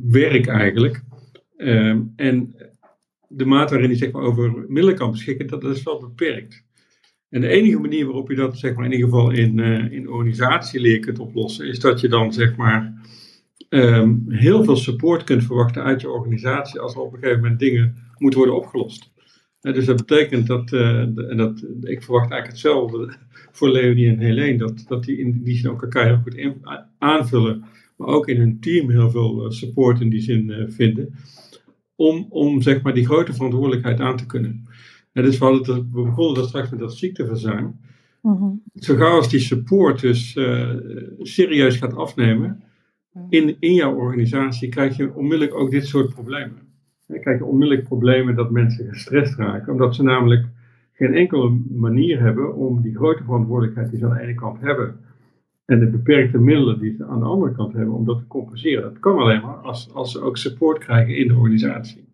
werk 0.10 0.48
eigenlijk. 0.48 1.04
Ehm, 1.58 2.02
en 2.16 2.56
de 3.28 3.46
mate 3.46 3.72
waarin 3.72 3.90
hij 3.90 3.98
zeg 4.00 4.12
maar, 4.12 4.22
over 4.22 4.66
middelen 4.68 4.96
kan 4.96 5.12
beschikken, 5.12 5.48
dat, 5.48 5.62
dat 5.62 5.76
is 5.76 5.84
wel 5.84 6.00
beperkt. 6.00 6.66
En 7.30 7.42
de 7.42 7.48
enige 7.48 7.80
manier 7.80 8.06
waarop 8.06 8.30
je 8.30 8.36
dat 8.36 8.58
zeg 8.58 8.76
maar, 8.76 8.86
in 8.86 8.92
ieder 8.92 9.10
geval 9.10 9.32
in, 9.32 9.60
in 9.92 10.10
organisatieleer 10.10 11.00
kunt 11.00 11.20
oplossen, 11.20 11.68
is 11.68 11.80
dat 11.80 12.00
je 12.00 12.08
dan 12.08 12.34
zeg 12.34 12.56
maar 12.56 12.94
Ehm, 13.70 14.16
heel 14.28 14.64
veel 14.64 14.76
support 14.76 15.24
kunt 15.24 15.44
verwachten 15.44 15.84
uit 15.84 16.02
je 16.02 16.10
organisatie 16.10 16.80
als 16.80 16.94
er 16.94 17.02
op 17.02 17.14
een 17.14 17.20
gegeven 17.20 17.42
moment 17.42 17.60
dingen 17.60 17.96
moeten 18.18 18.40
worden 18.40 18.58
opgelost. 18.58 19.12
dus 19.60 19.86
dat 19.86 19.96
betekent 19.96 20.48
dat, 20.48 20.72
uh, 20.72 21.00
en 21.00 21.38
dat, 21.38 21.66
ik 21.82 22.04
verwacht 22.04 22.32
eigenlijk 22.32 22.48
hetzelfde 22.48 23.14
voor 23.52 23.70
Leonie 23.70 24.10
en 24.10 24.20
Helene, 24.20 24.58
dat, 24.58 24.86
dat 24.88 25.04
die 25.04 25.18
in 25.18 25.44
die 25.44 25.56
zin 25.56 25.70
ook 25.70 25.82
elkaar 25.82 26.06
heel 26.06 26.20
goed 26.24 26.36
in, 26.36 26.62
aanvullen, 26.98 27.64
maar 27.98 28.08
ook 28.08 28.28
in 28.28 28.38
hun 28.38 28.60
team 28.60 28.90
heel 28.90 29.10
veel 29.10 29.44
eh, 29.44 29.50
support 29.50 30.00
in 30.02 30.10
die 30.10 30.22
zin 30.22 30.66
vinden, 30.70 31.14
om, 31.96 32.26
om 32.30 32.62
zeg 32.62 32.82
maar 32.82 32.94
die 32.94 33.06
grote 33.06 33.34
verantwoordelijkheid 33.34 34.00
aan 34.00 34.18
te 34.18 34.26
kunnen. 34.26 34.68
En 35.12 35.24
dus 35.24 35.38
we, 35.38 35.46
hadden 35.46 35.76
het, 35.76 35.86
we 35.92 36.02
begonnen 36.02 36.36
dat 36.36 36.48
straks 36.48 36.70
met 36.70 36.80
dat 36.80 36.96
ziekteverzuim. 36.96 37.80
Mm 38.22 38.62
Zo 38.76 38.96
gauw 38.96 39.16
als 39.16 39.30
die 39.30 39.40
support 39.40 40.02
dus 40.02 40.32
serieus 41.20 41.78
gaat 41.78 41.96
afnemen, 41.96 42.64
in, 43.30 43.58
in 43.60 43.74
jouw 43.74 43.96
organisatie 43.96 44.70
krijg 44.70 44.98
je 44.98 45.14
onmiddellijk 45.14 45.58
ook 45.58 45.72
dit 45.72 45.86
soort 45.86 46.14
problemen. 46.14 46.58
Dan 47.08 47.20
krijg 47.20 47.38
je 47.38 47.46
onmiddellijk 47.46 47.88
problemen 47.88 48.36
dat 48.36 48.52
mensen 48.52 48.88
gestrest 48.90 49.36
raken, 49.36 49.74
omdat 49.74 49.96
ze 49.96 50.04
namelijk 50.04 50.46
geen 50.94 51.14
enkele 51.14 51.60
manier 51.70 52.20
hebben 52.20 52.56
om 52.56 52.82
die 52.82 52.96
grote 52.96 53.24
verantwoordelijkheid 53.24 53.90
die 53.90 54.00
ze 54.00 54.06
aan 54.06 54.14
de 54.14 54.22
ene 54.22 54.36
kant 54.36 54.62
hebben 54.62 55.00
en 55.66 55.80
de 55.80 55.88
beperkte 55.88 56.38
middelen 56.38 56.80
die 56.80 56.96
ze 56.98 57.06
aan 57.06 57.20
de 57.20 57.26
andere 57.26 57.52
kant 57.52 57.74
hebben, 57.74 57.96
om 57.96 58.06
dat 58.06 58.18
te 58.18 58.28
compenseren. 58.28 58.82
Dat 58.82 59.00
kan 59.00 59.18
alleen 59.18 59.42
maar 59.42 59.56
als, 59.56 59.94
als 59.94 60.12
ze 60.12 60.22
ook 60.22 60.38
support 60.38 60.80
krijgen 60.80 61.18
in 61.18 61.28
de 61.28 61.36
organisatie. 61.36 62.08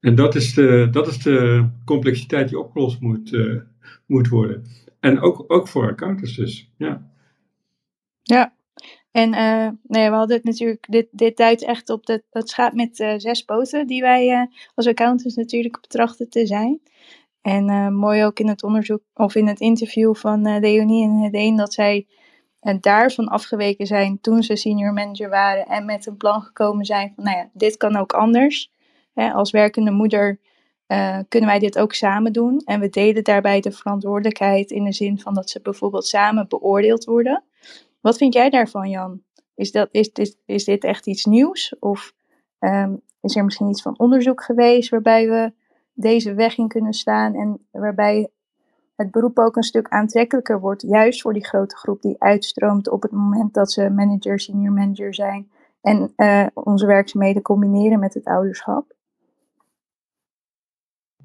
En 0.00 0.14
dat 0.14 0.34
is 0.34 0.54
de, 0.54 0.88
dat 0.90 1.06
is 1.06 1.18
de 1.18 1.68
complexiteit 1.84 2.48
die 2.48 2.58
opgelost 2.58 3.00
moet, 3.00 3.32
uh, 3.32 3.60
moet 4.06 4.28
worden. 4.28 4.64
En 5.00 5.20
ook, 5.20 5.44
ook 5.46 5.68
voor 5.68 5.88
accountants 5.88 6.36
dus, 6.36 6.72
ja. 6.76 7.10
Ja, 8.22 8.52
en 9.18 9.34
uh, 9.34 9.68
nee, 9.82 10.10
we 10.10 10.16
hadden 10.16 10.36
het 10.36 10.44
natuurlijk, 10.44 10.86
dit, 10.88 11.08
dit 11.10 11.36
duidt 11.36 11.62
echt 11.62 11.90
op 11.90 12.06
dat, 12.06 12.22
dat 12.30 12.48
schaap 12.48 12.72
met 12.72 12.98
uh, 12.98 13.14
zes 13.16 13.42
poten, 13.42 13.86
die 13.86 14.00
wij 14.00 14.28
uh, 14.28 14.42
als 14.74 14.86
accountants 14.86 15.34
natuurlijk 15.34 15.80
betrachten 15.80 16.30
te 16.30 16.46
zijn. 16.46 16.80
En 17.40 17.94
mooi 17.94 18.24
ook 18.24 18.38
in 18.38 18.48
het 18.48 18.62
onderzoek, 18.62 19.02
of 19.14 19.34
in 19.34 19.46
het 19.46 19.60
interview 19.60 20.14
van 20.14 20.60
Leonie 20.60 21.04
en 21.04 21.18
Hedeen, 21.18 21.56
dat 21.56 21.72
zij 21.72 22.06
daarvan 22.80 23.28
afgeweken 23.28 23.86
zijn 23.86 24.20
toen 24.20 24.42
ze 24.42 24.56
senior 24.56 24.92
manager 24.92 25.28
waren 25.28 25.66
en 25.66 25.84
met 25.84 26.06
een 26.06 26.16
plan 26.16 26.42
gekomen 26.42 26.84
zijn 26.84 27.12
van, 27.14 27.24
nou 27.24 27.36
ja, 27.36 27.50
dit 27.52 27.76
kan 27.76 27.96
ook 27.96 28.12
anders. 28.12 28.70
Hè, 29.14 29.32
als 29.32 29.50
werkende 29.50 29.90
moeder 29.90 30.40
kunnen 31.28 31.48
wij 31.48 31.58
dit 31.58 31.78
ook 31.78 31.92
samen 31.92 32.32
doen. 32.32 32.62
En 32.64 32.80
we 32.80 32.88
delen 32.88 33.24
daarbij 33.24 33.60
de 33.60 33.72
verantwoordelijkheid 33.72 34.70
in 34.70 34.84
de 34.84 34.92
zin 34.92 35.20
van 35.20 35.34
dat 35.34 35.50
ze 35.50 35.60
bijvoorbeeld 35.60 36.06
samen 36.06 36.48
beoordeeld 36.48 37.04
worden. 37.04 37.42
Wat 38.00 38.16
vind 38.16 38.34
jij 38.34 38.50
daarvan, 38.50 38.90
Jan? 38.90 39.22
Is, 39.54 39.72
dat, 39.72 39.88
is, 39.90 40.10
is, 40.12 40.36
is 40.44 40.64
dit 40.64 40.84
echt 40.84 41.06
iets 41.06 41.24
nieuws? 41.24 41.76
Of 41.78 42.14
ehm, 42.58 42.94
is 43.20 43.36
er 43.36 43.44
misschien 43.44 43.68
iets 43.68 43.82
van 43.82 43.98
onderzoek 43.98 44.42
geweest 44.42 44.90
waarbij 44.90 45.28
we 45.28 45.52
deze 45.92 46.34
weg 46.34 46.58
in 46.58 46.68
kunnen 46.68 46.92
slaan 46.92 47.34
en 47.34 47.66
waarbij 47.70 48.28
het 48.96 49.10
beroep 49.10 49.38
ook 49.38 49.56
een 49.56 49.62
stuk 49.62 49.88
aantrekkelijker 49.88 50.60
wordt, 50.60 50.82
juist 50.82 51.20
voor 51.20 51.32
die 51.32 51.46
grote 51.46 51.76
groep 51.76 52.02
die 52.02 52.16
uitstroomt 52.18 52.88
op 52.88 53.02
het 53.02 53.10
moment 53.10 53.54
dat 53.54 53.72
ze 53.72 53.90
manager, 53.90 54.40
senior 54.40 54.72
manager 54.72 55.14
zijn 55.14 55.50
en 55.80 56.12
uh, 56.16 56.46
onze 56.54 56.86
werkzaamheden 56.86 57.42
combineren 57.42 57.98
met 57.98 58.14
het 58.14 58.24
ouderschap? 58.24 58.96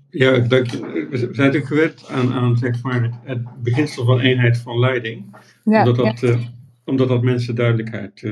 Ja, 0.10 0.40
dank 0.40 0.68
je. 0.68 1.08
We 1.10 1.18
zijn 1.18 1.30
natuurlijk 1.36 1.66
gewend 1.66 2.10
aan, 2.10 2.34
aan 2.34 2.58
zeg 2.58 2.84
maar, 2.84 3.20
het 3.24 3.64
beginsel 3.64 4.06
van 4.06 4.20
eenheid 4.20 4.58
van 4.58 4.80
leiding. 4.80 5.36
omdat, 5.64 5.96
dat, 5.96 6.38
omdat 6.86 7.08
dat 7.08 7.24
mensen 7.24 7.56
duidelijkheid 7.56 8.24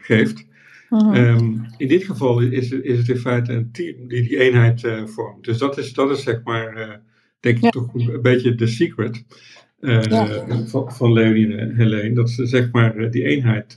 geeft. 0.00 0.46
Mhm. 0.92 1.14
Ehm, 1.14 1.54
in 1.76 1.88
dit 1.88 2.04
geval 2.04 2.40
is, 2.40 2.70
is 2.70 2.98
het 2.98 3.08
in 3.08 3.16
feite 3.16 3.52
een 3.52 3.70
team 3.70 4.08
die 4.08 4.22
die 4.22 4.38
eenheid 4.38 4.82
uh, 4.82 5.06
vormt. 5.06 5.44
Dus 5.44 5.58
dat 5.58 5.78
is, 5.78 5.92
dat 5.92 6.10
is 6.10 6.22
zeg 6.22 6.40
maar, 6.44 6.78
uh, 6.78 6.94
denk 7.40 7.58
ik, 7.58 7.70
toch 7.70 7.94
een 7.94 8.22
beetje 8.22 8.54
de 8.54 8.66
secret 8.66 9.24
van, 10.66 10.92
van 10.92 11.12
Leonie 11.12 11.56
en 11.56 11.76
Helene. 11.76 12.14
Dat 12.14 12.30
ze 12.30 12.46
zeg 12.46 12.70
maar 12.70 13.10
die 13.10 13.24
eenheid 13.24 13.76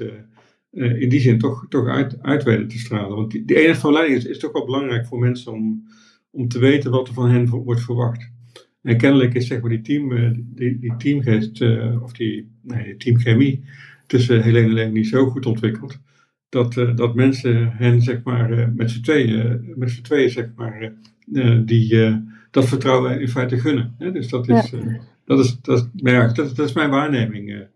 in 0.72 1.10
die 1.10 1.20
zin 1.20 1.40
toch, 1.40 1.66
toch 1.70 1.88
uit, 1.88 2.22
uit 2.22 2.44
weten 2.44 2.68
te 2.68 2.78
stralen. 2.78 3.16
Want 3.16 3.32
die, 3.32 3.46
die 3.46 3.58
eenheid 3.58 3.78
van 3.78 3.94
leiding 3.94 4.18
is, 4.18 4.26
is 4.26 4.40
toch 4.40 4.52
wel 4.52 4.66
belangrijk 4.66 5.06
voor 5.06 5.20
mensen 5.20 5.52
om, 5.52 5.88
om 6.32 6.48
te 6.48 6.60
weten 6.60 6.92
wat 6.92 7.08
er 7.08 7.14
van 7.14 7.30
hen 7.30 7.48
wordt 7.50 7.82
verwacht. 7.82 8.32
En 8.82 8.98
kennelijk 8.98 9.34
is 9.34 9.48
zeg 9.48 9.62
maar 9.62 9.70
die, 9.70 9.82
team, 9.82 10.10
die, 10.56 10.80
die 10.80 10.96
teamgeest, 10.98 11.62
of 12.02 12.14
die, 12.14 12.52
nee, 12.62 12.84
die 12.84 12.98
teamchemie 12.98 13.64
tussen 14.08 14.42
Helene 14.42 14.68
en 14.68 14.74
Leonie 14.74 15.04
zo 15.04 15.30
goed 15.30 15.46
ontwikkeld 15.46 16.00
dat, 16.50 16.76
uh, 16.76 16.96
dat 16.96 17.16
mensen 17.16 17.72
hen 17.72 18.02
zeg 18.02 18.24
maar 18.24 18.52
uh, 18.52 18.68
met 18.76 18.92
z'n 18.92 19.02
tweeën, 19.02 19.74
met 19.76 19.92
z'n 19.92 20.02
tweeën 20.02 20.30
zeg 20.30 20.52
maar, 20.56 20.94
die, 21.66 22.20
dat 22.52 22.68
vertrouwen 22.68 23.22
in 23.22 23.30
feite 23.30 23.60
gunnen. 23.60 23.96
Hè? 23.98 24.12
Dus 24.12 24.30
dat 24.30 24.50
is, 24.50 24.70
ja. 24.70 25.00
dat, 25.26 25.40
is, 25.40 25.62
dat, 25.62 25.90
ja, 25.94 26.28
dat, 26.28 26.56
dat, 26.56 26.68
is 26.68 26.74
mijn 26.74 26.90
waarneming. 26.90 27.68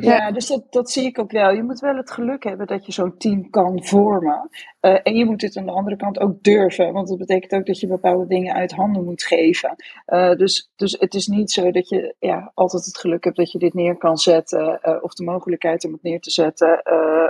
Ja, 0.00 0.32
dus 0.32 0.46
dat, 0.46 0.62
dat 0.70 0.90
zie 0.90 1.04
ik 1.04 1.18
ook 1.18 1.30
wel. 1.30 1.52
Je 1.52 1.62
moet 1.62 1.80
wel 1.80 1.96
het 1.96 2.10
geluk 2.10 2.44
hebben 2.44 2.66
dat 2.66 2.86
je 2.86 2.92
zo'n 2.92 3.16
team 3.16 3.50
kan 3.50 3.84
vormen. 3.84 4.48
Uh, 4.80 4.98
en 5.02 5.14
je 5.14 5.24
moet 5.24 5.42
het 5.42 5.56
aan 5.56 5.66
de 5.66 5.72
andere 5.72 5.96
kant 5.96 6.18
ook 6.18 6.42
durven. 6.42 6.92
Want 6.92 7.08
dat 7.08 7.18
betekent 7.18 7.52
ook 7.52 7.66
dat 7.66 7.80
je 7.80 7.86
bepaalde 7.86 8.26
dingen 8.26 8.54
uit 8.54 8.72
handen 8.72 9.04
moet 9.04 9.22
geven. 9.22 9.76
Uh, 10.06 10.34
dus, 10.34 10.70
dus 10.76 10.96
het 10.98 11.14
is 11.14 11.26
niet 11.26 11.50
zo 11.50 11.70
dat 11.70 11.88
je 11.88 12.14
ja, 12.18 12.50
altijd 12.54 12.84
het 12.84 12.98
geluk 12.98 13.24
hebt 13.24 13.36
dat 13.36 13.52
je 13.52 13.58
dit 13.58 13.74
neer 13.74 13.96
kan 13.96 14.16
zetten. 14.16 14.80
Uh, 14.82 14.96
of 15.00 15.14
de 15.14 15.24
mogelijkheid 15.24 15.84
om 15.84 15.92
het 15.92 16.02
neer 16.02 16.20
te 16.20 16.30
zetten. 16.30 16.82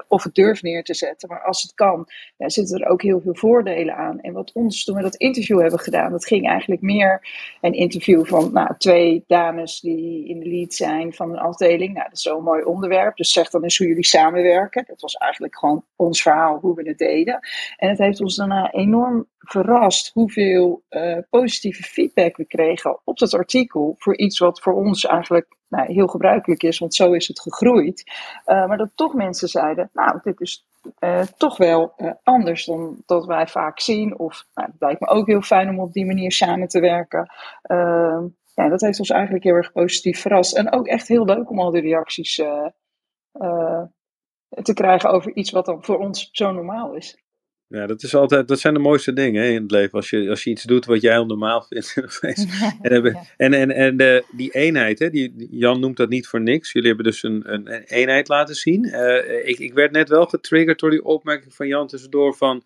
of 0.08 0.22
het 0.22 0.34
durft 0.34 0.62
neer 0.62 0.84
te 0.84 0.94
zetten. 0.94 1.28
Maar 1.28 1.42
als 1.42 1.62
het 1.62 1.74
kan, 1.74 2.08
ja, 2.36 2.48
zitten 2.48 2.80
er 2.80 2.88
ook 2.88 3.02
heel 3.02 3.20
veel 3.20 3.34
voordelen 3.34 3.96
aan. 3.96 4.20
En 4.20 4.32
wat 4.32 4.52
ons 4.52 4.84
toen 4.84 4.96
we 4.96 5.02
dat 5.02 5.14
interview 5.14 5.60
hebben 5.60 5.78
gedaan, 5.78 6.10
dat 6.10 6.26
ging 6.26 6.48
eigenlijk 6.48 6.80
meer 6.80 7.28
een 7.60 7.74
interview 7.74 8.24
van 8.24 8.52
nou, 8.52 8.74
twee 8.78 9.24
dames 9.26 9.80
die 9.80 10.28
in 10.28 10.38
de 10.38 10.48
lead 10.48 10.74
zijn 10.74 11.12
van 11.12 11.30
een 11.30 11.38
afdeling. 11.38 11.94
Nou, 11.94 12.08
dat 12.08 12.18
is 12.18 12.28
zo'n 12.32 12.44
mooi 12.44 12.62
onderwerp. 12.62 13.16
Dus 13.16 13.32
zeg 13.32 13.50
dan 13.50 13.62
eens 13.62 13.78
hoe 13.78 13.86
jullie 13.86 14.06
samenwerken. 14.06 14.84
Dat 14.86 15.00
was 15.00 15.14
eigenlijk 15.14 15.58
gewoon 15.58 15.84
ons 15.96 16.22
verhaal, 16.22 16.58
hoe 16.58 16.74
we 16.74 16.88
het 16.88 16.98
deden. 16.98 17.38
En 17.76 17.88
het 17.88 17.98
heeft 17.98 18.20
ons 18.20 18.36
daarna 18.36 18.70
enorm 18.70 19.26
verrast 19.38 20.10
hoeveel 20.12 20.82
uh, 20.90 21.18
positieve 21.30 21.82
feedback 21.82 22.36
we 22.36 22.44
kregen 22.44 23.00
op 23.04 23.18
dat 23.18 23.34
artikel. 23.34 23.94
Voor 23.98 24.16
iets 24.16 24.38
wat 24.38 24.60
voor 24.60 24.72
ons 24.72 25.06
eigenlijk 25.06 25.56
nou, 25.68 25.92
heel 25.92 26.06
gebruikelijk 26.06 26.62
is, 26.62 26.78
want 26.78 26.94
zo 26.94 27.12
is 27.12 27.28
het 27.28 27.40
gegroeid. 27.40 28.02
Uh, 28.46 28.66
maar 28.66 28.76
dat 28.76 28.90
toch 28.94 29.14
mensen 29.14 29.48
zeiden, 29.48 29.90
nou, 29.92 30.20
dit 30.22 30.40
is 30.40 30.66
uh, 31.00 31.22
toch 31.36 31.56
wel 31.56 31.94
anders 32.22 32.64
dan 32.64 33.02
dat 33.06 33.26
wij 33.26 33.46
vaak 33.46 33.80
zien. 33.80 34.18
Of 34.18 34.46
nou, 34.54 34.68
het 34.70 34.80
lijkt 34.80 35.00
me 35.00 35.06
ook 35.06 35.26
heel 35.26 35.42
fijn 35.42 35.68
om 35.68 35.80
op 35.80 35.92
die 35.92 36.06
manier 36.06 36.32
samen 36.32 36.68
te 36.68 36.80
werken. 36.80 37.30
Ja, 38.54 38.68
dat 38.68 38.80
heeft 38.80 38.98
ons 38.98 39.10
eigenlijk 39.10 39.44
heel 39.44 39.54
erg 39.54 39.72
positief 39.72 40.20
verrast. 40.20 40.56
En 40.56 40.72
ook 40.72 40.86
echt 40.86 41.08
heel 41.08 41.24
leuk 41.24 41.50
om 41.50 41.60
al 41.60 41.70
die 41.70 41.82
reacties 41.82 42.34
te 44.62 44.72
krijgen 44.74 45.10
over 45.10 45.34
iets 45.34 45.50
wat 45.50 45.64
dan 45.64 45.84
voor 45.84 45.98
ons 45.98 46.28
zo 46.32 46.52
normaal 46.52 46.94
is. 46.94 47.22
Ja, 47.72 47.86
dat, 47.86 48.02
is 48.02 48.14
altijd, 48.14 48.48
dat 48.48 48.60
zijn 48.60 48.74
de 48.74 48.80
mooiste 48.80 49.12
dingen 49.12 49.42
hè, 49.42 49.48
in 49.48 49.62
het 49.62 49.70
leven. 49.70 49.92
Als 49.92 50.10
je, 50.10 50.28
als 50.28 50.44
je 50.44 50.50
iets 50.50 50.62
doet 50.62 50.84
wat 50.84 51.00
jij 51.00 51.18
onnormaal 51.18 51.62
vindt. 51.68 52.20
en 52.82 53.04
en, 53.36 53.52
en, 53.52 53.70
en 53.70 53.96
de, 53.96 54.24
die 54.36 54.50
eenheid, 54.50 54.98
hè, 54.98 55.10
die, 55.10 55.46
Jan 55.50 55.80
noemt 55.80 55.96
dat 55.96 56.08
niet 56.08 56.26
voor 56.26 56.40
niks. 56.40 56.72
Jullie 56.72 56.88
hebben 56.88 57.06
dus 57.06 57.22
een, 57.22 57.52
een, 57.52 57.74
een 57.74 57.82
eenheid 57.82 58.28
laten 58.28 58.54
zien. 58.54 58.84
Uh, 58.84 59.48
ik, 59.48 59.58
ik 59.58 59.74
werd 59.74 59.92
net 59.92 60.08
wel 60.08 60.26
getriggerd 60.26 60.78
door 60.78 60.90
die 60.90 61.04
opmerking 61.04 61.54
van 61.54 61.66
Jan 61.66 61.86
tussendoor 61.86 62.34
van 62.34 62.64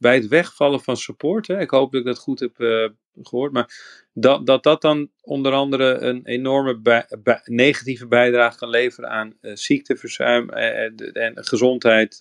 bij 0.00 0.14
het 0.14 0.28
wegvallen 0.28 0.80
van 0.80 0.96
support. 0.96 1.46
Hè, 1.46 1.60
ik 1.60 1.70
hoop 1.70 1.92
dat 1.92 2.00
ik 2.00 2.06
dat 2.06 2.18
goed 2.18 2.40
heb 2.40 2.58
uh, 2.58 2.88
gehoord. 3.22 3.52
Maar 3.52 3.72
dat, 4.12 4.46
dat 4.46 4.62
dat 4.62 4.82
dan 4.82 5.10
onder 5.20 5.52
andere 5.52 5.98
een 5.98 6.20
enorme 6.24 6.78
bij, 6.78 7.06
bij, 7.22 7.40
negatieve 7.44 8.06
bijdrage 8.06 8.58
kan 8.58 8.68
leveren 8.68 9.10
aan 9.10 9.34
uh, 9.40 9.54
ziekteverzuim 9.54 10.50
en, 10.50 10.94
en 11.12 11.44
gezondheid. 11.44 12.20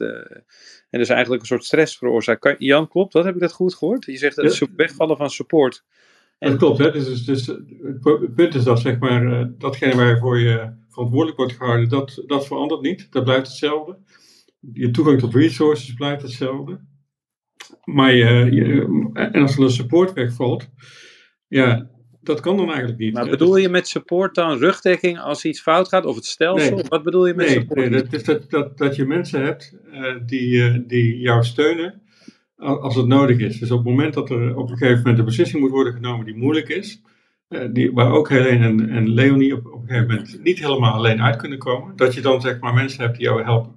En 0.90 1.00
dus 1.00 1.10
eigenlijk 1.10 1.42
een 1.42 1.48
soort 1.48 1.64
stress 1.64 1.98
veroorzaakt. 1.98 2.56
Jan, 2.58 2.88
klopt 2.88 3.14
dat? 3.14 3.26
Heb 3.26 3.34
ik 3.34 3.42
dat 3.42 3.52
goed 3.52 3.76
gehoord? 3.76 4.06
Je 4.06 4.18
zegt 4.18 4.36
het 4.36 4.58
ja. 4.58 4.68
wegvallen 4.76 5.18
van 5.18 5.30
support. 5.30 5.84
En... 6.40 6.50
Dat 6.50 6.60
klopt, 6.60 6.78
hè? 6.78 6.92
Dus, 6.92 7.06
dus, 7.06 7.26
dus, 7.26 7.48
het 7.48 8.36
punt 8.36 8.56
is 8.56 8.64
dat 8.64 8.80
zeg 8.80 9.00
maar, 9.00 9.52
datgene 9.58 9.96
waarvoor 9.96 10.40
je 10.40 10.74
verantwoordelijk 10.90 11.38
wordt 11.38 11.54
gehouden, 11.54 11.90
dat, 11.90 12.24
dat 12.26 12.48
verandert 12.48 12.82
niet. 12.82 13.12
Dat 13.12 13.24
blijft 13.24 13.48
hetzelfde. 13.48 13.98
Je 14.74 14.92
toegang 14.92 15.20
tot 15.20 15.34
resources 15.34 15.94
blijft 15.94 16.22
hetzelfde. 16.22 16.80
Maar 17.84 18.14
je, 18.14 18.48
je 18.52 19.10
en 19.14 19.42
als 19.42 19.58
er 19.58 19.64
een 19.64 19.70
support 19.70 20.14
wegvalt, 20.14 20.70
ja, 21.48 21.90
dat 22.22 22.40
kan 22.40 22.58
dan 22.58 22.68
eigenlijk 22.68 23.00
niet. 23.00 23.14
Maar 23.14 23.30
bedoel 23.30 23.58
je 23.58 23.70
met 23.70 23.88
support 23.88 24.36
dan 24.36 24.58
rugdekking 24.58 25.20
als 25.20 25.46
iets 25.46 25.62
fout 25.62 25.88
gaat 25.88 26.06
of 26.06 26.16
het 26.16 26.26
stelsel? 26.26 26.82
Wat 26.88 27.04
bedoel 27.04 27.28
je 27.28 27.34
met 27.34 27.46
nee, 27.46 27.56
support? 27.56 27.80
Nee, 27.80 27.90
dat 27.90 28.14
is 28.14 28.24
dat, 28.24 28.50
dat, 28.50 28.78
dat 28.78 28.96
je 28.96 29.06
mensen 29.06 29.44
hebt 29.44 29.76
uh, 29.94 30.16
die, 30.26 30.52
uh, 30.52 30.78
die 30.88 31.18
jou 31.18 31.44
steunen 31.44 32.02
als 32.58 32.96
het 32.96 33.08
nodig 33.08 33.40
is. 33.40 33.60
Dus 33.60 33.72
op 33.72 33.78
het 33.78 33.88
moment 33.88 34.14
dat 34.14 34.30
er 34.30 34.56
op 34.56 34.70
een 34.70 34.78
gegeven 34.78 34.98
moment 34.98 35.20
een 35.20 35.26
beslissing 35.26 35.62
moet 35.62 35.72
worden 35.72 35.94
genomen 35.94 36.26
die 36.26 36.36
moeilijk 36.36 36.70
is, 36.70 37.02
uh, 37.50 37.62
die, 37.72 37.92
waar 37.92 38.12
ook 38.12 38.30
Helene 38.30 38.66
en, 38.66 38.90
en 38.90 39.10
Leonie 39.10 39.56
op, 39.56 39.66
op 39.66 39.82
een 39.82 39.88
gegeven 39.88 40.08
moment 40.08 40.44
niet 40.44 40.60
helemaal 40.60 40.94
alleen 40.94 41.22
uit 41.22 41.36
kunnen 41.36 41.58
komen, 41.58 41.96
dat 41.96 42.14
je 42.14 42.22
dan 42.22 42.42
zeg 42.42 42.60
maar 42.60 42.74
mensen 42.74 43.02
hebt 43.04 43.18
die 43.18 43.26
jou 43.26 43.44
helpen. 43.44 43.76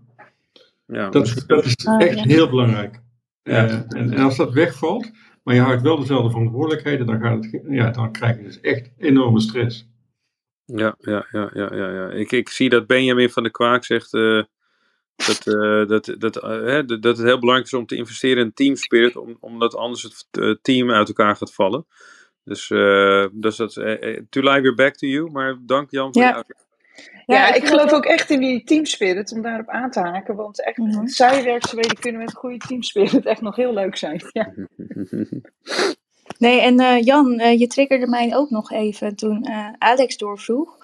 Ja, 0.86 1.08
dat, 1.08 1.44
dat 1.46 1.64
is 1.64 1.86
ah, 1.86 2.02
echt 2.02 2.20
heel 2.20 2.48
belangrijk. 2.48 3.00
Ja. 3.42 3.86
En, 3.88 4.12
en 4.12 4.18
als 4.18 4.36
dat 4.36 4.52
wegvalt, 4.52 5.10
maar 5.42 5.54
je 5.54 5.60
houdt 5.60 5.82
wel 5.82 5.98
dezelfde 5.98 6.30
verantwoordelijkheden, 6.30 7.06
dan, 7.06 7.20
gaat 7.20 7.44
het, 7.44 7.62
ja, 7.68 7.90
dan 7.90 8.12
krijg 8.12 8.36
je 8.36 8.42
dus 8.42 8.60
echt 8.60 8.90
enorme 8.98 9.40
stress. 9.40 9.90
Ja, 10.64 10.94
ja, 10.98 11.26
ja, 11.30 11.50
ja, 11.54 11.74
ja. 11.74 11.90
ja. 11.90 12.10
Ik, 12.10 12.32
ik 12.32 12.48
zie 12.48 12.68
dat 12.68 12.86
Benjamin 12.86 13.30
van 13.30 13.42
der 13.42 13.52
Kwaak 13.52 13.84
zegt 13.84 14.14
uh, 14.14 14.42
dat, 15.14 15.46
uh, 15.46 15.86
dat, 15.86 16.14
dat, 16.18 16.44
uh, 16.44 16.82
dat 16.86 17.16
het 17.16 17.22
heel 17.22 17.38
belangrijk 17.38 17.66
is 17.66 17.74
om 17.74 17.86
te 17.86 17.96
investeren 17.96 18.44
in 18.44 18.52
teamspirit, 18.52 19.16
om, 19.16 19.36
omdat 19.40 19.76
anders 19.76 20.02
het 20.02 20.58
team 20.62 20.90
uit 20.90 21.08
elkaar 21.08 21.36
gaat 21.36 21.54
vallen. 21.54 21.86
Dus, 22.44 22.68
dus 23.32 23.56
dat 23.56 23.72
Tulay 24.28 24.62
weer 24.62 24.74
back 24.74 24.94
to 24.96 25.06
you, 25.06 25.30
maar 25.30 25.58
dank 25.60 25.90
Jan 25.90 26.12
voor 26.12 26.22
ja. 26.22 26.44
Ja, 27.26 27.54
ik 27.54 27.66
geloof 27.66 27.92
ook 27.92 28.04
echt 28.04 28.30
in 28.30 28.40
die 28.40 28.64
teamspirit 28.64 29.32
om 29.32 29.42
daarop 29.42 29.68
aan 29.68 29.90
te 29.90 30.00
haken. 30.00 30.34
Want 30.34 30.64
echt, 30.64 30.76
mm 30.76 30.90
-hmm. 30.90 31.08
zijwerkzaamheden 31.08 31.98
kunnen 31.98 32.20
met 32.20 32.34
goede 32.34 32.58
teamspirit 32.58 33.26
echt 33.26 33.40
nog 33.40 33.56
heel 33.56 33.74
leuk 33.74 33.96
zijn. 33.96 34.20
Ja. 34.32 34.52
Nee, 36.38 36.60
en 36.60 36.80
uh, 36.80 37.02
Jan, 37.02 37.40
uh, 37.40 37.58
je 37.58 37.66
triggerde 37.66 38.06
mij 38.06 38.36
ook 38.36 38.50
nog 38.50 38.70
even 38.70 39.16
toen 39.16 39.46
uh, 39.48 39.68
Alex 39.78 40.16
doorvroeg. 40.16 40.78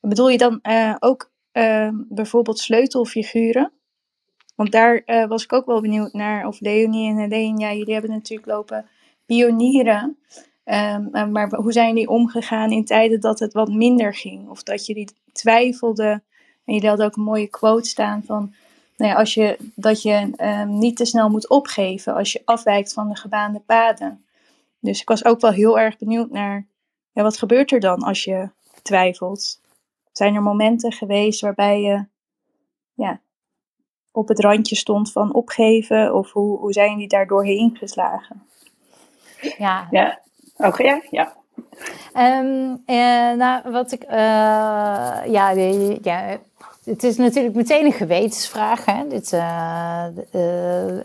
Bedoel 0.00 0.28
je 0.28 0.38
dan 0.38 0.60
ook 0.98 1.30
ehm, 1.52 1.94
bijvoorbeeld 2.08 2.58
sleutelfiguren? 2.58 3.72
Want 4.56 4.72
daar 4.72 5.02
was 5.28 5.44
ik 5.44 5.52
ook 5.52 5.66
wel 5.66 5.80
benieuwd 5.80 6.12
naar. 6.12 6.46
Of 6.46 6.60
Leonie 6.60 7.10
en 7.10 7.16
Helene, 7.16 7.58
ja, 7.58 7.72
jullie 7.72 7.92
hebben 7.92 8.10
natuurlijk 8.10 8.48
lopen 8.48 8.86
pionieren. 9.26 10.18
Um, 10.64 11.32
maar 11.32 11.54
hoe 11.54 11.72
zijn 11.72 11.94
die 11.94 12.08
omgegaan 12.08 12.70
in 12.70 12.84
tijden 12.84 13.20
dat 13.20 13.38
het 13.38 13.52
wat 13.52 13.68
minder 13.68 14.14
ging? 14.14 14.48
Of 14.48 14.62
dat 14.62 14.86
jullie 14.86 15.08
twijfelden. 15.32 16.10
En 16.64 16.74
jullie 16.74 16.88
hadden 16.88 17.06
ook 17.06 17.16
een 17.16 17.22
mooie 17.22 17.48
quote 17.48 17.88
staan 17.88 18.22
van... 18.26 18.54
Nou 18.96 19.12
ja, 19.12 19.18
als 19.18 19.34
je, 19.34 19.56
dat 19.74 20.02
je 20.02 20.30
um, 20.36 20.78
niet 20.78 20.96
te 20.96 21.04
snel 21.04 21.30
moet 21.30 21.48
opgeven 21.48 22.14
als 22.14 22.32
je 22.32 22.42
afwijkt 22.44 22.92
van 22.92 23.08
de 23.08 23.16
gebaande 23.16 23.60
paden. 23.60 24.24
Dus 24.80 25.00
ik 25.00 25.08
was 25.08 25.24
ook 25.24 25.40
wel 25.40 25.52
heel 25.52 25.78
erg 25.78 25.98
benieuwd 25.98 26.30
naar... 26.30 26.66
Ja, 27.12 27.22
wat 27.22 27.38
gebeurt 27.38 27.72
er 27.72 27.80
dan 27.80 28.02
als 28.02 28.24
je 28.24 28.48
twijfelt? 28.82 29.60
Zijn 30.12 30.34
er 30.34 30.42
momenten 30.42 30.92
geweest 30.92 31.40
waarbij 31.40 31.80
je 31.80 32.04
ja, 32.94 33.20
op 34.12 34.28
het 34.28 34.40
randje 34.40 34.76
stond 34.76 35.12
van 35.12 35.34
opgeven? 35.34 36.14
Of 36.14 36.32
hoe, 36.32 36.58
hoe 36.58 36.72
zijn 36.72 36.98
die 36.98 37.08
daar 37.08 37.26
doorheen 37.26 37.76
geslagen? 37.76 38.42
Ja, 39.58 39.88
ja. 39.90 40.20
Oké, 40.60 40.68
okay, 40.68 40.86
ja. 40.86 41.00
ja. 41.10 41.32
Um, 42.14 42.82
uh, 42.86 43.32
nou, 43.36 43.70
wat 43.70 43.92
ik, 43.92 44.02
uh, 44.04 44.10
ja, 45.26 45.50
ja, 46.02 46.38
het 46.84 47.04
is 47.04 47.16
natuurlijk 47.16 47.54
meteen 47.54 47.84
een 47.84 47.92
gewetensvraag. 47.92 48.84
Hè? 48.84 49.08
Dit 49.08 49.32
uh, 49.32 50.04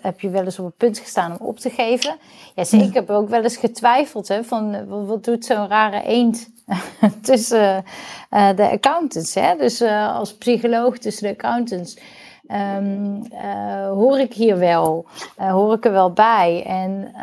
heb 0.01 0.19
je 0.19 0.29
wel 0.29 0.43
eens 0.43 0.59
op 0.59 0.65
het 0.65 0.77
punt 0.77 0.99
gestaan 0.99 1.39
om 1.39 1.47
op 1.47 1.59
te 1.59 1.69
geven. 1.69 2.15
Ja, 2.55 2.63
zeker. 2.63 2.87
Ik 2.87 2.93
heb 2.93 3.09
ook 3.09 3.29
wel 3.29 3.43
eens 3.43 3.57
getwijfeld 3.57 4.27
hè, 4.27 4.43
van 4.43 4.87
wat 5.05 5.23
doet 5.23 5.45
zo'n 5.45 5.67
rare 5.67 6.03
eend 6.03 6.49
tussen 7.21 7.83
de 8.29 8.69
accountants. 8.71 9.33
Hè? 9.33 9.55
Dus 9.55 9.81
als 9.81 10.35
psycholoog 10.35 10.97
tussen 10.97 11.23
de 11.23 11.33
accountants. 11.33 11.97
Um, 12.77 13.23
hoor 13.87 14.19
ik 14.19 14.33
hier 14.33 14.57
wel, 14.57 15.05
hoor 15.35 15.73
ik 15.73 15.85
er 15.85 15.91
wel 15.91 16.11
bij. 16.11 16.63
En 16.65 17.13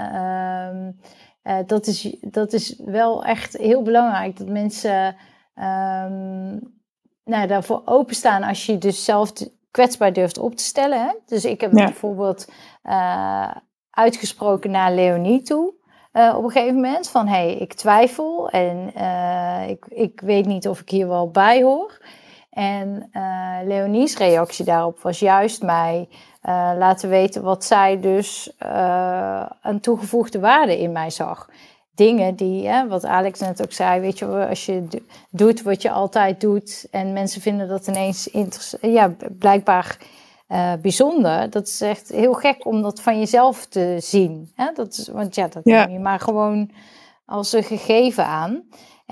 ehm, 1.43 1.67
dat, 1.67 1.87
is, 1.87 2.17
dat 2.21 2.53
is 2.53 2.77
wel 2.85 3.25
echt 3.25 3.57
heel 3.57 3.83
belangrijk. 3.83 4.39
Dat 4.39 4.49
mensen 4.49 5.17
um, 5.55 6.61
nou, 7.25 7.47
daarvoor 7.47 7.83
openstaan 7.85 8.43
als 8.43 8.67
je 8.67 8.79
dus 8.79 9.05
zelf 9.05 9.33
kwetsbaar 9.71 10.13
durft 10.13 10.39
op 10.39 10.57
te 10.57 10.65
stellen. 10.65 11.03
Hè? 11.03 11.13
Dus 11.27 11.45
ik 11.45 11.61
heb 11.61 11.71
bijvoorbeeld 11.71 12.53
uitgesproken 13.91 14.71
naar 14.71 14.93
Leonie 14.93 15.43
toe. 15.43 15.75
Uh, 16.13 16.35
op 16.37 16.45
een 16.45 16.51
gegeven 16.51 16.75
moment 16.75 17.09
van 17.09 17.27
hé, 17.27 17.35
hey, 17.35 17.55
ik 17.55 17.73
twijfel 17.73 18.49
en 18.51 18.87
ik, 19.69 19.87
ik 19.89 20.21
weet 20.21 20.47
niet 20.47 20.69
of 20.69 20.81
ik 20.81 20.89
hier 20.89 21.09
wel 21.09 21.31
bij 21.31 21.63
hoor. 21.63 21.99
En 22.51 23.11
Leonie's 23.65 24.17
reactie 24.17 24.65
daarop 24.65 25.01
was 25.01 25.19
juist 25.19 25.63
mij 25.63 26.09
laten 26.79 27.09
weten 27.09 27.43
wat 27.43 27.65
zij 27.65 28.01
dus 28.01 28.53
een 29.63 29.81
toegevoegde 29.81 30.41
waarde 30.41 30.79
in 30.81 30.93
mij 30.93 31.11
zag. 31.11 31.49
Dingen 31.95 32.35
die, 32.35 32.69
hè, 32.69 32.89
wat 32.89 33.05
Alex 33.05 33.41
net 33.41 33.63
ook 33.63 33.73
zei, 33.73 34.01
weet 34.01 34.19
je, 34.19 34.47
als 34.49 34.67
je 34.67 34.87
doet 35.31 35.63
wat 35.63 35.83
je 35.83 35.91
altijd 35.91 36.41
doet 36.41 36.87
en 36.91 37.13
mensen 37.13 37.41
vinden 37.41 37.69
dat 37.69 37.87
ineens 37.87 38.29
ja, 38.81 39.15
blijkbaar 39.39 39.99
uh, 40.49 40.73
bijzonder. 40.83 41.51
Dat 41.51 41.67
is 41.67 41.81
echt 41.81 42.09
heel 42.09 42.33
gek 42.33 42.67
om 42.67 42.83
dat 42.83 43.01
van 43.01 43.19
jezelf 43.19 43.67
te 43.67 43.97
zien. 44.01 44.53
Hè? 44.55 44.73
Dat 44.75 44.93
is, 44.93 45.09
want 45.09 45.35
ja, 45.35 45.49
dat 45.49 45.65
neem 45.65 45.91
je 45.91 45.99
maar 45.99 46.21
gewoon 46.21 46.71
als 47.27 47.53
een 47.53 47.65
gegeven 47.65 48.27
aan. 48.27 48.63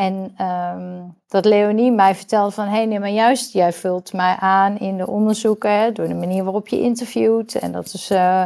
En 0.01 0.35
um, 0.47 1.15
dat 1.29 1.45
Leonie 1.45 1.93
mij 1.93 2.15
vertelde 2.15 2.51
van, 2.51 2.65
hé, 2.65 2.71
hey, 2.71 2.87
nee, 2.87 3.01
maar 3.01 3.11
juist, 3.11 3.53
jij 3.53 3.73
vult 3.73 4.13
mij 4.13 4.37
aan 4.39 4.79
in 4.79 4.97
de 4.97 5.07
onderzoeken, 5.07 5.73
hè, 5.73 5.93
door 5.93 6.09
de 6.09 6.15
manier 6.15 6.45
waarop 6.45 6.69
je 6.69 6.81
interviewt. 6.81 7.55
En 7.55 7.73
dat 7.73 7.87
is 7.87 8.11
uh, 8.11 8.43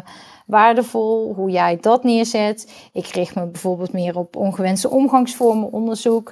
waardevol, 0.47 1.35
hoe 1.35 1.51
jij 1.51 1.79
dat 1.81 2.05
neerzet. 2.05 2.73
Ik 2.93 3.07
richt 3.07 3.35
me 3.35 3.47
bijvoorbeeld 3.47 3.93
meer 3.93 4.19
op 4.19 4.37
ongewenste 4.37 4.91
omgangsvormen 4.91 5.73
onderzoek. 5.73 6.29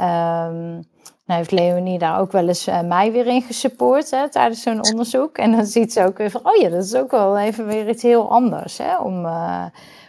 Um, 0.00 0.86
nou 1.26 1.40
heeft 1.40 1.50
Leonie 1.50 1.98
daar 1.98 2.20
ook 2.20 2.32
wel 2.32 2.48
eens 2.48 2.68
uh, 2.68 2.80
mij 2.80 3.12
weer 3.12 3.26
in 3.26 3.42
gesupport 3.42 4.10
hè, 4.10 4.30
tijdens 4.30 4.62
zo'n 4.62 4.90
onderzoek. 4.90 5.38
En 5.38 5.52
dan 5.52 5.66
ziet 5.66 5.92
ze 5.92 6.04
ook 6.04 6.18
weer 6.18 6.30
van, 6.30 6.40
oh 6.44 6.56
ja, 6.56 6.68
dat 6.68 6.84
is 6.84 6.94
ook 6.94 7.10
wel 7.10 7.38
even 7.38 7.66
weer 7.66 7.88
iets 7.88 8.02
heel 8.02 8.30
anders 8.30 8.78
hè, 8.78 8.98
om, 8.98 9.24
uh, 9.24 9.64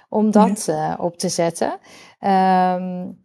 om 0.09 0.31
dat 0.31 0.73
op 0.97 1.17
te 1.17 1.29
zetten. 1.29 1.71
Um, 2.21 3.21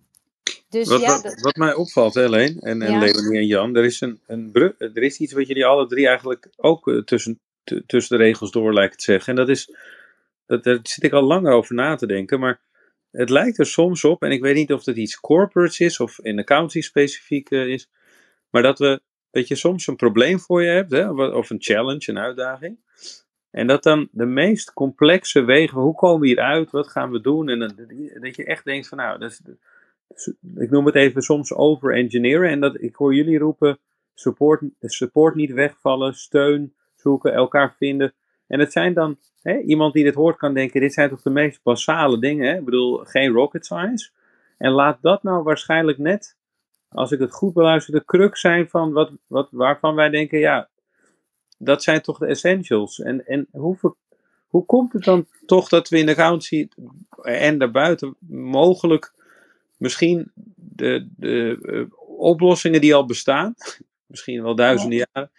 dus, 0.69 0.89
wat, 0.89 1.01
ja, 1.01 1.21
wat, 1.21 1.41
wat, 1.41 1.57
mij 1.57 1.75
opvalt, 1.75 2.14
Helene 2.14 2.61
en, 2.61 2.83
en 2.83 2.93
ja. 2.93 2.99
Leonie 2.99 3.39
en 3.39 3.47
Jan, 3.47 3.77
er 3.77 3.85
is, 3.85 4.01
een, 4.01 4.21
een 4.27 4.51
er 4.79 5.03
is 5.03 5.19
iets 5.19 5.33
wat 5.33 5.47
jullie 5.47 5.66
alle 5.66 5.87
drie 5.87 6.07
eigenlijk 6.07 6.49
ook 6.57 7.03
tussen, 7.05 7.41
tussen 7.87 8.19
de 8.19 8.25
regels 8.25 8.51
door 8.51 8.75
lijken 8.75 8.97
te 8.97 9.05
zeggen. 9.05 9.33
En 9.33 9.39
dat 9.39 9.49
is, 9.49 9.75
dat, 10.47 10.64
daar 10.64 10.79
zit 10.83 11.05
ik 11.05 11.12
al 11.12 11.23
langer 11.23 11.53
over 11.53 11.75
na 11.75 11.95
te 11.95 12.07
denken, 12.07 12.41
maar 12.41 12.61
het 13.11 13.31
lijkt 13.31 13.59
er 13.59 13.66
soms 13.66 14.05
op, 14.05 14.23
en 14.23 14.31
ik 14.31 14.41
weet 14.41 14.55
niet 14.55 14.73
of 14.73 14.85
het 14.85 14.97
iets 14.97 15.21
corporates 15.21 15.81
is 15.81 16.01
of 16.01 16.19
in 16.19 16.39
accounting 16.39 16.85
specifiek 16.85 17.51
uh, 17.51 17.66
is, 17.66 17.91
maar 18.51 18.62
dat, 18.62 18.79
we, 18.79 19.01
dat 19.31 19.49
je 19.49 19.55
soms 19.55 19.87
een 19.87 19.97
probleem 19.97 20.41
voor 20.41 20.62
je 20.62 20.69
hebt, 20.69 20.91
hè, 20.91 21.11
of 21.11 21.51
een 21.51 21.62
challenge, 21.62 22.11
een 22.11 22.19
uitdaging. 22.19 22.79
En 23.51 23.66
dat 23.66 23.83
dan 23.83 24.09
de 24.11 24.27
meest 24.27 24.73
complexe 24.73 25.45
wegen, 25.45 25.81
hoe 25.81 25.95
komen 25.95 26.21
we 26.21 26.27
hieruit, 26.27 26.71
wat 26.71 26.89
gaan 26.89 27.11
we 27.11 27.21
doen? 27.21 27.49
En 27.49 27.59
dat, 27.59 27.73
dat 28.21 28.37
je 28.37 28.45
echt 28.45 28.64
denkt 28.64 28.89
van 28.89 28.99
nou, 28.99 29.19
dat 29.19 29.31
is, 29.31 29.41
ik 30.55 30.71
noem 30.71 30.87
het 30.87 30.95
even 30.95 31.23
soms 31.23 31.55
over-engineeren. 31.55 32.51
En 32.51 32.61
dat 32.61 32.81
ik 32.81 32.95
hoor 32.95 33.15
jullie 33.15 33.39
roepen, 33.39 33.79
support, 34.15 34.63
support 34.81 35.35
niet 35.35 35.53
wegvallen, 35.53 36.15
steun 36.15 36.75
zoeken, 36.95 37.33
elkaar 37.33 37.75
vinden. 37.79 38.15
En 38.47 38.61
het 38.61 38.73
zijn 38.73 38.95
dan 38.95 39.19
Hè, 39.43 39.59
iemand 39.59 39.93
die 39.93 40.05
dit 40.05 40.15
hoort 40.15 40.37
kan 40.37 40.55
denken, 40.55 40.81
dit 40.81 40.93
zijn 40.93 41.09
toch 41.09 41.23
de 41.23 41.31
meest 41.31 41.63
basale 41.63 42.19
dingen. 42.19 42.49
Hè? 42.49 42.59
Ik 42.59 42.65
bedoel, 42.65 42.97
geen 42.97 43.33
rocket 43.33 43.65
science. 43.65 44.11
En 44.59 44.71
laat 44.71 45.03
dat 45.03 45.23
nou 45.23 45.43
waarschijnlijk 45.43 45.99
net, 45.99 46.37
als 46.89 47.13
ik 47.13 47.19
het 47.19 47.33
goed 47.33 47.53
beluister, 47.53 47.95
de 47.95 48.05
crux 48.05 48.41
zijn 48.41 48.69
van 48.69 48.93
wat, 48.93 49.13
wat, 49.27 49.49
waarvan 49.51 49.95
wij 49.95 50.09
denken, 50.09 50.39
ja, 50.39 50.69
dat 51.59 51.83
zijn 51.83 52.03
toch 52.03 52.19
de 52.19 52.27
essentials. 52.27 53.01
En, 53.01 53.27
en 53.27 53.49
hoe, 53.51 53.95
hoe 54.49 54.65
komt 54.65 54.93
het 54.93 55.05
dan 55.05 55.27
toch 55.47 55.69
dat 55.69 55.89
we 55.89 55.99
in 55.99 56.07
de 56.07 56.13
accountancy 56.13 56.69
en 57.23 57.59
daarbuiten 57.59 58.17
mogelijk 58.29 59.15
misschien 59.79 60.33
de, 60.55 61.09
de 61.16 61.59
uh, 61.62 61.85
oplossingen 62.18 62.81
die 62.81 62.95
al 62.95 63.07
bestaan, 63.07 63.55
misschien 64.07 64.43
wel 64.43 64.55
duizenden 64.55 65.07
jaren, 65.12 65.31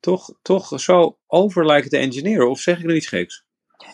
toch, 0.00 0.34
toch 0.42 0.80
zo 0.80 1.18
over 1.26 1.66
lijken 1.66 1.90
te 1.90 1.96
engineeren? 1.96 2.50
Of 2.50 2.60
zeg 2.60 2.78
ik 2.78 2.84
er 2.84 2.96
iets 2.96 3.08
geks? 3.08 3.44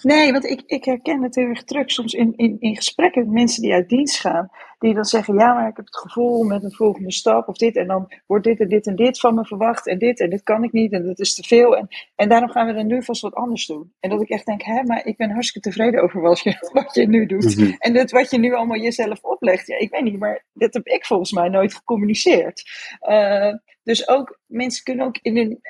Nee, 0.03 0.33
want 0.33 0.45
ik, 0.45 0.63
ik 0.67 0.85
herken 0.85 1.23
het 1.23 1.35
heel 1.35 1.49
erg 1.49 1.65
terug 1.65 1.91
soms 1.91 2.13
in, 2.13 2.33
in, 2.37 2.57
in 2.61 2.77
gesprekken 2.77 3.25
met 3.25 3.33
mensen 3.33 3.63
die 3.63 3.73
uit 3.73 3.89
dienst 3.89 4.21
gaan. 4.21 4.51
Die 4.79 4.95
dan 4.95 5.05
zeggen, 5.05 5.35
ja, 5.35 5.55
maar 5.55 5.69
ik 5.69 5.77
heb 5.77 5.85
het 5.85 5.97
gevoel 5.97 6.45
met 6.45 6.65
een 6.65 6.73
volgende 6.73 7.13
stap 7.13 7.49
of 7.49 7.57
dit. 7.57 7.77
En 7.77 7.87
dan 7.87 8.13
wordt 8.27 8.45
dit 8.45 8.61
en 8.61 8.69
dit 8.69 8.87
en 8.87 8.97
dit 8.97 9.21
van 9.21 9.35
me 9.35 9.45
verwacht. 9.45 9.87
En 9.87 9.99
dit 9.99 10.21
en 10.21 10.31
dit 10.31 10.43
kan 10.43 10.65
ik 10.65 10.73
niet 10.73 10.93
en 10.93 11.07
dat 11.07 11.19
is 11.19 11.35
te 11.35 11.43
veel. 11.43 11.77
En, 11.77 11.89
en 12.15 12.29
daarom 12.29 12.51
gaan 12.51 12.67
we 12.67 12.73
dan 12.73 12.87
nu 12.87 13.03
vast 13.03 13.23
wat 13.23 13.35
anders 13.35 13.67
doen. 13.67 13.93
En 14.01 14.11
dat 14.11 14.23
ik 14.23 14.29
echt 14.29 14.47
denk, 14.47 14.63
hè, 14.63 14.83
maar 14.83 15.07
ik 15.07 15.17
ben 15.17 15.31
hartstikke 15.31 15.69
tevreden 15.69 16.03
over 16.03 16.21
wat 16.21 16.41
je, 16.41 16.69
wat 16.73 16.95
je 16.95 17.09
nu 17.09 17.27
doet. 17.27 17.57
Mhm. 17.57 17.75
En 17.79 17.95
dat 17.95 18.11
wat 18.11 18.31
je 18.31 18.39
nu 18.39 18.55
allemaal 18.55 18.79
jezelf 18.79 19.23
oplegt. 19.23 19.67
Ja, 19.67 19.79
ik 19.79 19.91
weet 19.91 20.03
niet, 20.03 20.19
maar 20.19 20.45
dat 20.53 20.75
heb 20.75 20.87
ik 20.87 21.07
volgens 21.07 21.33
mij 21.33 21.49
nooit 21.49 21.75
gecommuniceerd. 21.75 22.63
Uh, 23.09 23.55
dus 23.83 24.09
ook, 24.09 24.39
mensen 24.47 24.85
kunnen 24.85 25.07
ook 25.07 25.19
in 25.23 25.37
hun 25.37 25.61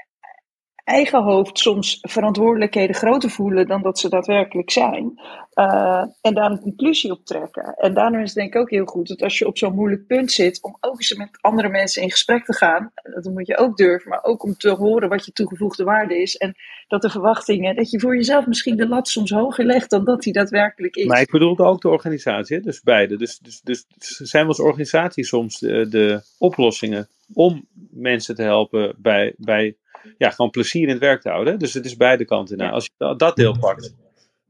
eigen 0.89 1.23
hoofd 1.23 1.59
soms 1.59 1.99
verantwoordelijkheden 2.01 2.95
groter 2.95 3.31
voelen 3.31 3.67
dan 3.67 3.83
dat 3.83 3.99
ze 3.99 4.09
daadwerkelijk 4.09 4.71
zijn. 4.71 5.21
Uh, 5.55 6.05
en 6.21 6.35
daar 6.35 6.51
een 6.51 6.61
conclusie 6.61 7.11
op 7.11 7.25
trekken. 7.25 7.75
En 7.77 7.95
daarom 7.95 8.21
is 8.21 8.29
het 8.29 8.35
denk 8.35 8.55
ik 8.55 8.61
ook 8.61 8.71
heel 8.71 8.85
goed 8.85 9.09
dat 9.09 9.23
als 9.23 9.39
je 9.39 9.47
op 9.47 9.59
zo'n 9.59 9.75
moeilijk 9.75 10.07
punt 10.07 10.33
zit, 10.33 10.63
om 10.63 10.77
ook 10.81 10.97
eens 10.97 11.15
met 11.15 11.39
andere 11.41 11.69
mensen 11.69 12.03
in 12.03 12.11
gesprek 12.11 12.45
te 12.45 12.55
gaan. 12.55 12.93
Dat 13.03 13.25
moet 13.25 13.47
je 13.47 13.57
ook 13.57 13.77
durven, 13.77 14.09
maar 14.09 14.25
ook 14.25 14.43
om 14.43 14.55
te 14.57 14.71
horen 14.71 15.09
wat 15.09 15.25
je 15.25 15.33
toegevoegde 15.33 15.85
waarde 15.85 16.21
is. 16.21 16.37
En 16.37 16.55
dat 16.89 17.03
de 17.03 17.11
verwachtingen, 17.11 17.77
dat 17.77 17.91
je 17.91 18.01
voor 18.01 18.17
jezelf 18.17 18.47
misschien 18.47 18.77
de 18.77 18.89
lat 18.89 19.09
soms 19.09 19.31
hoger 19.31 19.65
legt 19.65 19.91
dan 19.91 20.05
dat 20.05 20.23
die 20.23 20.33
daadwerkelijk 20.33 20.97
is. 20.97 21.07
Maar 21.07 21.21
ik 21.21 21.31
bedoelde 21.31 21.65
ook 21.65 21.81
de 21.81 21.89
organisatie, 21.89 22.61
dus 22.61 22.81
beide. 22.81 23.17
Dus, 23.17 23.39
dus, 23.39 23.61
dus 23.63 23.87
zijn 24.07 24.43
we 24.43 24.49
als 24.49 24.61
organisatie 24.61 25.25
soms 25.25 25.59
de, 25.59 25.89
de 25.89 26.23
oplossingen 26.39 27.09
om 27.33 27.67
mensen 27.91 28.35
te 28.35 28.43
helpen 28.43 28.95
bij, 28.99 29.35
bij 29.37 29.77
ja, 30.19 30.31
gewoon 30.31 30.51
plezier 30.51 30.83
in 30.83 30.89
het 30.89 30.99
werk 30.99 31.21
te 31.21 31.29
houden. 31.29 31.59
Dus 31.59 31.75
het 31.75 31.85
is 31.85 31.97
beide 31.97 32.25
kanten. 32.25 32.57
Nou, 32.57 32.73
als 32.73 32.85
je 32.85 33.15
dat 33.17 33.37
deel 33.37 33.59
pakt, 33.59 33.95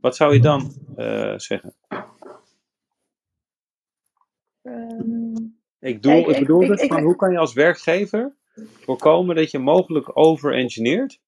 wat 0.01 0.17
zou 0.17 0.35
je 0.35 0.41
dan 0.41 0.73
uh, 0.97 1.35
zeggen? 1.37 1.75
Um, 4.63 5.59
ik, 5.81 6.03
doe, 6.03 6.15
ik, 6.15 6.39
bedoel 6.39 6.67
dus 6.67 6.87
van 6.87 7.03
hoe 7.03 7.17
kan 7.17 7.33
je 7.33 7.39
als 7.39 7.53
werkgever 7.53 8.35
voorkomen 8.81 9.37
dat 9.37 9.51
je 9.51 9.59
mogelijk 9.59 10.11
over-engineert? 10.19 11.21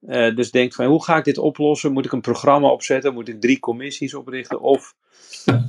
Uh, 0.00 0.36
dus 0.36 0.50
denkt 0.50 0.74
van 0.74 0.86
hoe 0.86 1.04
ga 1.04 1.16
ik 1.16 1.24
dit 1.24 1.38
oplossen? 1.38 1.92
Moet 1.92 2.04
ik 2.04 2.12
een 2.12 2.20
programma 2.20 2.68
opzetten? 2.68 3.14
Moet 3.14 3.28
ik 3.28 3.40
drie 3.40 3.58
commissies 3.58 4.14
oprichten? 4.14 4.60
Of 4.60 4.94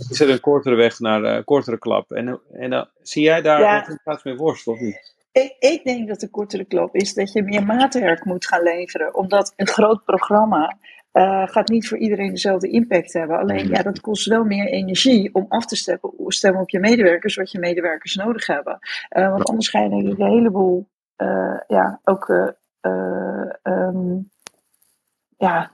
is 0.10 0.20
er 0.20 0.30
een 0.30 0.40
kortere 0.40 0.76
weg 0.76 1.00
naar 1.00 1.24
een 1.24 1.38
uh, 1.38 1.44
kortere 1.44 1.78
klap? 1.78 2.12
En, 2.12 2.40
en 2.52 2.70
dan 2.70 2.90
zie 3.02 3.24
jij 3.24 3.42
daar 3.42 3.60
ja. 3.60 3.90
in 3.90 4.00
plaats 4.04 4.24
mee 4.24 4.36
worstelen 4.36 4.78
of 4.78 4.84
niet? 4.84 5.16
Ik, 5.42 5.56
ik, 5.60 5.84
denk 5.84 6.08
dat 6.08 6.20
de 6.20 6.30
kortere 6.30 6.66
klap 6.66 6.96
is 6.96 7.14
dat 7.14 7.34
je 7.34 7.44
meer 7.44 7.66
maatwerk 7.66 8.26
moet 8.26 8.48
gaan 8.48 8.64
leveren. 8.64 9.16
Omdat 9.16 9.54
een 9.56 9.68
groot 9.68 10.04
programma 10.04 10.78
uh, 11.14 11.48
gaat 11.48 11.68
niet 11.68 11.88
voor 11.88 11.98
iedereen 11.98 12.30
dezelfde 12.30 12.70
impact 12.70 13.14
hebben. 13.14 13.38
Alleen 13.38 13.68
ja, 13.68 13.82
dat 13.82 14.02
kost 14.02 14.26
wel 14.26 14.44
meer 14.44 14.68
energie 14.68 15.34
om 15.34 15.46
af 15.50 15.66
te 15.66 15.76
stemmen, 15.76 16.12
stemmen 16.28 16.62
op 16.62 16.70
je 16.70 16.80
medewerkers, 16.80 17.36
wat 17.36 17.52
je 17.52 17.60
medewerkers 17.60 18.16
nodig 18.16 18.48
hebben. 18.48 18.80
Uh, 19.18 19.30
want 19.30 19.44
anders 19.44 19.70
ga 19.70 19.80
je 19.80 19.90
denk 19.90 20.08
ik 20.08 20.20
een 20.20 20.32
heleboel, 20.32 20.88
uh, 21.18 21.60
ja, 21.68 22.00
ook. 22.04 22.56
Um, 23.62 24.30
ja, 25.38 25.72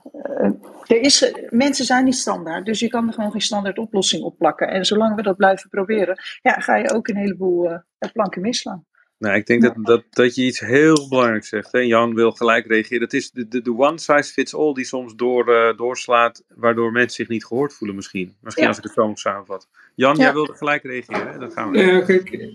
er 0.86 1.00
is, 1.00 1.34
mensen 1.50 1.84
zijn 1.84 2.04
niet 2.04 2.14
standaard, 2.14 2.66
dus 2.66 2.80
je 2.80 2.88
kan 2.88 3.06
er 3.06 3.12
gewoon 3.12 3.30
geen 3.30 3.40
standaard 3.40 3.78
oplossing 3.78 4.22
op 4.22 4.38
plakken. 4.38 4.68
En 4.68 4.84
zolang 4.84 5.14
we 5.16 5.22
dat 5.22 5.36
blijven 5.36 5.70
proberen, 5.70 6.18
ja, 6.42 6.52
ga 6.52 6.76
je 6.76 6.90
ook 6.90 7.08
een 7.08 7.16
heleboel 7.16 7.80
planken 8.12 8.40
misslaan. 8.40 8.86
Nou, 9.22 9.36
ik 9.36 9.46
denk 9.46 9.62
dat, 9.62 9.74
dat, 9.76 10.04
dat 10.10 10.34
je 10.34 10.44
iets 10.44 10.60
heel 10.60 11.08
belangrijks 11.08 11.48
zegt. 11.48 11.72
Hè? 11.72 11.78
Jan 11.78 12.14
wil 12.14 12.30
gelijk 12.30 12.66
reageren. 12.66 13.00
Dat 13.00 13.12
is 13.12 13.30
de, 13.30 13.48
de, 13.48 13.62
de 13.62 13.76
one 13.76 13.98
size 13.98 14.32
fits 14.32 14.54
all 14.54 14.72
die 14.72 14.84
soms 14.84 15.14
door, 15.16 15.48
uh, 15.48 15.76
doorslaat, 15.76 16.44
waardoor 16.54 16.92
mensen 16.92 17.16
zich 17.16 17.28
niet 17.28 17.44
gehoord 17.44 17.72
voelen 17.74 17.96
misschien. 17.96 18.34
Misschien 18.40 18.66
als 18.66 18.76
ik 18.76 18.82
het 18.82 18.92
zo 18.92 19.08
moet 19.08 19.18
samenvat. 19.18 19.68
Jan, 19.94 20.16
jij 20.16 20.32
wilde 20.32 20.54
gelijk 20.54 20.82
reageren. 20.82 21.32
Hè? 21.32 21.38
Dat 21.38 21.52
gaan 21.52 21.70
we. 21.70 21.78
Ja, 21.78 22.00
kijk, 22.00 22.54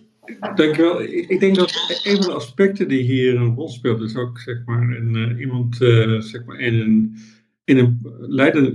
dankjewel. 0.55 1.01
Ik, 1.01 1.29
ik 1.29 1.39
denk 1.39 1.55
dat 1.55 2.01
een 2.03 2.15
van 2.15 2.25
de 2.25 2.33
aspecten 2.33 2.87
die 2.87 3.01
hier 3.01 3.35
een 3.35 3.55
rol 3.55 3.69
speelt, 3.69 4.01
is 4.01 4.15
ook 4.15 4.39
zeg 4.39 4.57
maar 4.65 4.81
een, 4.81 5.15
uh, 5.15 5.39
iemand 5.39 5.81
uh, 5.81 6.19
zeg 6.19 6.45
maar 6.45 6.59
in 6.59 6.73
een, 6.73 7.15
in 7.63 7.77
een 7.77 7.99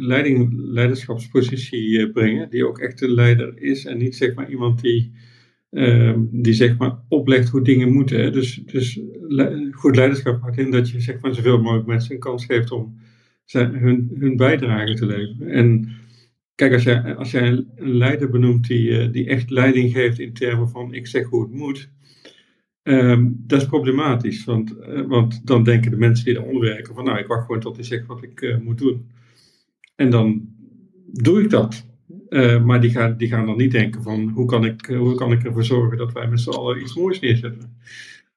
leiding, 0.00 0.50
leiderschapspositie 0.52 2.10
brengen, 2.10 2.50
die 2.50 2.66
ook 2.66 2.78
echt 2.78 3.00
een 3.02 3.14
leider 3.14 3.52
is 3.56 3.84
en 3.84 3.98
niet 3.98 4.16
zeg 4.16 4.34
maar 4.34 4.50
iemand 4.50 4.80
die 4.80 5.12
Ehm, 5.72 6.20
die 6.30 6.52
zeg 6.52 6.78
maar 6.78 6.98
oplegt 7.08 7.48
hoe 7.48 7.62
dingen 7.62 7.92
moeten. 7.92 8.32
Dus, 8.32 8.54
dus 8.54 9.00
goed 9.70 9.96
leiderschap 9.96 10.40
houdt 10.40 10.58
in 10.58 10.70
dat 10.70 10.90
je 10.90 11.00
zeg 11.00 11.20
maar 11.20 11.34
zoveel 11.34 11.62
mogelijk 11.62 11.86
mensen 11.86 12.14
een 12.14 12.20
kans 12.20 12.44
geeft 12.44 12.70
om 12.70 13.00
zijn, 13.44 13.74
hun, 13.74 14.10
hun 14.18 14.36
bijdrage 14.36 14.94
te 14.94 15.06
leveren. 15.06 15.48
En 15.50 15.88
kijk, 16.54 16.72
als 16.72 16.82
jij, 16.82 17.16
als 17.16 17.32
een 17.32 17.70
leider 17.76 18.30
benoemt 18.30 18.66
die, 18.66 19.10
die 19.10 19.26
echt 19.26 19.50
leiding 19.50 19.92
geeft 19.92 20.18
in 20.18 20.32
termen 20.32 20.68
van 20.68 20.94
ik 20.94 21.06
zeg 21.06 21.26
hoe 21.26 21.42
het 21.42 21.52
moet, 21.52 21.90
ehm, 22.82 23.30
dat 23.34 23.60
is 23.60 23.66
problematisch. 23.66 24.44
Want, 24.44 24.76
want 25.06 25.46
dan 25.46 25.64
denken 25.64 25.90
de 25.90 25.96
mensen 25.96 26.24
die 26.24 26.34
eronder 26.34 26.60
werken 26.60 26.94
van 26.94 27.04
nou, 27.04 27.18
ik 27.18 27.26
wacht 27.26 27.46
gewoon 27.46 27.60
tot 27.60 27.76
hij 27.76 27.84
zegt 27.84 28.06
wat 28.06 28.22
ik 28.22 28.58
moet 28.62 28.78
doen. 28.78 29.10
En 29.96 30.10
dan 30.10 30.48
doe 31.06 31.42
ik 31.42 31.50
dat. 31.50 31.91
Uh, 32.32 32.64
maar 32.64 32.80
die 32.80 32.90
gaan, 32.90 33.16
die 33.16 33.28
gaan 33.28 33.46
dan 33.46 33.56
niet 33.56 33.70
denken 33.70 34.02
van 34.02 34.28
hoe 34.28 34.46
kan, 34.46 34.64
ik, 34.64 34.86
hoe 34.86 35.14
kan 35.14 35.32
ik 35.32 35.44
ervoor 35.44 35.64
zorgen 35.64 35.98
dat 35.98 36.12
wij 36.12 36.28
met 36.28 36.40
z'n 36.40 36.50
allen 36.50 36.80
iets 36.80 36.94
moois 36.94 37.20
neerzetten. 37.20 37.76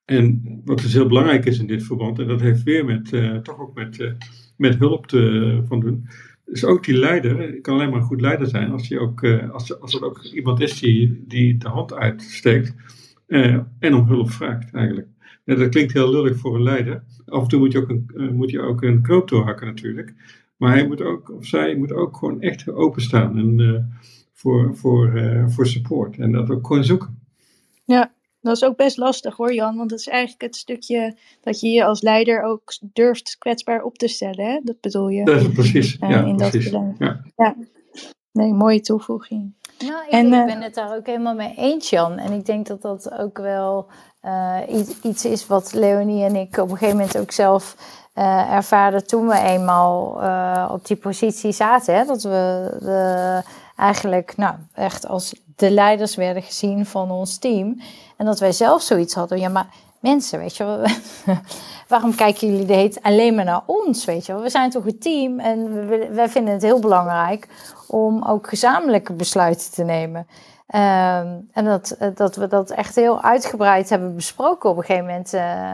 En 0.04 0.42
wat 0.64 0.80
dus 0.80 0.92
heel 0.92 1.06
belangrijk 1.06 1.44
is 1.44 1.58
in 1.58 1.66
dit 1.66 1.84
verband, 1.84 2.18
en 2.18 2.26
dat 2.26 2.40
heeft 2.40 2.62
weer 2.62 2.84
met, 2.84 3.12
uh, 3.12 3.36
toch 3.36 3.60
ook 3.60 3.74
met, 3.74 4.14
met 4.56 4.78
hulp 4.78 5.06
te, 5.06 5.62
van 5.68 5.80
doen, 5.80 6.08
is 6.46 6.64
ook 6.64 6.84
die 6.84 6.98
leider, 6.98 7.60
kan 7.60 7.74
alleen 7.74 7.90
maar 7.90 7.98
een 7.98 8.06
goed 8.06 8.20
leider 8.20 8.46
zijn 8.46 8.70
als, 8.70 8.88
die 8.88 8.98
ook, 8.98 9.24
als, 9.52 9.80
als 9.80 9.94
er 9.94 10.04
ook 10.04 10.24
iemand 10.24 10.60
is 10.60 10.78
die, 10.78 11.24
die 11.28 11.56
de 11.56 11.68
hand 11.68 11.94
uitsteekt 11.94 12.74
en 13.78 13.94
om 13.94 14.06
hulp 14.06 14.30
vraagt 14.30 14.74
eigenlijk. 14.74 15.08
Ja, 15.44 15.54
dat 15.54 15.68
klinkt 15.68 15.92
heel 15.92 16.10
lullig 16.10 16.36
voor 16.36 16.54
een 16.54 16.62
leider. 16.62 17.02
Af 17.26 17.42
en 17.42 17.48
toe 17.48 17.58
moet 17.58 17.72
je 17.72 17.78
ook 17.78 17.88
een, 17.88 18.34
moet 18.34 18.50
je 18.50 18.60
ook 18.60 18.82
een 18.82 19.02
knoop 19.02 19.28
doorhakken 19.28 19.66
natuurlijk. 19.66 20.14
Maar 20.56 20.72
hij 20.72 20.86
moet 20.86 21.00
ook, 21.00 21.30
of 21.30 21.46
zij 21.46 21.74
moet 21.74 21.92
ook 21.92 22.16
gewoon 22.16 22.40
echt 22.40 22.68
openstaan 22.68 23.38
en, 23.38 23.58
uh, 23.58 23.80
voor, 24.32 24.76
voor, 24.76 25.16
uh, 25.16 25.48
voor 25.48 25.66
support. 25.66 26.18
En 26.18 26.32
dat 26.32 26.50
ook 26.50 26.66
gewoon 26.66 26.84
zoeken. 26.84 27.18
Ja, 27.84 28.12
dat 28.40 28.56
is 28.56 28.64
ook 28.64 28.76
best 28.76 28.96
lastig 28.96 29.36
hoor 29.36 29.54
Jan. 29.54 29.76
Want 29.76 29.90
dat 29.90 29.98
is 29.98 30.08
eigenlijk 30.08 30.42
het 30.42 30.56
stukje 30.56 31.16
dat 31.40 31.60
je 31.60 31.68
je 31.68 31.84
als 31.84 32.02
leider 32.02 32.42
ook 32.42 32.72
durft 32.80 33.36
kwetsbaar 33.38 33.82
op 33.82 33.98
te 33.98 34.08
stellen. 34.08 34.46
Hè? 34.46 34.60
Dat 34.64 34.80
bedoel 34.80 35.08
je. 35.08 35.24
Dat 35.24 35.40
is 35.40 35.52
precies. 35.52 35.96
Uh, 36.00 36.10
ja, 36.10 36.24
in 36.24 36.36
precies. 36.36 36.70
Dat 36.70 36.82
ja. 36.98 37.20
ja. 37.36 37.56
Nee, 38.32 38.52
mooie 38.52 38.80
toevoeging. 38.80 39.54
Nou, 39.78 40.04
ik, 40.06 40.12
en, 40.12 40.24
ik 40.32 40.46
ben 40.46 40.62
het 40.62 40.74
daar 40.74 40.96
ook 40.96 41.06
helemaal 41.06 41.34
mee 41.34 41.54
eens, 41.56 41.90
Jan. 41.90 42.18
En 42.18 42.32
ik 42.32 42.46
denk 42.46 42.66
dat 42.66 42.82
dat 42.82 43.12
ook 43.12 43.38
wel 43.38 43.90
iets, 44.68 45.00
iets 45.00 45.24
is 45.24 45.46
wat 45.46 45.72
Leonie 45.72 46.24
en 46.24 46.36
ik 46.36 46.56
op 46.56 46.70
een 46.70 46.76
gegeven 46.76 46.96
moment 46.96 47.18
ook 47.18 47.30
zelf 47.30 47.76
uh, 48.18 48.52
ervaren 48.52 49.06
toen 49.06 49.26
we 49.26 49.38
eenmaal 49.38 50.22
uh, 50.22 50.68
op 50.72 50.86
die 50.86 50.96
positie 50.96 51.52
zaten. 51.52 51.94
Hè, 51.94 52.04
dat 52.04 52.22
we 52.22 52.76
de, 52.80 53.42
eigenlijk 53.76 54.36
nou, 54.36 54.54
echt 54.74 55.06
als 55.08 55.34
de 55.56 55.70
leiders 55.70 56.14
werden 56.14 56.42
gezien 56.42 56.86
van 56.86 57.10
ons 57.10 57.38
team. 57.38 57.80
En 58.16 58.26
dat 58.26 58.38
wij 58.38 58.52
zelf 58.52 58.82
zoiets 58.82 59.14
hadden. 59.14 59.38
Ja, 59.38 59.48
maar 59.48 59.66
mensen, 60.00 60.38
weet 60.38 60.56
je 60.56 60.96
waarom 61.88 62.14
kijken 62.14 62.56
jullie 62.56 62.76
heet 62.76 63.02
alleen 63.02 63.34
maar 63.34 63.44
naar 63.44 63.62
ons? 63.66 64.04
Weet 64.04 64.26
je? 64.26 64.40
We 64.40 64.50
zijn 64.50 64.70
toch 64.70 64.86
een 64.86 64.98
team 64.98 65.40
en 65.40 65.88
we, 65.88 66.08
wij 66.12 66.28
vinden 66.28 66.52
het 66.52 66.62
heel 66.62 66.80
belangrijk 66.80 67.48
om 67.88 68.24
ook 68.24 68.48
gezamenlijke 68.48 69.12
besluiten 69.12 69.72
te 69.72 69.84
nemen. 69.84 70.26
Uh, 70.74 71.18
en 71.52 71.64
dat, 71.64 71.96
dat 72.14 72.36
we 72.36 72.46
dat 72.46 72.70
echt 72.70 72.94
heel 72.94 73.22
uitgebreid 73.22 73.88
hebben 73.88 74.14
besproken 74.14 74.70
op 74.70 74.76
een 74.76 74.84
gegeven 74.84 75.06
moment. 75.06 75.34
Uh, 75.34 75.72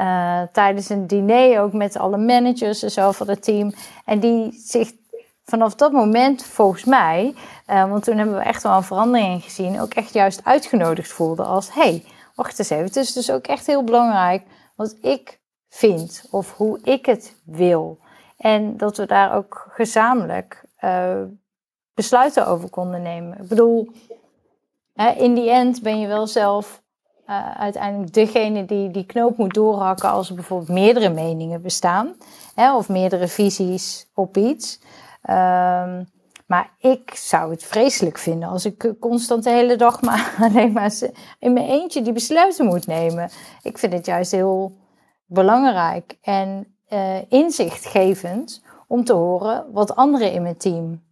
uh, 0.00 0.42
tijdens 0.52 0.88
een 0.88 1.06
diner 1.06 1.60
ook 1.60 1.72
met 1.72 1.96
alle 1.96 2.16
managers 2.16 2.82
en 2.82 2.90
zo 2.90 3.12
van 3.12 3.28
het 3.28 3.42
team. 3.42 3.72
En 4.04 4.20
die 4.20 4.52
zich 4.52 4.92
vanaf 5.44 5.74
dat 5.74 5.92
moment, 5.92 6.44
volgens 6.44 6.84
mij, 6.84 7.34
uh, 7.70 7.90
want 7.90 8.04
toen 8.04 8.16
hebben 8.16 8.36
we 8.36 8.42
echt 8.42 8.62
wel 8.62 8.76
een 8.76 8.82
verandering 8.82 9.42
gezien, 9.42 9.80
ook 9.80 9.94
echt 9.94 10.12
juist 10.12 10.44
uitgenodigd 10.44 11.12
voelden 11.12 11.46
als: 11.46 11.74
hey, 11.74 12.04
wacht 12.34 12.58
eens 12.58 12.70
even. 12.70 12.84
Het 12.84 12.96
is 12.96 13.12
dus 13.12 13.30
ook 13.30 13.46
echt 13.46 13.66
heel 13.66 13.84
belangrijk 13.84 14.42
wat 14.76 14.96
ik 15.00 15.40
vind 15.68 16.24
of 16.30 16.56
hoe 16.56 16.78
ik 16.82 17.06
het 17.06 17.34
wil. 17.44 17.98
En 18.36 18.76
dat 18.76 18.96
we 18.96 19.06
daar 19.06 19.34
ook 19.34 19.66
gezamenlijk 19.70 20.64
uh, 20.80 21.22
besluiten 21.94 22.46
over 22.46 22.70
konden 22.70 23.02
nemen. 23.02 23.42
Ik 23.42 23.48
bedoel, 23.48 23.92
in 25.16 25.34
die 25.34 25.50
end 25.50 25.82
ben 25.82 26.00
je 26.00 26.06
wel 26.06 26.26
zelf 26.26 26.82
uh, 27.30 27.50
uiteindelijk 27.50 28.12
degene 28.12 28.64
die 28.64 28.90
die 28.90 29.06
knoop 29.06 29.36
moet 29.36 29.54
doorhakken 29.54 30.10
als 30.10 30.28
er 30.28 30.34
bijvoorbeeld 30.34 30.68
meerdere 30.68 31.08
meningen 31.08 31.62
bestaan 31.62 32.14
hè, 32.54 32.76
of 32.76 32.88
meerdere 32.88 33.28
visies 33.28 34.10
op 34.14 34.36
iets. 34.36 34.80
Um, 35.30 36.08
maar 36.46 36.70
ik 36.78 37.14
zou 37.14 37.50
het 37.50 37.64
vreselijk 37.64 38.18
vinden 38.18 38.48
als 38.48 38.64
ik 38.64 38.94
constant 39.00 39.44
de 39.44 39.50
hele 39.50 39.76
dag 39.76 40.02
maar 40.02 40.34
alleen 40.50 40.72
maar 40.72 40.92
in 41.38 41.52
mijn 41.52 41.68
eentje 41.68 42.02
die 42.02 42.12
besluiten 42.12 42.66
moet 42.66 42.86
nemen. 42.86 43.30
Ik 43.62 43.78
vind 43.78 43.92
het 43.92 44.06
juist 44.06 44.30
heel 44.30 44.76
belangrijk 45.26 46.18
en 46.22 46.74
uh, 46.88 47.16
inzichtgevend 47.28 48.62
om 48.86 49.04
te 49.04 49.12
horen 49.12 49.66
wat 49.72 49.96
anderen 49.96 50.32
in 50.32 50.42
mijn 50.42 50.56
team 50.56 51.02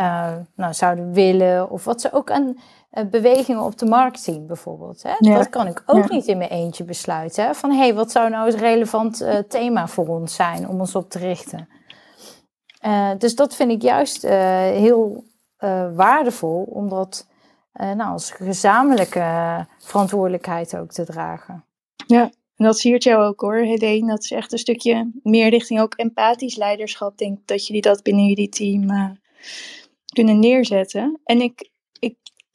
uh, 0.00 0.32
nou, 0.56 0.74
zouden 0.74 1.12
willen 1.12 1.70
of 1.70 1.84
wat 1.84 2.00
ze 2.00 2.12
ook 2.12 2.30
aan 2.30 2.56
uh, 2.92 3.04
bewegingen 3.04 3.62
op 3.62 3.78
de 3.78 3.86
markt 3.86 4.20
zien, 4.20 4.46
bijvoorbeeld. 4.46 5.02
Hè? 5.02 5.34
Dat 5.34 5.48
kan 5.48 5.66
ik 5.66 5.82
ook 5.86 6.10
niet 6.10 6.26
in 6.26 6.38
mijn 6.38 6.50
eentje 6.50 6.84
besluiten. 6.84 7.44
Hè? 7.44 7.54
Van 7.54 7.70
hé, 7.70 7.76
hey, 7.76 7.94
wat 7.94 8.10
zou 8.10 8.30
nou 8.30 8.46
het 8.46 8.60
relevant 8.60 9.22
uh, 9.22 9.34
thema 9.38 9.88
voor 9.88 10.08
ons 10.08 10.34
zijn 10.34 10.68
om 10.68 10.80
ons 10.80 10.94
op 10.94 11.10
te 11.10 11.18
richten? 11.18 11.68
Dus 13.18 13.34
dat 13.34 13.54
vind 13.54 13.70
ik 13.70 13.82
juist 13.82 14.22
heel 14.22 15.24
waardevol, 15.94 16.62
om 16.62 16.88
dat 16.88 17.26
nou, 17.72 18.12
als 18.12 18.30
gezamenlijke 18.30 19.66
verantwoordelijkheid 19.78 20.76
ook 20.76 20.90
te 20.90 21.04
dragen. 21.04 21.64
Ja, 22.06 22.22
en 22.56 22.64
dat 22.64 22.78
siert 22.78 23.02
jou 23.02 23.24
ook 23.24 23.40
hoor, 23.40 23.56
Hedeen. 23.56 24.06
Dat 24.06 24.22
is 24.22 24.30
echt 24.30 24.52
een 24.52 24.58
stukje 24.58 25.10
meer 25.22 25.48
richting 25.48 25.80
ook 25.80 25.94
empathisch 25.94 26.56
leiderschap. 26.56 27.18
Denk 27.18 27.38
dat 27.44 27.66
jullie 27.66 27.82
dat 27.82 28.02
binnen 28.02 28.24
jullie 28.24 28.48
team 28.48 29.16
kunnen 30.16 30.38
neerzetten. 30.38 31.20
En 31.24 31.40
ik, 31.40 31.70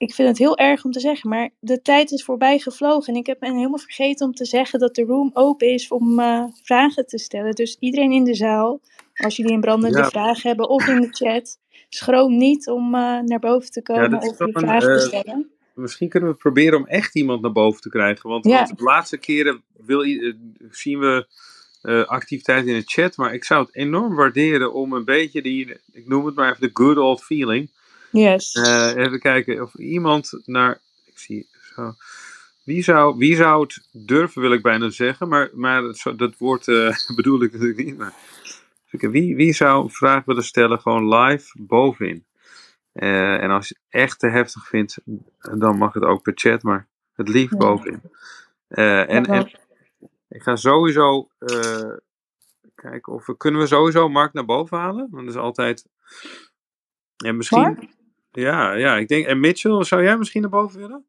ik 0.02 0.14
vind 0.14 0.28
het 0.28 0.38
heel 0.38 0.58
erg 0.58 0.84
om 0.84 0.92
te 0.92 1.00
zeggen, 1.00 1.30
maar 1.30 1.50
de 1.60 1.82
tijd 1.82 2.12
is 2.12 2.24
voorbij 2.24 2.60
gevlogen. 2.60 3.14
En 3.14 3.20
ik 3.20 3.26
heb 3.26 3.40
ben 3.40 3.56
helemaal 3.56 3.78
vergeten 3.78 4.28
om 4.28 4.34
te 4.34 4.46
zeggen 4.46 4.80
dat 4.80 4.96
de 4.96 5.04
room 5.04 5.32
open 5.34 5.68
is 5.68 5.88
om 5.88 6.20
uh, 6.20 6.44
vragen 6.64 7.06
te 7.06 7.18
stellen. 7.18 7.56
Dus 7.56 7.78
iedereen 7.80 8.12
in 8.12 8.24
de 8.24 8.34
zaal, 8.34 8.80
als 9.16 9.36
jullie 9.36 9.54
een 9.54 9.62
brandende 9.62 9.98
ja. 9.98 10.10
vraag 10.10 10.44
hebben 10.44 10.70
of 10.70 10.88
in 10.88 11.02
de 11.02 11.08
chat, 11.12 11.60
schroom 11.90 12.38
niet 12.38 12.70
om 12.70 12.86
uh, 12.86 13.20
naar 13.20 13.40
boven 13.40 13.72
te 13.72 13.82
komen 13.82 14.10
ja, 14.10 14.18
of 14.18 14.40
een 14.40 14.54
vraag 14.54 14.82
te 14.84 14.92
eh, 14.92 15.00
stellen. 15.00 15.50
Misschien 15.74 16.10
kunnen 16.10 16.30
we 16.30 16.36
proberen 16.36 16.78
om 16.78 16.88
echt 16.88 17.16
iemand 17.16 17.42
naar 17.42 17.52
boven 17.52 17.82
te 17.82 17.90
krijgen. 17.90 18.30
Want, 18.30 18.46
ja. 18.46 18.64
want 18.64 18.78
de 18.78 18.84
laatste 18.84 19.18
keren 19.18 19.62
wil, 19.78 20.02
zien 20.70 21.00
we 21.00 21.28
uh, 21.84 22.06
activiteit 22.06 22.66
in 22.66 22.80
de 22.80 22.86
chat. 22.86 23.18
Maar 23.18 23.34
ik 23.34 23.44
zou 23.44 23.66
het 23.66 23.76
enorm 23.76 24.16
waarderen 24.16 24.74
om 24.74 24.94
een 24.94 25.06
beetje 25.06 25.42
die, 25.42 25.76
ik 25.92 26.08
noem 26.08 26.26
het 26.26 26.36
maar 26.36 26.50
even 26.50 26.62
de 26.62 26.84
good 26.84 26.98
old 26.98 27.24
feeling 27.24 27.70
Yes. 28.12 28.56
Uh, 28.56 28.96
even 28.96 29.20
kijken 29.20 29.62
of 29.62 29.76
iemand 29.76 30.42
naar. 30.46 30.80
Ik 31.06 31.18
zie 31.18 31.48
zo. 31.76 31.94
Wie 32.64 32.84
zou, 32.84 33.18
wie 33.18 33.36
zou 33.36 33.62
het 33.62 33.88
durven, 33.92 34.42
wil 34.42 34.52
ik 34.52 34.62
bijna 34.62 34.90
zeggen, 34.90 35.28
maar, 35.28 35.50
maar 35.54 35.82
dat, 35.82 36.14
dat 36.16 36.38
woord 36.38 36.68
uh, 36.68 36.96
bedoel 37.16 37.44
ik 37.44 37.52
natuurlijk 37.52 37.86
niet. 37.86 37.98
Maar, 37.98 38.14
wie, 38.90 39.36
wie 39.36 39.54
zou 39.54 39.84
een 39.84 39.90
vraag 39.90 40.26
willen 40.26 40.44
stellen 40.44 40.80
gewoon 40.80 41.16
live 41.16 41.54
bovenin? 41.60 42.26
En 42.94 43.50
als 43.50 43.68
je 43.68 43.76
het 43.80 44.02
echt 44.02 44.20
te 44.20 44.28
heftig 44.28 44.68
vindt, 44.68 44.98
dan 45.58 45.78
mag 45.78 45.94
het 45.94 46.04
ook 46.04 46.22
per 46.22 46.34
chat, 46.36 46.64
maar 46.64 46.88
het 47.14 47.28
liefst 47.28 47.58
bovenin. 47.58 48.02
en, 48.68 49.26
en 49.26 49.52
ik 50.32 50.42
ga 50.42 50.56
sowieso 50.56 51.30
kijken 52.76 53.14
of 53.14 53.26
we 53.26 53.38
kunnen 53.38 53.62
we 53.62 53.68
sowieso 53.68 54.10
Mark 54.10 54.34
naar 54.34 54.46
boven 54.46 54.78
halen. 54.78 55.08
Want 55.12 55.26
dat 55.26 55.36
is 55.36 55.42
altijd. 55.42 55.86
En 57.26 57.38
misschien. 57.38 57.90
Ja, 58.32 58.74
ja, 58.74 58.98
ik 58.98 59.08
denk. 59.08 59.26
En 59.26 59.40
Mitchell, 59.40 59.84
zou 59.84 60.04
jij 60.04 60.18
misschien 60.18 60.42
naar 60.42 60.50
boven 60.50 60.80
willen? 60.80 61.06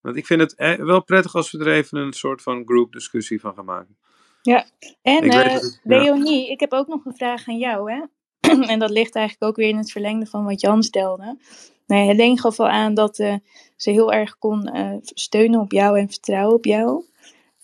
Want 0.00 0.16
ik 0.16 0.26
vind 0.26 0.40
het 0.40 0.54
eh, 0.54 0.74
wel 0.74 1.04
prettig 1.04 1.34
als 1.34 1.50
we 1.50 1.58
er 1.58 1.72
even 1.72 1.98
een 1.98 2.12
soort 2.12 2.42
van 2.42 2.62
groepdiscussie 2.66 3.40
van 3.40 3.54
gaan 3.54 3.64
maken. 3.64 3.96
Ja, 4.42 4.66
en 5.02 5.24
ik 5.24 5.32
uh, 5.32 5.56
Leonie, 5.82 6.46
ja. 6.46 6.52
ik 6.52 6.60
heb 6.60 6.72
ook 6.72 6.86
nog 6.86 7.04
een 7.04 7.16
vraag 7.16 7.48
aan 7.48 7.58
jou. 7.58 7.92
Hè? 7.92 8.02
en 8.72 8.78
dat 8.78 8.90
ligt 8.90 9.14
eigenlijk 9.14 9.50
ook 9.50 9.56
weer 9.56 9.68
in 9.68 9.76
het 9.76 9.90
verlengde 9.90 10.26
van 10.26 10.44
wat 10.44 10.60
Jan 10.60 10.82
stelde. 10.82 11.38
Nee, 11.86 12.06
Helene 12.06 12.40
gaf 12.40 12.60
al 12.60 12.68
aan 12.68 12.94
dat 12.94 13.18
uh, 13.18 13.34
ze 13.76 13.90
heel 13.90 14.12
erg 14.12 14.38
kon 14.38 14.76
uh, 14.76 14.96
steunen 15.02 15.60
op 15.60 15.72
jou 15.72 15.98
en 15.98 16.08
vertrouwen 16.08 16.54
op 16.54 16.64
jou. 16.64 17.04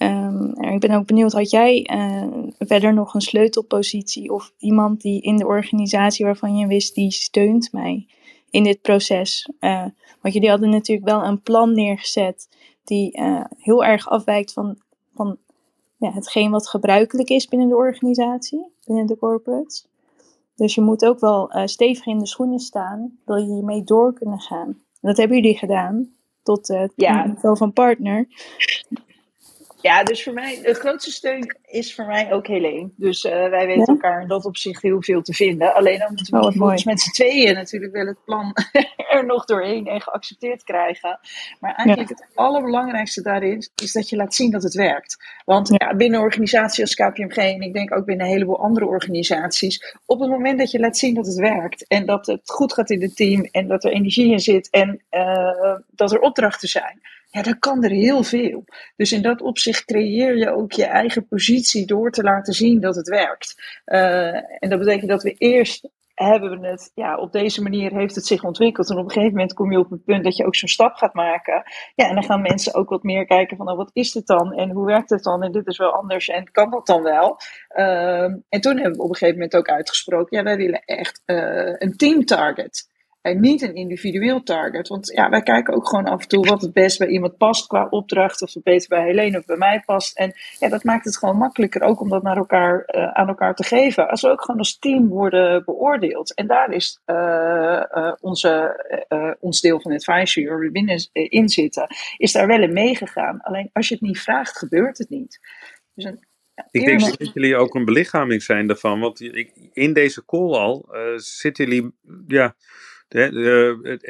Um, 0.03 0.55
ik 0.61 0.81
ben 0.81 0.91
ook 0.91 1.07
benieuwd, 1.07 1.33
had 1.33 1.51
jij 1.51 1.89
verder 2.59 2.95
nog 2.95 3.15
een 3.15 3.21
sleutelpositie 3.21 4.33
of 4.33 4.53
iemand 4.59 5.01
die 5.01 5.21
in 5.21 5.37
de 5.37 5.47
organisatie 5.47 6.25
waarvan 6.25 6.57
je 6.57 6.67
wist, 6.67 6.95
die 6.95 7.11
steunt 7.11 7.73
mij? 7.73 8.07
in 8.53 8.63
dit 8.63 8.81
proces. 8.83 9.51
Uh, 9.61 9.87
want 10.21 10.35
jullie 10.35 10.49
hadden 10.49 10.71
natuurlijk 10.71 11.09
wel 11.09 11.25
een 11.25 11.43
plan 11.43 11.75
neergezet 11.75 12.49
die 12.85 13.19
uh, 13.19 13.45
heel 13.59 13.85
erg 13.85 14.09
afwijkt 14.09 14.53
van, 14.53 14.77
van 15.15 15.37
ja, 15.97 16.13
hetgeen 16.13 16.51
wat 16.51 16.69
gebruikelijk 16.69 17.29
is 17.29 17.49
binnen 17.49 17.69
de 17.69 17.77
organisatie, 17.77 18.73
binnen 18.87 19.07
de 19.07 19.17
corporates. 19.17 19.87
Dus 20.57 20.75
je 20.75 20.81
moet 20.81 21.05
ook 21.05 21.21
wel 21.21 21.51
stevig 21.65 22.07
in 22.07 22.19
de 22.19 22.27
schoenen 22.27 22.59
staan, 22.59 23.19
wil 23.25 23.37
je 23.37 23.55
hiermee 23.55 23.85
door 23.85 24.13
kunnen 24.13 24.41
gaan. 24.41 24.69
En 24.69 25.09
dat 25.09 25.17
hebben 25.17 25.37
jullie 25.37 25.59
gedaan, 25.59 26.11
tot 26.43 26.69
het 26.69 26.93
ja. 26.97 27.27
niveau 27.27 27.57
van 27.57 27.73
partner. 27.73 28.27
Ja, 29.83 30.03
dus 30.03 30.23
voor 30.23 30.33
mij, 30.33 30.61
de 30.63 30.75
grootste 30.75 31.11
steun 31.11 31.57
is 31.65 31.95
voor 31.95 32.07
mij 32.07 32.33
ook 32.33 32.47
Helene. 32.47 32.91
Dus 32.97 33.25
uh, 33.25 33.33
wij 33.33 33.67
weten 33.67 33.87
elkaar 33.87 34.23
in 34.23 34.29
dat 34.29 34.45
opzicht 34.45 34.83
heel 34.83 35.03
veel 35.03 35.23
te 35.23 35.33
vinden. 35.33 35.75
Alleen 35.75 35.99
dan 35.99 36.13
moeten 36.15 36.41
we 36.41 36.65
oh, 36.65 36.85
met 36.85 37.01
z'n 37.01 37.11
tweeën 37.11 37.55
natuurlijk 37.55 37.93
wel 37.93 38.07
het 38.07 38.25
plan 38.25 38.55
er 39.13 39.27
nog 39.27 39.45
doorheen 39.45 39.87
en 39.87 40.01
geaccepteerd 40.01 40.63
krijgen. 40.63 41.19
Maar 41.61 41.75
eigenlijk 41.75 42.09
het 42.09 42.27
allerbelangrijkste 42.35 43.23
daarin 43.23 43.71
is 43.83 43.93
dat 43.93 44.09
je 44.09 44.17
laat 44.17 44.35
zien 44.35 44.51
dat 44.51 44.63
het 44.63 44.75
werkt. 44.75 45.17
Want 45.45 45.69
ja, 45.69 45.95
binnen 45.95 46.19
een 46.19 46.25
organisatie 46.25 46.83
als 46.83 46.95
KPMG 46.95 47.37
en 47.37 47.61
ik 47.61 47.73
denk 47.73 47.97
ook 47.97 48.05
binnen 48.05 48.27
een 48.27 48.33
heleboel 48.33 48.59
andere 48.59 48.87
organisaties, 48.87 49.97
op 50.07 50.21
het 50.21 50.31
moment 50.31 50.59
dat 50.59 50.71
je 50.71 50.79
laat 50.79 50.97
zien 50.97 51.15
dat 51.15 51.27
het 51.27 51.39
werkt 51.39 51.87
en 51.87 52.07
dat 52.07 52.27
het 52.27 52.51
goed 52.51 52.73
gaat 52.73 52.91
in 52.91 53.03
het 53.03 53.17
team 53.17 53.49
en 53.51 53.69
dat 53.69 53.85
er 53.85 53.93
energie 53.93 54.33
in 54.33 54.41
zit 54.41 54.71
en 54.71 55.03
uh, 55.11 55.77
dat 55.91 56.13
er 56.13 56.21
opdrachten 56.21 56.69
zijn 56.69 57.01
ja, 57.33 57.43
dan 57.43 57.59
kan 57.59 57.85
er 57.85 57.91
heel 57.91 58.23
veel. 58.23 58.65
Dus 58.97 59.13
in 59.13 59.23
dat 59.23 59.41
opzicht 59.41 59.85
creëer 59.85 60.37
je 60.37 60.51
ook 60.51 60.73
je 60.73 60.85
eigen 60.85 61.27
positie 61.29 61.87
door 61.87 62.11
te 62.11 62.23
laten 62.23 62.55
zien 62.55 62.81
dat 62.81 62.97
het 62.97 63.09
werkt. 63.09 63.81
Uh, 63.87 64.35
en 64.35 64.69
dat 64.69 64.79
betekent 64.79 65.11
dat 65.11 65.23
we 65.23 65.33
eerst 65.33 65.89
hebben 66.15 66.61
we 66.61 66.67
het, 66.67 66.91
ja, 66.95 67.17
op 67.17 67.33
deze 67.33 67.63
manier 67.63 67.93
heeft 67.93 68.15
het 68.15 68.27
zich 68.27 68.45
ontwikkeld. 68.45 68.91
En 68.91 68.99
op 68.99 69.05
een 69.05 69.11
gegeven 69.11 69.33
moment 69.37 69.55
kom 69.55 69.73
je 69.73 69.79
op 69.79 69.91
het 69.91 70.05
punt 70.05 70.25
dat 70.25 70.37
je 70.37 70.47
ook 70.47 70.57
zo'n 70.57 70.69
stap 70.69 70.95
gaat 70.95 71.15
maken. 71.15 71.63
Ja, 71.95 72.09
en 72.09 72.15
dan 72.15 72.25
gaan 72.25 72.43
mensen 72.43 72.75
ook 72.75 72.89
wat 72.89 73.03
meer 73.03 73.27
kijken 73.27 73.57
van, 73.57 73.67
nou, 73.67 73.79
wat 73.79 73.91
is 73.93 74.13
dit 74.13 74.27
dan? 74.27 74.53
En 74.53 74.71
hoe 74.71 74.87
werkt 74.87 75.11
het 75.11 75.23
dan? 75.23 75.43
En 75.43 75.53
dit 75.53 75.67
is 75.67 75.79
wel 75.79 75.93
anders 75.93 76.29
en 76.29 76.51
kan 76.51 76.71
dat 76.71 76.87
dan 76.87 77.03
wel? 77.03 77.37
Uh, 77.77 78.23
en 78.23 78.61
toen 78.61 78.77
hebben 78.77 78.97
we 78.97 79.03
op 79.03 79.09
een 79.09 79.17
gegeven 79.17 79.35
moment 79.35 79.57
ook 79.57 79.69
uitgesproken, 79.69 80.37
ja, 80.37 80.45
wij 80.45 80.57
willen 80.57 80.83
echt 80.85 81.23
uh, 81.27 81.75
een 81.79 81.97
team 81.97 82.25
target. 82.25 82.91
En 83.23 83.41
niet 83.41 83.63
een 83.63 83.75
individueel 83.75 84.43
target. 84.43 84.89
Want 84.89 85.13
ja, 85.15 85.31
wij 85.31 85.43
kijken 85.43 85.75
ook 85.75 85.89
gewoon 85.89 86.05
af 86.05 86.23
en 86.23 86.29
toe 86.29 86.47
wat 86.47 86.63
het 86.63 86.73
best 86.73 86.99
bij 86.99 87.09
iemand 87.09 87.37
past 87.37 87.67
qua 87.67 87.87
opdracht. 87.91 88.43
Of 88.43 88.55
het 88.55 88.63
beter 88.63 88.89
bij 88.89 89.05
Helene 89.05 89.39
of 89.39 89.45
bij 89.45 89.57
mij 89.57 89.83
past. 89.87 90.17
En 90.17 90.33
ja, 90.59 90.69
dat 90.69 90.85
maakt 90.85 91.05
het 91.05 91.17
gewoon 91.17 91.37
makkelijker 91.37 91.83
ook 91.83 92.01
om 92.01 92.09
dat 92.09 92.23
naar 92.23 92.37
elkaar, 92.37 92.89
uh, 92.95 93.13
aan 93.13 93.29
elkaar 93.29 93.55
te 93.55 93.65
geven. 93.65 94.09
Als 94.09 94.23
we 94.23 94.29
ook 94.29 94.41
gewoon 94.41 94.61
als 94.61 94.79
team 94.79 95.09
worden 95.09 95.65
beoordeeld. 95.65 96.35
En 96.35 96.47
daar 96.47 96.73
is 96.73 97.01
uh, 97.07 97.83
uh, 97.95 98.13
onze, 98.21 99.37
ons 99.41 99.61
deel 99.61 99.81
van 99.81 99.93
advisory, 99.93 100.49
waar 100.49 100.59
we 100.59 100.71
binnen 100.71 101.09
in 101.13 101.49
zitten, 101.49 101.87
is 102.17 102.33
daar 102.33 102.47
wel 102.47 102.63
in 102.63 102.73
meegegaan. 102.73 103.41
Alleen 103.41 103.71
als 103.73 103.89
je 103.89 103.95
het 103.95 104.03
niet 104.03 104.21
vraagt, 104.21 104.59
gebeurt 104.59 104.99
het 104.99 105.09
niet. 105.09 105.41
Dus 105.95 106.05
een, 106.05 106.27
ik 106.71 106.85
denk 106.85 107.01
dat 107.01 107.33
jullie 107.35 107.57
ook 107.57 107.75
een 107.75 107.85
belichaming 107.85 108.43
zijn 108.43 108.67
daarvan. 108.67 109.01
Want 109.01 109.21
in 109.73 109.93
deze 109.93 110.25
call 110.25 110.55
al 110.55 110.89
zitten 111.17 111.65
jullie. 111.65 111.93
Ja, 112.27 112.55
het, 113.13 114.07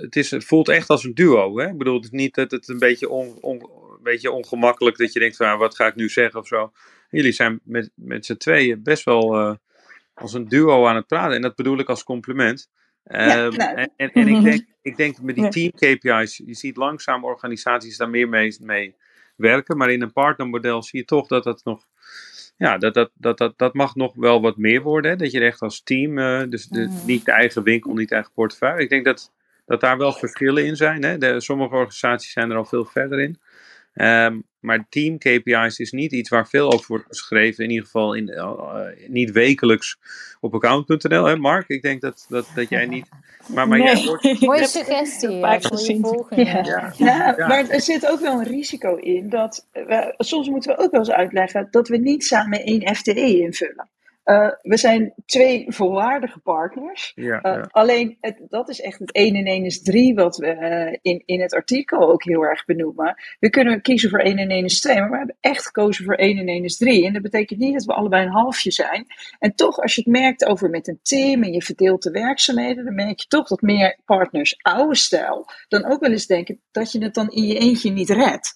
het, 0.00 0.16
is, 0.16 0.30
het 0.30 0.44
voelt 0.44 0.68
echt 0.68 0.88
als 0.88 1.04
een 1.04 1.14
duo. 1.14 1.58
Hè? 1.58 1.68
Ik 1.68 1.78
bedoel, 1.78 1.94
het 1.94 2.04
is 2.04 2.10
niet 2.10 2.34
dat 2.34 2.50
het 2.50 2.68
een 2.68 2.78
beetje, 2.78 3.08
on, 3.08 3.38
een 3.40 3.66
beetje 4.02 4.30
ongemakkelijk 4.30 4.96
dat 4.96 5.12
je 5.12 5.18
denkt 5.18 5.36
van, 5.36 5.58
wat 5.58 5.76
ga 5.76 5.86
ik 5.86 5.94
nu 5.94 6.08
zeggen 6.08 6.40
of 6.40 6.46
zo. 6.46 6.72
Jullie 7.10 7.32
zijn 7.32 7.60
met, 7.64 7.90
met 7.94 8.26
z'n 8.26 8.36
tweeën 8.36 8.82
best 8.82 9.04
wel 9.04 9.40
uh, 9.40 9.54
als 10.14 10.34
een 10.34 10.48
duo 10.48 10.86
aan 10.86 10.96
het 10.96 11.06
praten. 11.06 11.36
En 11.36 11.42
dat 11.42 11.54
bedoel 11.54 11.78
ik 11.78 11.88
als 11.88 12.04
compliment. 12.04 12.70
Ja, 13.04 13.44
um, 13.44 13.56
nou. 13.56 13.74
en, 13.74 13.92
en, 13.96 14.12
en, 14.12 14.28
ik, 14.28 14.42
denk, 14.42 14.66
ik 14.82 14.96
denk 14.96 15.20
met 15.20 15.34
die 15.34 15.48
team 15.48 15.70
KPI's, 15.70 16.36
je 16.44 16.54
ziet 16.54 16.76
langzaam 16.76 17.24
organisaties 17.24 17.96
daar 17.96 18.10
meer 18.10 18.28
mee, 18.28 18.56
mee 18.60 18.96
werken. 19.36 19.76
Maar 19.76 19.90
in 19.90 20.02
een 20.02 20.12
partnermodel 20.12 20.82
zie 20.82 20.98
je 20.98 21.04
toch 21.04 21.26
dat 21.26 21.44
dat 21.44 21.64
nog 21.64 21.86
ja, 22.60 22.78
dat, 22.78 22.94
dat, 22.94 23.10
dat, 23.14 23.38
dat, 23.38 23.58
dat 23.58 23.74
mag 23.74 23.94
nog 23.94 24.14
wel 24.14 24.40
wat 24.40 24.56
meer 24.56 24.82
worden. 24.82 25.10
Hè? 25.10 25.16
Dat 25.16 25.30
je 25.30 25.40
echt 25.40 25.60
als 25.60 25.82
team, 25.82 26.18
uh, 26.18 26.42
dus 26.48 26.66
de, 26.66 26.80
mm. 26.80 27.00
niet 27.06 27.24
de 27.24 27.32
eigen 27.32 27.62
winkel, 27.62 27.94
niet 27.94 28.08
de 28.08 28.14
eigen 28.14 28.32
portefeuille. 28.32 28.82
Ik 28.82 28.88
denk 28.88 29.04
dat, 29.04 29.32
dat 29.66 29.80
daar 29.80 29.98
wel 29.98 30.12
verschillen 30.12 30.66
in 30.66 30.76
zijn. 30.76 31.02
Hè? 31.04 31.18
De, 31.18 31.40
sommige 31.40 31.74
organisaties 31.74 32.32
zijn 32.32 32.50
er 32.50 32.56
al 32.56 32.64
veel 32.64 32.84
verder 32.84 33.20
in. 33.20 33.38
Um, 33.94 34.44
maar 34.60 34.86
team 34.88 35.18
KPI's 35.18 35.78
is 35.78 35.92
niet 35.92 36.12
iets 36.12 36.28
waar 36.28 36.48
veel 36.48 36.72
over 36.72 36.86
wordt 36.86 37.06
geschreven. 37.08 37.64
In 37.64 37.70
ieder 37.70 37.84
geval 37.84 38.14
in, 38.14 38.28
uh, 38.28 38.86
niet 39.06 39.30
wekelijks 39.30 39.98
op 40.40 40.54
account.nl. 40.54 41.24
Hè 41.24 41.36
Mark? 41.36 41.68
Ik 41.68 41.82
denk 41.82 42.00
dat, 42.00 42.26
dat, 42.28 42.48
dat 42.54 42.68
jij 42.68 42.86
niet... 42.86 43.08
Maar, 43.46 43.68
maar 43.68 43.78
nee. 43.78 43.96
jij 43.96 44.04
wordt... 44.04 44.40
Mooie 44.40 44.66
suggestie. 44.66 45.40
Ja, 46.96 47.34
maar 47.36 47.68
er 47.68 47.80
zit 47.80 48.06
ook 48.06 48.20
wel 48.20 48.38
een 48.38 48.46
risico 48.46 48.94
in. 48.96 49.28
Dat 49.28 49.66
we, 49.72 50.14
soms 50.16 50.48
moeten 50.48 50.76
we 50.76 50.82
ook 50.82 50.90
wel 50.90 51.00
eens 51.00 51.10
uitleggen 51.10 51.68
dat 51.70 51.88
we 51.88 51.96
niet 51.96 52.24
samen 52.24 52.64
één 52.64 52.94
FTE 52.94 53.40
invullen. 53.40 53.88
Uh, 54.30 54.50
we 54.62 54.76
zijn 54.76 55.14
twee 55.26 55.64
volwaardige 55.68 56.38
partners. 56.38 57.12
Ja, 57.14 57.24
uh, 57.24 57.40
ja. 57.42 57.68
Alleen, 57.70 58.16
het, 58.20 58.40
dat 58.48 58.68
is 58.68 58.80
echt 58.80 58.98
het 58.98 59.12
1 59.12 59.34
en 59.34 59.44
1 59.44 59.64
is 59.64 59.82
3 59.82 60.14
wat 60.14 60.36
we 60.36 60.46
uh, 60.46 61.12
in, 61.12 61.22
in 61.24 61.40
het 61.40 61.54
artikel 61.54 62.10
ook 62.10 62.24
heel 62.24 62.42
erg 62.42 62.64
benoemen. 62.64 63.14
We 63.38 63.50
kunnen 63.50 63.82
kiezen 63.82 64.10
voor 64.10 64.18
1 64.18 64.36
en 64.36 64.48
1 64.48 64.64
is 64.64 64.80
2, 64.80 65.00
maar 65.00 65.10
we 65.10 65.16
hebben 65.16 65.36
echt 65.40 65.66
gekozen 65.66 66.04
voor 66.04 66.14
1 66.14 66.38
en 66.38 66.46
1 66.46 66.64
is 66.64 66.76
3. 66.76 67.06
En 67.06 67.12
dat 67.12 67.22
betekent 67.22 67.58
niet 67.58 67.72
dat 67.72 67.84
we 67.84 67.92
allebei 67.92 68.26
een 68.26 68.32
halfje 68.32 68.70
zijn. 68.70 69.06
En 69.38 69.54
toch, 69.54 69.78
als 69.78 69.94
je 69.94 70.00
het 70.00 70.10
merkt 70.10 70.46
over 70.46 70.70
met 70.70 70.88
een 70.88 71.00
team 71.02 71.42
en 71.42 71.52
je 71.52 71.62
verdeelt 71.62 72.02
de 72.02 72.10
werkzaamheden, 72.10 72.84
dan 72.84 72.94
merk 72.94 73.20
je 73.20 73.26
toch 73.26 73.48
dat 73.48 73.60
meer 73.60 73.98
partners 74.04 74.56
oude 74.62 74.96
stijl 74.96 75.46
dan 75.68 75.84
ook 75.84 76.00
wel 76.00 76.10
eens 76.10 76.26
denken 76.26 76.60
dat 76.70 76.92
je 76.92 77.02
het 77.02 77.14
dan 77.14 77.28
in 77.28 77.46
je 77.46 77.58
eentje 77.58 77.90
niet 77.90 78.10
redt. 78.10 78.52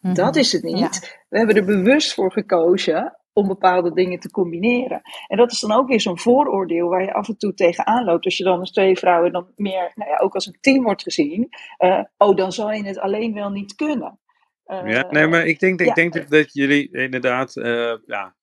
-hmm. 0.00 0.14
Dat 0.14 0.36
is 0.36 0.52
het 0.52 0.62
niet. 0.62 0.78
Ja. 0.78 0.90
We 1.28 1.38
hebben 1.38 1.56
er 1.56 1.64
bewust 1.64 2.14
voor 2.14 2.32
gekozen 2.32 3.16
om 3.36 3.46
bepaalde 3.46 3.92
dingen 3.92 4.20
te 4.20 4.30
combineren. 4.30 5.00
En 5.26 5.36
dat 5.36 5.52
is 5.52 5.60
dan 5.60 5.72
ook 5.72 5.88
weer 5.88 6.00
zo'n 6.00 6.18
vooroordeel 6.18 6.88
waar 6.88 7.02
je 7.02 7.12
af 7.12 7.28
en 7.28 7.38
toe 7.38 7.54
tegenaan 7.54 8.04
loopt. 8.04 8.24
Als 8.24 8.36
je 8.36 8.44
dan 8.44 8.60
als 8.60 8.72
twee 8.72 8.96
vrouwen 8.96 9.32
dan 9.32 9.46
meer, 9.56 9.92
nou 9.94 10.10
ja, 10.10 10.16
ook 10.16 10.34
als 10.34 10.46
een 10.46 10.58
team 10.60 10.82
wordt 10.82 11.02
gezien. 11.02 11.48
Uh, 11.78 12.00
oh, 12.16 12.36
dan 12.36 12.52
zal 12.52 12.72
je 12.72 12.86
het 12.86 12.98
alleen 12.98 13.34
wel 13.34 13.50
niet 13.50 13.74
kunnen. 13.74 14.18
Uh, 14.66 14.80
ja, 14.86 15.06
nee, 15.10 15.26
maar 15.26 15.46
ik 15.46 15.60
denk, 15.60 15.80
ik 15.80 15.86
ja. 15.86 15.94
denk 15.94 16.28
dat 16.30 16.52
jullie 16.52 16.88
inderdaad 16.92 17.56
uh, 17.56 17.94
ja, 18.06 18.34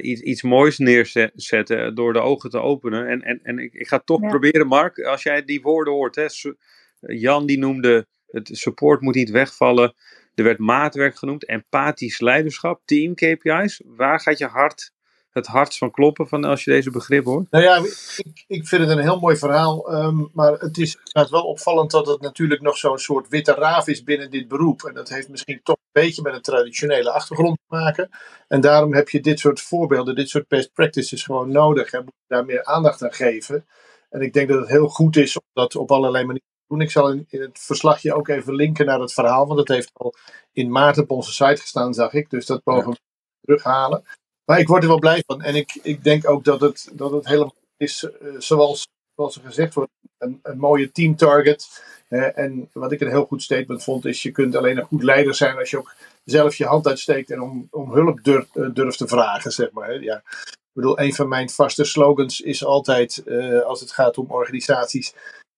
iets, 0.00 0.20
iets 0.20 0.42
moois 0.42 0.78
neerzetten 0.78 1.94
door 1.94 2.12
de 2.12 2.20
ogen 2.20 2.50
te 2.50 2.60
openen. 2.60 3.06
En, 3.08 3.22
en, 3.22 3.40
en 3.42 3.58
ik, 3.58 3.74
ik 3.74 3.88
ga 3.88 3.98
toch 3.98 4.20
ja. 4.20 4.28
proberen, 4.28 4.66
Mark, 4.66 4.98
als 4.98 5.22
jij 5.22 5.44
die 5.44 5.62
woorden 5.62 5.92
hoort. 5.92 6.14
Hè, 6.14 6.26
Jan 7.00 7.46
die 7.46 7.58
noemde, 7.58 8.06
het 8.26 8.48
support 8.52 9.00
moet 9.00 9.14
niet 9.14 9.30
wegvallen. 9.30 9.94
Er 10.34 10.44
werd 10.44 10.58
maatwerk 10.58 11.18
genoemd, 11.18 11.44
empathisch 11.44 12.20
leiderschap, 12.20 12.80
team 12.84 13.14
KPI's. 13.14 13.82
Waar 13.84 14.20
gaat 14.20 14.38
je 14.38 14.46
hart 14.46 14.92
het 15.34 15.46
hart 15.46 15.76
van 15.76 15.90
kloppen 15.90 16.28
van 16.28 16.44
als 16.44 16.64
je 16.64 16.70
deze 16.70 16.90
begrip 16.90 17.24
hoort? 17.24 17.50
Nou 17.50 17.64
ja, 17.64 17.76
ik, 18.16 18.44
ik 18.46 18.68
vind 18.68 18.82
het 18.82 18.90
een 18.90 19.02
heel 19.02 19.18
mooi 19.18 19.36
verhaal. 19.36 19.94
Um, 19.94 20.30
maar 20.32 20.52
het 20.52 20.78
is 20.78 20.98
wel 21.30 21.42
opvallend 21.42 21.90
dat 21.90 22.06
het 22.06 22.20
natuurlijk 22.20 22.60
nog 22.60 22.76
zo'n 22.76 22.98
soort 22.98 23.28
witte 23.28 23.52
raaf 23.52 23.88
is 23.88 24.02
binnen 24.02 24.30
dit 24.30 24.48
beroep. 24.48 24.82
En 24.82 24.94
dat 24.94 25.08
heeft 25.08 25.28
misschien 25.28 25.60
toch 25.62 25.76
een 25.76 26.02
beetje 26.02 26.22
met 26.22 26.34
een 26.34 26.42
traditionele 26.42 27.10
achtergrond 27.10 27.56
te 27.56 27.76
maken. 27.76 28.08
En 28.48 28.60
daarom 28.60 28.94
heb 28.94 29.08
je 29.08 29.20
dit 29.20 29.38
soort 29.38 29.60
voorbeelden, 29.60 30.14
dit 30.14 30.28
soort 30.28 30.48
best 30.48 30.72
practices 30.72 31.22
gewoon 31.22 31.52
nodig. 31.52 31.92
En 31.92 32.04
moet 32.04 32.14
je 32.26 32.34
daar 32.34 32.44
meer 32.44 32.64
aandacht 32.64 33.02
aan 33.02 33.12
geven. 33.12 33.66
En 34.10 34.20
ik 34.20 34.32
denk 34.32 34.48
dat 34.48 34.60
het 34.60 34.68
heel 34.68 34.88
goed 34.88 35.16
is 35.16 35.36
om 35.36 35.44
dat 35.52 35.76
op 35.76 35.90
allerlei 35.90 36.24
manieren 36.24 36.52
doen. 36.68 36.80
Ik 36.80 36.90
zal 36.90 37.10
in, 37.10 37.26
in, 37.28 37.40
het 37.40 37.58
verslagje 37.58 38.14
ook 38.14 38.28
even 38.28 38.54
linken 38.54 38.86
naar 38.86 39.00
het 39.00 39.12
verhaal, 39.12 39.46
want 39.46 39.58
het 39.58 39.68
heeft 39.68 39.90
al 39.92 40.14
in 40.52 40.70
maart 40.70 40.98
op 40.98 41.10
onze 41.10 41.32
site 41.32 41.60
gestaan, 41.60 41.94
zag 41.94 42.12
ik. 42.12 42.30
Dus 42.30 42.46
dat 42.46 42.60
mogen 42.64 42.90
we 42.90 42.98
terughalen. 43.40 44.04
Maar 44.44 44.58
ik 44.58 44.68
word 44.68 44.82
er 44.82 44.88
wel 44.88 44.98
blij 44.98 45.22
van. 45.26 45.42
En 45.42 45.54
ik, 45.54 45.78
ik 45.82 46.04
denk 46.04 46.28
ook 46.28 46.44
dat 46.44 46.60
het, 46.60 46.90
dat 46.92 47.10
het 47.10 47.26
helemaal 47.26 47.54
is, 47.76 48.02
uh, 48.22 48.34
zoals, 48.38 48.88
zoals 49.14 49.36
er 49.36 49.42
gezegd 49.42 49.74
wordt, 49.74 49.90
een, 50.18 50.40
een 50.42 50.58
mooie 50.58 50.92
team 50.92 51.16
target. 51.16 51.82
Uh, 52.08 52.38
en 52.38 52.70
wat 52.72 52.92
ik 52.92 53.00
een 53.00 53.08
heel 53.08 53.24
goed 53.24 53.42
statement 53.42 53.84
vond, 53.84 54.04
is 54.04 54.22
je 54.22 54.30
kunt 54.30 54.56
alleen 54.56 54.78
een 54.78 54.84
goed 54.84 55.02
leider 55.02 55.34
zijn 55.34 55.58
als 55.58 55.70
je 55.70 55.78
ook 55.78 55.94
zelf 56.24 56.54
je 56.54 56.66
hand 56.66 56.86
uitsteekt 56.86 57.30
en 57.30 57.40
om, 57.40 57.68
om 57.70 57.92
hulp 57.92 58.24
dur, 58.24 58.46
uh, 58.54 58.74
durft 58.74 58.98
te 58.98 59.08
vragen, 59.08 59.50
zeg 59.50 59.70
maar. 59.70 59.88
Hè. 59.88 59.94
Ja. 59.94 60.16
Ik 60.16 60.80
bedoel, 60.80 61.00
een 61.00 61.14
van 61.14 61.28
mijn 61.28 61.50
vaste 61.50 61.84
slogans 61.84 62.40
is 62.40 62.64
altijd, 62.64 63.22
als 63.64 63.80
het 63.80 63.92
gaat 63.92 64.18
om 64.18 64.30
organisaties, 64.30 65.14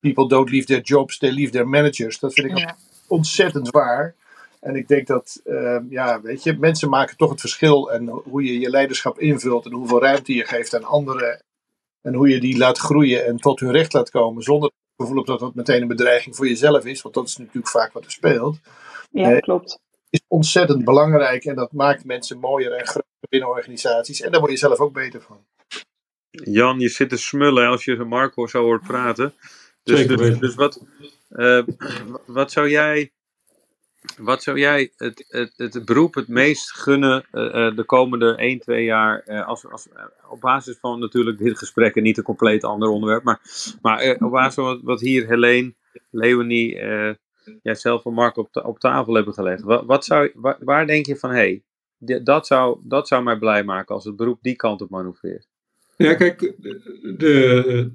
people 0.07 0.29
don't 0.29 0.51
leave 0.51 0.67
their 0.67 0.83
jobs, 0.83 1.19
they 1.19 1.33
leave 1.33 1.51
their 1.51 1.69
managers. 1.69 2.19
Dat 2.19 2.35
vind 2.35 2.51
ik 2.51 2.59
ja. 2.59 2.77
ontzettend 3.09 3.71
waar. 3.71 4.15
En 4.61 4.77
ik 4.77 4.89
denk 4.89 5.07
dat, 5.07 5.41
uh, 5.45 5.79
ja, 5.89 6.21
weet 6.21 6.43
je, 6.43 6.59
mensen 6.59 6.89
maken 6.89 7.17
toch 7.17 7.31
het 7.31 7.41
verschil. 7.41 7.93
En 7.93 8.09
hoe 8.09 8.45
je 8.45 8.61
je 8.61 8.71
leiderschap 8.71 9.19
invult 9.19 9.65
en 9.65 9.73
hoeveel 9.73 10.01
ruimte 10.01 10.35
je 10.35 10.45
geeft 10.45 10.75
aan 10.75 10.85
anderen. 10.85 11.43
En 12.03 12.15
hoe 12.15 12.29
je 12.29 12.41
die 12.41 12.59
laat 12.59 12.79
groeien 12.79 13.27
en 13.27 13.37
tot 13.37 13.61
hun 13.61 13.71
recht 13.71 13.93
laat 13.93 14.11
komen. 14.11 14.43
Zonder 14.43 14.71
het 14.97 15.07
gevoel 15.07 15.25
dat 15.25 15.39
dat 15.39 15.55
meteen 15.55 15.83
een 15.83 15.89
bedreiging 15.89 16.37
voor 16.37 16.49
jezelf 16.49 16.85
is. 16.85 17.03
Want 17.03 17.15
dat 17.15 17.29
is 17.29 17.37
natuurlijk 17.37 17.69
vaak 17.69 17.93
wat 17.93 18.05
er 18.05 18.11
speelt. 18.11 18.59
Ja, 19.11 19.33
uh, 19.33 19.39
klopt. 19.39 19.79
Is 20.11 20.23
ontzettend 20.29 20.85
belangrijk. 20.85 21.45
En 21.45 21.55
dat 21.55 21.73
maakt 21.73 22.05
mensen 22.05 22.39
mooier 22.39 22.73
en 22.73 22.87
groter 22.87 23.11
binnen 23.29 23.49
organisaties. 23.49 24.21
En 24.21 24.31
daar 24.31 24.41
word 24.41 24.53
je 24.53 24.59
zelf 24.59 24.79
ook 24.79 24.93
beter 24.93 25.21
van. 25.21 25.45
Jan, 26.31 26.79
je 26.79 26.89
zit 26.89 27.09
te 27.09 27.17
smullen 27.17 27.69
als 27.69 27.85
je 27.85 27.97
Marco 27.97 28.47
zo 28.47 28.63
hoort 28.63 28.83
praten. 28.83 29.35
Dus, 29.87 30.07
dus, 30.07 30.39
dus 30.39 30.55
wat, 30.55 30.87
uh, 31.31 31.63
wat 32.27 32.53
zou 32.53 32.69
jij, 32.69 33.13
wat 34.19 34.43
zou 34.43 34.59
jij 34.59 34.93
het, 34.97 35.25
het, 35.29 35.53
het 35.57 35.85
beroep 35.85 36.15
het 36.15 36.29
meest 36.29 36.73
gunnen 36.73 37.25
uh, 37.33 37.77
de 37.77 37.85
komende 37.87 38.37
1, 38.37 38.59
2 38.59 38.85
jaar? 38.85 39.23
Uh, 39.27 39.47
als, 39.47 39.67
als, 39.67 39.89
op 40.29 40.41
basis 40.41 40.79
van 40.81 40.99
natuurlijk 40.99 41.39
dit 41.39 41.59
gesprek 41.59 41.97
en 41.97 42.03
niet 42.03 42.19
een 42.19 42.25
compleet 42.25 42.65
ander 42.65 42.89
onderwerp. 42.89 43.23
Maar, 43.23 43.41
maar 43.83 44.17
op 44.21 44.31
basis 44.31 44.55
van 44.55 44.65
wat, 44.65 44.81
wat 44.83 45.01
hier 45.01 45.27
Helene, 45.27 45.75
Leonie 46.11 46.75
jij 47.63 47.75
zelf 47.75 48.05
en 48.05 48.13
Mark 48.13 48.37
op, 48.37 48.49
op 48.53 48.79
tafel 48.79 49.15
hebben 49.15 49.35
gelegd. 49.35 49.63
Wat, 49.63 49.85
wat 49.85 50.05
zou, 50.05 50.31
waar, 50.35 50.57
waar, 50.61 50.87
denk 50.87 51.07
je 51.07 51.17
van, 51.17 51.31
hé, 51.31 51.63
hey, 51.99 52.23
dat, 52.23 52.47
zou, 52.47 52.81
dat 52.83 53.09
zou 53.09 53.23
mij 53.23 53.39
blij 53.39 53.65
maken 53.65 53.95
als 53.95 54.05
het 54.05 54.17
beroep 54.17 54.39
die 54.43 54.57
kant 54.57 54.81
op 54.81 54.91
manoeuvreert? 54.91 55.49
Ja, 55.97 56.15
kijk, 56.15 56.55
de, 57.19 57.91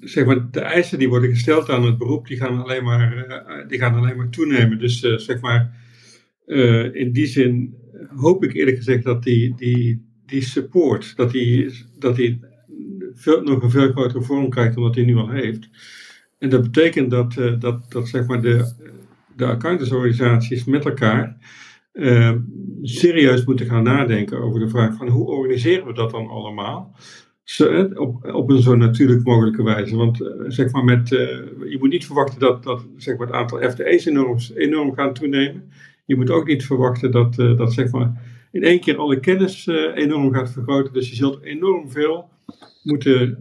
zeg 0.00 0.24
maar, 0.24 0.50
de 0.50 0.60
eisen 0.60 0.98
die 0.98 1.08
worden 1.08 1.30
gesteld 1.30 1.70
aan 1.70 1.84
het 1.84 1.98
beroep, 1.98 2.26
die 2.26 2.36
gaan 2.36 2.62
alleen 2.62 2.84
maar, 2.84 3.16
eh, 3.16 3.68
die 3.68 3.78
gaan 3.78 3.94
alleen 3.94 4.16
maar 4.16 4.28
toenemen. 4.28 4.78
Dus 4.78 5.02
uh, 5.02 5.18
zeg 5.18 5.40
maar, 5.40 5.74
uh, 6.46 6.94
in 6.94 7.12
die 7.12 7.26
zin 7.26 7.74
hoop 8.16 8.44
ik 8.44 8.54
eerlijk 8.54 8.76
gezegd 8.76 9.04
dat 9.04 9.22
die, 9.22 9.54
die, 9.56 10.06
die 10.26 10.42
support, 10.42 11.16
dat 11.16 11.30
die, 11.30 11.84
dat 11.98 12.16
die 12.16 12.40
nog 13.24 13.62
een 13.62 13.70
veel 13.70 13.92
grotere 13.92 14.22
vorm 14.22 14.50
krijgt 14.50 14.74
dan 14.74 14.82
wat 14.82 14.94
hij 14.94 15.04
nu 15.04 15.16
al 15.16 15.30
heeft. 15.30 15.68
En 16.38 16.48
dat 16.48 16.62
betekent 16.62 17.10
dat, 17.10 17.34
dat, 17.58 17.92
dat 17.92 18.08
zeg 18.08 18.26
maar 18.26 18.42
de, 18.42 18.72
de 19.36 19.46
accountantsorganisaties 19.46 20.64
met 20.64 20.84
elkaar 20.84 21.36
serieus 22.82 23.44
moeten 23.44 23.66
gaan 23.66 23.82
nadenken 23.82 24.42
over 24.42 24.60
de 24.60 24.68
vraag 24.68 24.96
van 24.96 25.08
hoe 25.08 25.26
organiseren 25.26 25.86
we 25.86 25.92
dat 25.92 26.10
dan 26.10 26.28
allemaal? 26.28 26.96
Op, 27.94 28.24
op 28.34 28.50
een 28.50 28.62
zo 28.62 28.76
natuurlijk 28.76 29.24
mogelijke 29.24 29.62
wijze. 29.62 29.96
Want 29.96 30.20
uh, 30.20 30.28
zeg 30.46 30.70
maar 30.70 30.84
met, 30.84 31.10
uh, 31.10 31.20
je 31.70 31.76
moet 31.78 31.90
niet 31.90 32.06
verwachten 32.06 32.40
dat, 32.40 32.62
dat 32.62 32.86
zeg 32.96 33.16
maar, 33.16 33.26
het 33.26 33.36
aantal 33.36 33.70
FTE's 33.70 34.04
enorm, 34.54 34.94
gaat 34.94 35.14
toenemen. 35.14 35.70
Je 36.04 36.16
moet 36.16 36.30
ook 36.30 36.46
niet 36.46 36.64
verwachten 36.64 37.10
dat, 37.10 37.38
uh, 37.38 37.56
dat 37.56 37.72
zeg 37.72 37.90
maar, 37.90 38.22
in 38.52 38.62
één 38.62 38.80
keer 38.80 38.96
alle 38.96 39.20
kennis 39.20 39.66
enorm 39.94 40.32
gaat 40.32 40.52
vergroten. 40.52 40.92
Dus 40.92 41.08
je 41.08 41.16
zult 41.16 41.42
enorm 41.42 41.90
veel 41.90 42.28
moeten, 42.82 43.38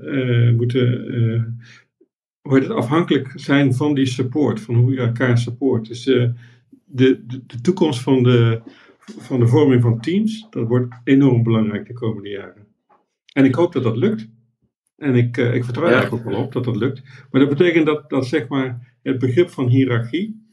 moeten 0.55 1.03
hoe 2.41 2.59
het, 2.59 2.69
afhankelijk 2.69 3.31
zijn 3.35 3.73
van 3.73 3.93
die 3.93 4.05
support, 4.05 4.61
van 4.61 4.75
hoe 4.75 4.93
je 4.93 4.99
elkaar 4.99 5.37
support. 5.37 5.87
Dus 5.87 6.03
de, 6.03 6.33
de, 6.85 7.23
de 7.47 7.61
toekomst 7.61 8.01
van 8.01 8.23
de, 8.23 8.61
van 9.17 9.39
de 9.39 9.47
vorming 9.47 9.81
van 9.81 10.01
teams, 10.01 10.47
dat 10.49 10.67
wordt 10.67 10.95
enorm 11.03 11.43
belangrijk 11.43 11.87
de 11.87 11.93
komende 11.93 12.29
jaren. 12.29 12.64
En 13.35 13.45
ik 13.45 13.55
hoop 13.55 13.73
dat 13.73 13.83
dat 13.83 13.97
lukt. 13.97 14.27
En 14.97 15.15
ik, 15.15 15.37
uh, 15.37 15.53
ik 15.53 15.63
vertrouw 15.63 15.89
er 15.89 16.13
ook 16.13 16.23
wel 16.23 16.43
op 16.43 16.51
dat 16.51 16.63
dat 16.63 16.75
lukt. 16.75 17.01
Maar 17.31 17.41
dat 17.41 17.49
betekent 17.49 17.85
dat, 17.85 18.09
dat 18.09 18.25
zeg 18.25 18.47
maar, 18.47 18.97
het 19.01 19.19
begrip 19.19 19.49
van 19.49 19.67
hiërarchie, 19.67 20.43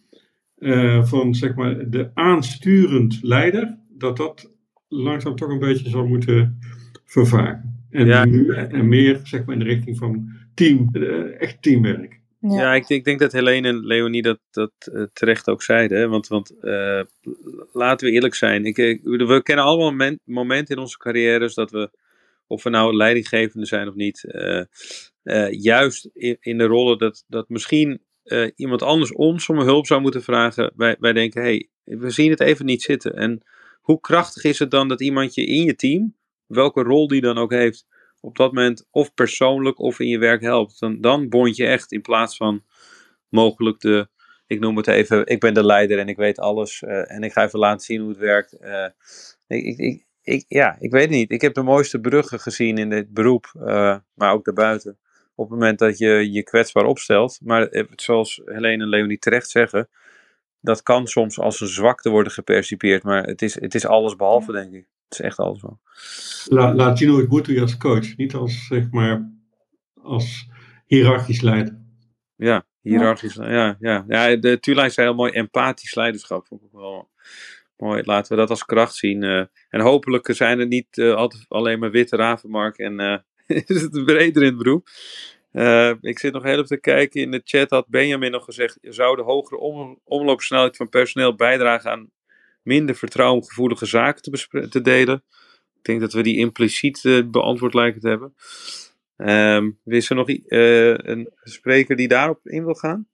uh, 0.59 1.05
van 1.05 1.35
zeg 1.35 1.55
maar, 1.55 1.91
de 1.91 2.11
aansturend 2.15 3.19
leider, 3.23 3.79
dat 3.89 4.17
dat 4.17 4.53
langzaam 4.89 5.37
toch 5.37 5.49
een 5.49 5.59
beetje 5.59 5.89
zal 5.89 6.07
moeten 6.07 6.59
vervagen. 7.05 7.87
En, 7.91 8.07
ja. 8.07 8.25
en 8.69 8.89
meer 8.89 9.21
zeg 9.23 9.45
maar, 9.45 9.55
in 9.55 9.61
de 9.61 9.67
richting 9.67 9.99
van 9.99 10.31
team, 10.55 10.89
uh, 10.93 11.41
echt 11.41 11.63
teamwerk. 11.63 12.21
Ja, 12.39 12.61
ja 12.61 12.75
ik, 12.75 12.89
ik, 12.89 13.05
denk 13.05 13.19
dat 13.19 13.33
Helene 13.33 13.69
en 13.69 13.87
Leonie 13.87 14.23
dat, 14.23 14.41
dat 14.51 14.73
terecht 15.13 15.49
ook 15.49 15.63
zeiden. 15.63 16.11
Want, 16.11 16.29
want 16.29 16.55
laten 17.73 18.07
we 18.07 18.13
eerlijk 18.13 18.35
zijn. 18.35 18.65
Ik, 18.65 18.77
we 19.03 19.41
kennen 19.43 19.65
allemaal 19.65 20.17
momenten 20.25 20.77
in 20.77 20.83
onze 20.83 20.99
carrières 20.99 21.55
dat 21.55 21.71
we 21.71 21.91
of 22.53 22.63
we 22.63 22.71
nou 22.71 22.95
leidinggevende 22.95 23.67
zijn 23.67 23.89
of 23.89 23.95
niet, 23.95 24.25
uh, 24.27 24.63
uh, 25.25 25.53
juist 25.53 26.11
in, 26.41 26.59
de 26.59 26.65
rollen 26.65 26.99
dat, 26.99 27.25
dat 27.29 27.49
misschien 27.49 28.03
uh, 28.25 28.51
iemand 28.57 28.83
anders 28.83 29.13
ons 29.13 29.49
om 29.49 29.59
hulp 29.59 29.87
zou 29.87 30.01
moeten 30.01 30.23
vragen. 30.23 30.73
Wij, 30.77 30.97
wij 31.01 31.13
denken, 31.13 31.43
hey, 31.43 31.69
we 31.85 32.11
zien 32.11 32.31
het 32.31 32.41
even 32.41 32.65
niet 32.65 32.83
zitten. 32.83 33.15
En 33.15 33.43
hoe 33.81 34.01
krachtig 34.01 34.45
is 34.45 34.59
het 34.59 34.71
dan 34.71 34.89
dat 34.89 35.01
iemand 35.01 35.35
je 35.35 35.47
in 35.47 35.65
je 35.65 35.75
team, 35.75 36.17
welke 36.47 36.83
rol 36.83 37.09
die 37.09 37.21
dan 37.21 37.39
ook 37.39 37.51
heeft, 37.51 37.87
op 38.21 38.37
dat 38.37 38.53
moment 38.53 38.87
of 38.91 39.15
persoonlijk 39.15 39.79
of 39.79 40.01
in 40.01 40.09
je 40.09 40.19
werk 40.19 40.41
helpt. 40.43 40.81
Dan, 40.81 41.01
dan 41.01 41.29
bond 41.29 41.57
je 41.57 41.67
echt 41.67 41.93
in 41.93 42.03
plaats 42.03 42.37
van 42.37 42.65
mogelijk 43.29 43.81
de, 43.81 44.09
ik 44.47 44.61
noem 44.61 44.77
het 44.77 44.87
even, 44.87 45.27
ik 45.27 45.41
ben 45.41 45.55
de 45.55 45.65
leider 45.65 45.99
en 45.99 46.09
ik 46.09 46.17
weet 46.17 46.39
alles 46.39 46.83
en 46.83 47.23
ik 47.23 47.33
ga 47.33 47.45
even 47.45 47.59
laten 47.59 47.85
zien 47.85 48.01
hoe 48.01 48.09
het 48.09 48.19
werkt. 48.19 48.53
ik, 49.47 49.79
ik, 49.79 50.05
ik, 50.23 50.45
ja, 50.49 50.77
ik 50.81 50.91
weet 50.91 51.11
niet. 51.11 51.31
Ik 51.31 51.41
heb 51.41 51.55
de 51.55 51.63
mooiste 51.63 52.01
bruggen 52.01 52.41
gezien 52.41 52.79
in 52.79 52.91
dit 52.91 53.13
beroep, 53.13 53.53
uh, 53.57 53.97
maar 54.15 54.33
ook 54.33 54.45
daarbuiten. 54.45 54.99
Op 55.35 55.51
het 55.51 55.59
moment 55.59 55.79
dat 55.79 55.99
je 55.99 56.33
je 56.33 56.43
kwetsbaar 56.43 56.85
opstelt. 56.85 57.39
Maar 57.43 57.69
eh, 57.69 57.85
zoals 57.97 58.41
Helene 58.45 58.83
en 58.83 58.89
Leonie 58.89 59.19
terecht 59.19 59.51
zeggen, 59.51 59.89
dat 60.61 60.83
kan 60.83 61.07
soms 61.07 61.39
als 61.39 61.61
een 61.61 61.69
zwakte 61.69 62.11
worden 62.11 62.33
gepercipieerd. 62.33 63.03
Maar 63.03 63.23
het 63.23 63.43
is, 63.43 63.61
het 63.61 63.75
is 63.75 63.87
alles 63.87 64.17
behalve, 64.17 64.53
denk 64.53 64.73
ik. 64.73 64.87
Het 65.09 65.21
is 65.21 65.21
echt 65.21 65.39
alles 65.39 65.63
wel. 65.63 65.81
La, 66.45 66.75
laat 66.75 66.99
zien 66.99 67.09
hoe 67.09 67.21
het 67.21 67.29
moet 67.29 67.45
doen 67.45 67.59
als 67.59 67.77
coach. 67.77 68.17
Niet 68.17 68.35
als, 68.35 68.67
zeg 68.67 68.91
maar, 68.91 69.31
als 70.03 70.49
hiërarchisch 70.87 71.41
leider. 71.41 71.81
Ja, 72.37 72.65
hiërarchisch. 72.81 73.35
Ja, 73.35 73.51
ja. 73.51 73.77
ja. 73.81 74.05
ja 74.09 74.37
de 74.37 74.61
Tulijn 74.61 74.91
zei 74.91 75.07
heel 75.07 75.17
mooi 75.17 75.33
empathisch 75.33 75.95
leiderschap. 75.95 76.47
Vond 76.47 76.63
ik 76.63 76.73
wel 76.73 77.11
Mooi, 77.83 78.03
laten 78.05 78.33
we 78.33 78.39
dat 78.39 78.51
als 78.51 78.65
kracht 78.65 78.95
zien. 78.95 79.23
Uh, 79.23 79.45
en 79.69 79.81
hopelijk 79.81 80.29
zijn 80.33 80.59
er 80.59 80.67
niet 80.67 80.97
uh, 80.97 81.15
altijd 81.15 81.45
alleen 81.49 81.79
maar 81.79 81.91
witte 81.91 82.17
ravenmark 82.17 82.79
en 82.79 83.01
uh, 83.01 83.17
is 83.67 83.83
het 83.83 84.05
breder 84.05 84.43
in 84.43 84.49
het 84.49 84.57
beroep. 84.57 84.89
ik 86.01 86.19
zit 86.19 86.33
nog 86.33 86.43
heel 86.43 86.53
even 86.53 86.67
te 86.67 86.81
kijken. 86.81 87.21
In 87.21 87.31
de 87.31 87.41
chat 87.45 87.71
had 87.71 87.89
Benjamin 87.89 88.31
nog 88.31 88.45
gezegd: 88.45 88.79
zou 88.81 89.17
de 89.17 89.23
hogere 89.23 89.61
om, 89.61 90.01
omloopsnelheid 90.05 90.77
van 90.77 90.89
personeel 90.89 91.35
bijdragen 91.35 91.91
aan 91.91 92.11
minder 92.63 92.95
vertrouwengevoelige 92.95 93.87
zaken 93.87 94.23
te, 94.23 94.69
te 94.69 94.81
delen? 94.81 95.25
Ik 95.77 95.85
denk 95.85 96.01
dat 96.01 96.13
we 96.13 96.23
die 96.23 96.39
impliciet 96.39 97.25
beantwoord 97.31 97.75
lijken 97.75 98.01
te 98.01 98.09
hebben. 98.09 98.35
Um, 99.17 99.79
is 99.85 100.11
er 100.11 100.17
nog 100.17 100.29
een 100.29 101.31
spreker 101.43 101.97
die 101.97 102.09
daarop 102.09 102.41
in 102.45 102.65
wil 102.65 102.75
gaan? 102.75 103.09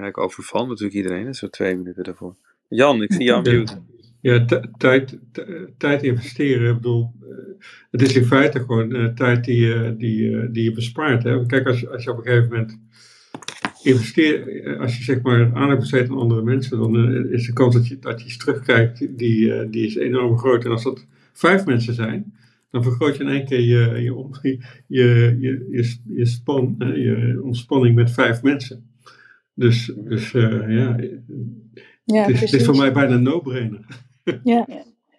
Ja, 0.00 0.06
ik 0.06 0.18
overval 0.18 0.66
natuurlijk 0.66 0.94
iedereen, 0.94 1.34
zo 1.34 1.48
twee 1.48 1.76
minuten 1.76 2.04
daarvoor. 2.04 2.36
Jan, 2.68 3.02
ik 3.02 3.12
zie 3.12 3.24
jou 3.24 3.50
mute. 3.50 3.82
Ja, 4.20 4.44
tijd, 4.78 5.18
tijd 5.78 6.02
investeren. 6.02 6.68
Ik 6.68 6.74
bedoel, 6.74 7.12
eh, 7.22 7.28
het 7.90 8.02
is 8.02 8.16
in 8.16 8.24
feite 8.24 8.60
gewoon 8.60 8.96
uh, 8.96 9.06
tijd 9.06 9.44
die, 9.44 9.66
uh, 9.66 9.90
die, 9.96 10.50
die 10.50 10.64
je 10.64 10.72
bespaart. 10.72 11.22
Hè? 11.22 11.46
Kijk, 11.46 11.66
als, 11.66 11.88
als 11.88 12.04
je 12.04 12.10
op 12.10 12.16
een 12.16 12.24
gegeven 12.24 12.48
moment 12.48 12.80
investeert, 13.82 14.66
als 14.78 14.96
je 14.96 15.04
zeg 15.04 15.22
maar 15.22 15.54
aandacht 15.54 15.80
besteedt 15.80 16.10
aan 16.10 16.18
andere 16.18 16.42
mensen, 16.42 16.78
dan 16.78 17.26
is 17.30 17.46
de 17.46 17.52
kans 17.52 17.74
dat 17.74 17.88
je, 17.88 17.98
dat 17.98 18.20
je 18.20 18.26
iets 18.26 18.36
terugkrijgt, 18.36 19.18
die, 19.18 19.68
die 19.70 19.86
is 19.86 19.96
enorm 19.96 20.38
groot. 20.38 20.64
En 20.64 20.70
als 20.70 20.82
dat 20.82 21.06
vijf 21.32 21.64
mensen 21.64 21.94
zijn, 21.94 22.34
dan 22.70 22.82
vergroot 22.82 23.16
je 23.16 23.22
in 23.22 23.30
één 23.30 23.44
keer 23.44 23.60
je, 23.60 24.02
je, 24.02 24.58
je, 24.86 25.36
je, 25.38 25.66
je, 25.70 25.96
je, 26.04 26.26
span, 26.26 26.76
je 26.78 27.40
ontspanning 27.42 27.94
met 27.94 28.10
vijf 28.10 28.42
mensen. 28.42 28.89
Dus, 29.54 29.92
dus 29.96 30.32
uh, 30.32 30.50
ja, 30.50 30.96
ja 32.04 32.22
het, 32.22 32.30
is, 32.30 32.40
het, 32.40 32.52
is, 32.52 32.64
voor 32.64 32.76
mij 32.76 32.92
bijna 32.92 33.14
een 33.14 33.22
no-brainer. 33.22 33.86
Ja. 34.44 34.66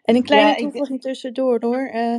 En 0.03 0.15
een 0.15 0.23
kleine 0.23 0.49
ja, 0.49 0.55
toevoeging 0.55 1.01
tussendoor 1.01 1.57
hoor. 1.59 1.91
Uh, 1.93 2.15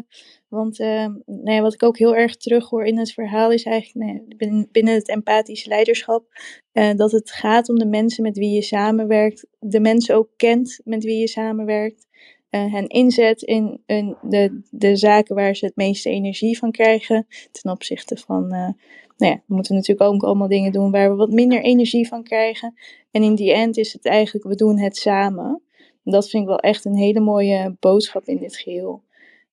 want 0.48 0.80
uh, 0.80 1.06
nee, 1.26 1.60
wat 1.60 1.74
ik 1.74 1.82
ook 1.82 1.98
heel 1.98 2.16
erg 2.16 2.36
terughoor 2.36 2.84
in 2.84 2.98
het 2.98 3.12
verhaal 3.12 3.52
is 3.52 3.64
eigenlijk 3.64 4.26
nee, 4.38 4.68
binnen 4.72 4.94
het 4.94 5.08
empathische 5.08 5.68
leiderschap. 5.68 6.24
Uh, 6.72 6.94
dat 6.94 7.12
het 7.12 7.30
gaat 7.30 7.68
om 7.68 7.78
de 7.78 7.86
mensen 7.86 8.22
met 8.22 8.38
wie 8.38 8.54
je 8.54 8.62
samenwerkt. 8.62 9.46
De 9.58 9.80
mensen 9.80 10.16
ook 10.16 10.28
kent 10.36 10.80
met 10.84 11.04
wie 11.04 11.18
je 11.18 11.28
samenwerkt. 11.28 12.06
hen 12.50 12.88
inzet 12.88 13.42
in, 13.42 13.82
in 13.86 14.16
de, 14.22 14.60
de 14.70 14.96
zaken 14.96 15.34
waar 15.34 15.56
ze 15.56 15.64
het 15.64 15.76
meeste 15.76 16.10
energie 16.10 16.58
van 16.58 16.70
krijgen. 16.70 17.26
Ten 17.52 17.70
opzichte 17.70 18.16
van 18.16 18.74
nou 19.22 19.34
ja, 19.34 19.42
we 19.46 19.54
moeten 19.54 19.74
natuurlijk 19.74 20.10
ook 20.10 20.22
allemaal 20.22 20.48
dingen 20.48 20.72
doen 20.72 20.90
waar 20.90 21.10
we 21.10 21.16
wat 21.16 21.30
minder 21.30 21.62
energie 21.62 22.08
van 22.08 22.22
krijgen. 22.22 22.74
En 23.10 23.22
in 23.22 23.34
die 23.34 23.52
end 23.52 23.76
is 23.76 23.92
het 23.92 24.06
eigenlijk, 24.06 24.46
we 24.46 24.54
doen 24.54 24.78
het 24.78 24.96
samen. 24.96 25.62
En 26.04 26.12
dat 26.12 26.28
vind 26.28 26.42
ik 26.42 26.48
wel 26.48 26.58
echt 26.58 26.84
een 26.84 26.96
hele 26.96 27.20
mooie 27.20 27.76
boodschap 27.80 28.24
in 28.24 28.38
dit 28.38 28.56
geheel. 28.56 29.02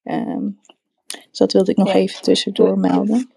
Um, 0.04 0.60
dus 1.30 1.38
dat 1.38 1.54
wilde 1.54 1.72
ik 1.72 1.78
nog 1.78 1.94
even 1.94 2.22
tussendoor 2.22 2.80
melden. 2.80 3.30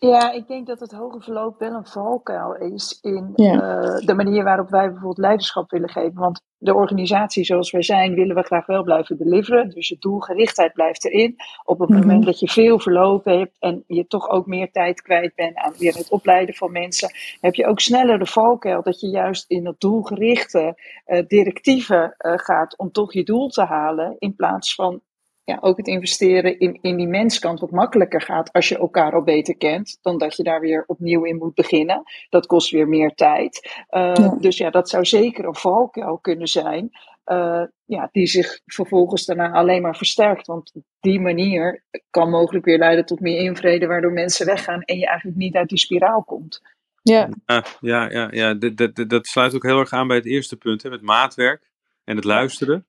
Ja, 0.00 0.32
ik 0.32 0.48
denk 0.48 0.66
dat 0.66 0.80
het 0.80 0.92
hoge 0.92 1.20
verloop 1.20 1.58
wel 1.58 1.72
een 1.72 1.86
valkuil 1.86 2.56
is 2.56 2.98
in 3.02 3.32
uh, 3.36 3.96
de 3.98 4.14
manier 4.16 4.44
waarop 4.44 4.70
wij 4.70 4.86
bijvoorbeeld 4.86 5.18
leiderschap 5.18 5.70
willen 5.70 5.88
geven. 5.88 6.14
Want 6.14 6.42
de 6.58 6.74
organisatie 6.74 7.44
zoals 7.44 7.70
wij 7.70 7.82
zijn, 7.82 8.14
willen 8.14 8.34
we 8.34 8.42
graag 8.42 8.66
wel 8.66 8.82
blijven 8.82 9.16
deliveren. 9.16 9.70
Dus 9.70 9.88
je 9.88 9.96
doelgerichtheid 9.98 10.72
blijft 10.72 11.04
erin. 11.04 11.36
Op 11.64 11.78
het 11.78 11.88
moment 11.88 12.18
mhm. 12.18 12.24
dat 12.24 12.40
je 12.40 12.48
veel 12.48 12.78
verlopen 12.78 13.38
hebt 13.38 13.56
en 13.58 13.84
je 13.86 14.06
toch 14.06 14.28
ook 14.28 14.46
meer 14.46 14.70
tijd 14.70 15.02
kwijt 15.02 15.34
bent 15.34 15.56
aan 15.56 15.74
weer 15.78 15.94
het 15.94 16.10
opleiden 16.10 16.54
van 16.54 16.72
mensen, 16.72 17.10
heb 17.40 17.54
je 17.54 17.66
ook 17.66 17.80
sneller 17.80 18.18
de 18.18 18.26
valkuil 18.26 18.82
dat 18.82 19.00
je 19.00 19.08
juist 19.08 19.50
in 19.50 19.66
het 19.66 19.80
doelgerichte 19.80 20.78
uh, 21.06 21.22
directieven 21.26 22.14
uh, 22.18 22.32
gaat 22.36 22.78
om 22.78 22.92
toch 22.92 23.12
je 23.12 23.22
doel 23.22 23.48
te 23.48 23.64
halen. 23.64 24.16
In 24.18 24.34
plaats 24.34 24.74
van 24.74 25.00
ja, 25.50 25.58
ook 25.60 25.76
het 25.76 25.86
investeren 25.86 26.58
in, 26.58 26.78
in 26.80 26.96
die 26.96 27.06
menskant 27.06 27.60
wat 27.60 27.70
makkelijker 27.70 28.22
gaat 28.22 28.52
als 28.52 28.68
je 28.68 28.78
elkaar 28.78 29.12
al 29.12 29.22
beter 29.22 29.56
kent, 29.56 29.98
dan 30.02 30.18
dat 30.18 30.36
je 30.36 30.42
daar 30.42 30.60
weer 30.60 30.84
opnieuw 30.86 31.24
in 31.24 31.36
moet 31.36 31.54
beginnen. 31.54 32.02
Dat 32.28 32.46
kost 32.46 32.70
weer 32.70 32.88
meer 32.88 33.14
tijd. 33.14 33.84
Uh, 33.90 34.32
Dus 34.38 34.56
ja, 34.56 34.70
dat 34.70 34.88
zou 34.88 35.04
zeker 35.04 35.44
een 35.44 35.54
valkuil 35.54 36.18
kunnen 36.18 36.48
zijn. 36.48 36.90
ja, 37.84 38.08
die 38.12 38.26
zich 38.26 38.60
vervolgens 38.66 39.24
daarna 39.26 39.50
alleen 39.52 39.82
maar 39.82 39.96
versterkt. 39.96 40.46
Want 40.46 40.72
die 41.00 41.20
manier 41.20 41.84
kan 42.10 42.30
mogelijk 42.30 42.64
weer 42.64 42.78
leiden 42.78 43.06
tot 43.06 43.20
meer 43.20 43.38
invrede, 43.38 43.86
waardoor 43.86 44.12
mensen 44.12 44.46
weggaan 44.46 44.82
en 44.82 44.98
je 44.98 45.06
eigenlijk 45.06 45.38
niet 45.38 45.54
uit 45.54 45.68
die 45.68 45.78
spiraal 45.78 46.22
komt. 46.24 46.62
Ja, 47.02 47.28
ja, 47.46 47.64
ja, 47.80 48.10
ja, 48.10 48.28
ja. 48.30 48.54
Dat, 48.54 48.76
dat, 48.76 49.08
dat 49.08 49.26
sluit 49.26 49.54
ook 49.54 49.62
heel 49.62 49.78
erg 49.78 49.92
aan 49.92 50.06
bij 50.06 50.16
het 50.16 50.26
eerste 50.26 50.56
punt, 50.56 50.82
hè, 50.82 50.90
met 50.90 51.02
maatwerk 51.02 51.70
en 52.04 52.16
het 52.16 52.24
luisteren. 52.24 52.86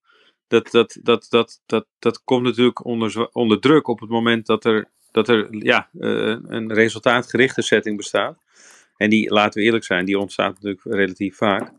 Dat, 0.52 0.72
dat, 0.72 0.98
dat, 1.02 1.28
dat, 1.30 1.62
dat, 1.66 1.86
dat 2.00 2.24
komt 2.24 2.44
natuurlijk 2.44 2.86
onder, 2.86 3.30
onder 3.32 3.60
druk 3.60 3.88
op 3.88 4.00
het 4.00 4.10
moment 4.10 4.46
dat 4.46 4.66
er, 4.66 4.90
dat 5.12 5.28
er 5.28 5.48
ja, 5.50 5.90
uh, 5.94 6.38
een 6.44 6.74
resultaatgerichte 6.74 7.62
setting 7.62 7.98
bestaat. 7.98 8.38
En 8.98 9.10
die, 9.10 9.34
laten 9.34 9.60
we 9.60 9.66
eerlijk 9.66 9.84
zijn, 9.84 10.06
die 10.06 10.20
ontstaat 10.20 10.54
natuurlijk 10.54 10.84
relatief 10.84 11.38
vaak. 11.38 11.72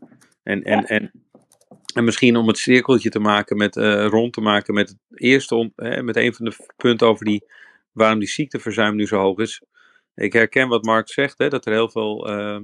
En, 0.43 0.63
en, 0.63 0.85
en, 0.85 1.11
en 1.93 2.03
misschien 2.03 2.35
om 2.35 2.47
het 2.47 2.57
cirkeltje 2.57 3.09
te 3.09 3.19
maken 3.19 3.57
met, 3.57 3.75
uh, 3.75 4.05
rond 4.05 4.33
te 4.33 4.41
maken 4.41 4.73
met 4.73 4.89
het 4.89 5.19
eerste, 5.19 5.71
met 6.01 6.15
een 6.15 6.33
van 6.33 6.45
de 6.45 6.65
punten 6.77 7.07
over 7.07 7.25
die, 7.25 7.45
waarom 7.91 8.19
die 8.19 8.27
ziekteverzuim 8.27 8.95
nu 8.95 9.07
zo 9.07 9.17
hoog 9.17 9.37
is. 9.37 9.61
Ik 10.15 10.33
herken 10.33 10.67
wat 10.67 10.85
Mark 10.85 11.09
zegt, 11.09 11.37
hè, 11.37 11.49
dat 11.49 11.65
er 11.65 11.73
heel 11.73 11.89
veel 11.89 12.29
uh, 12.29 12.59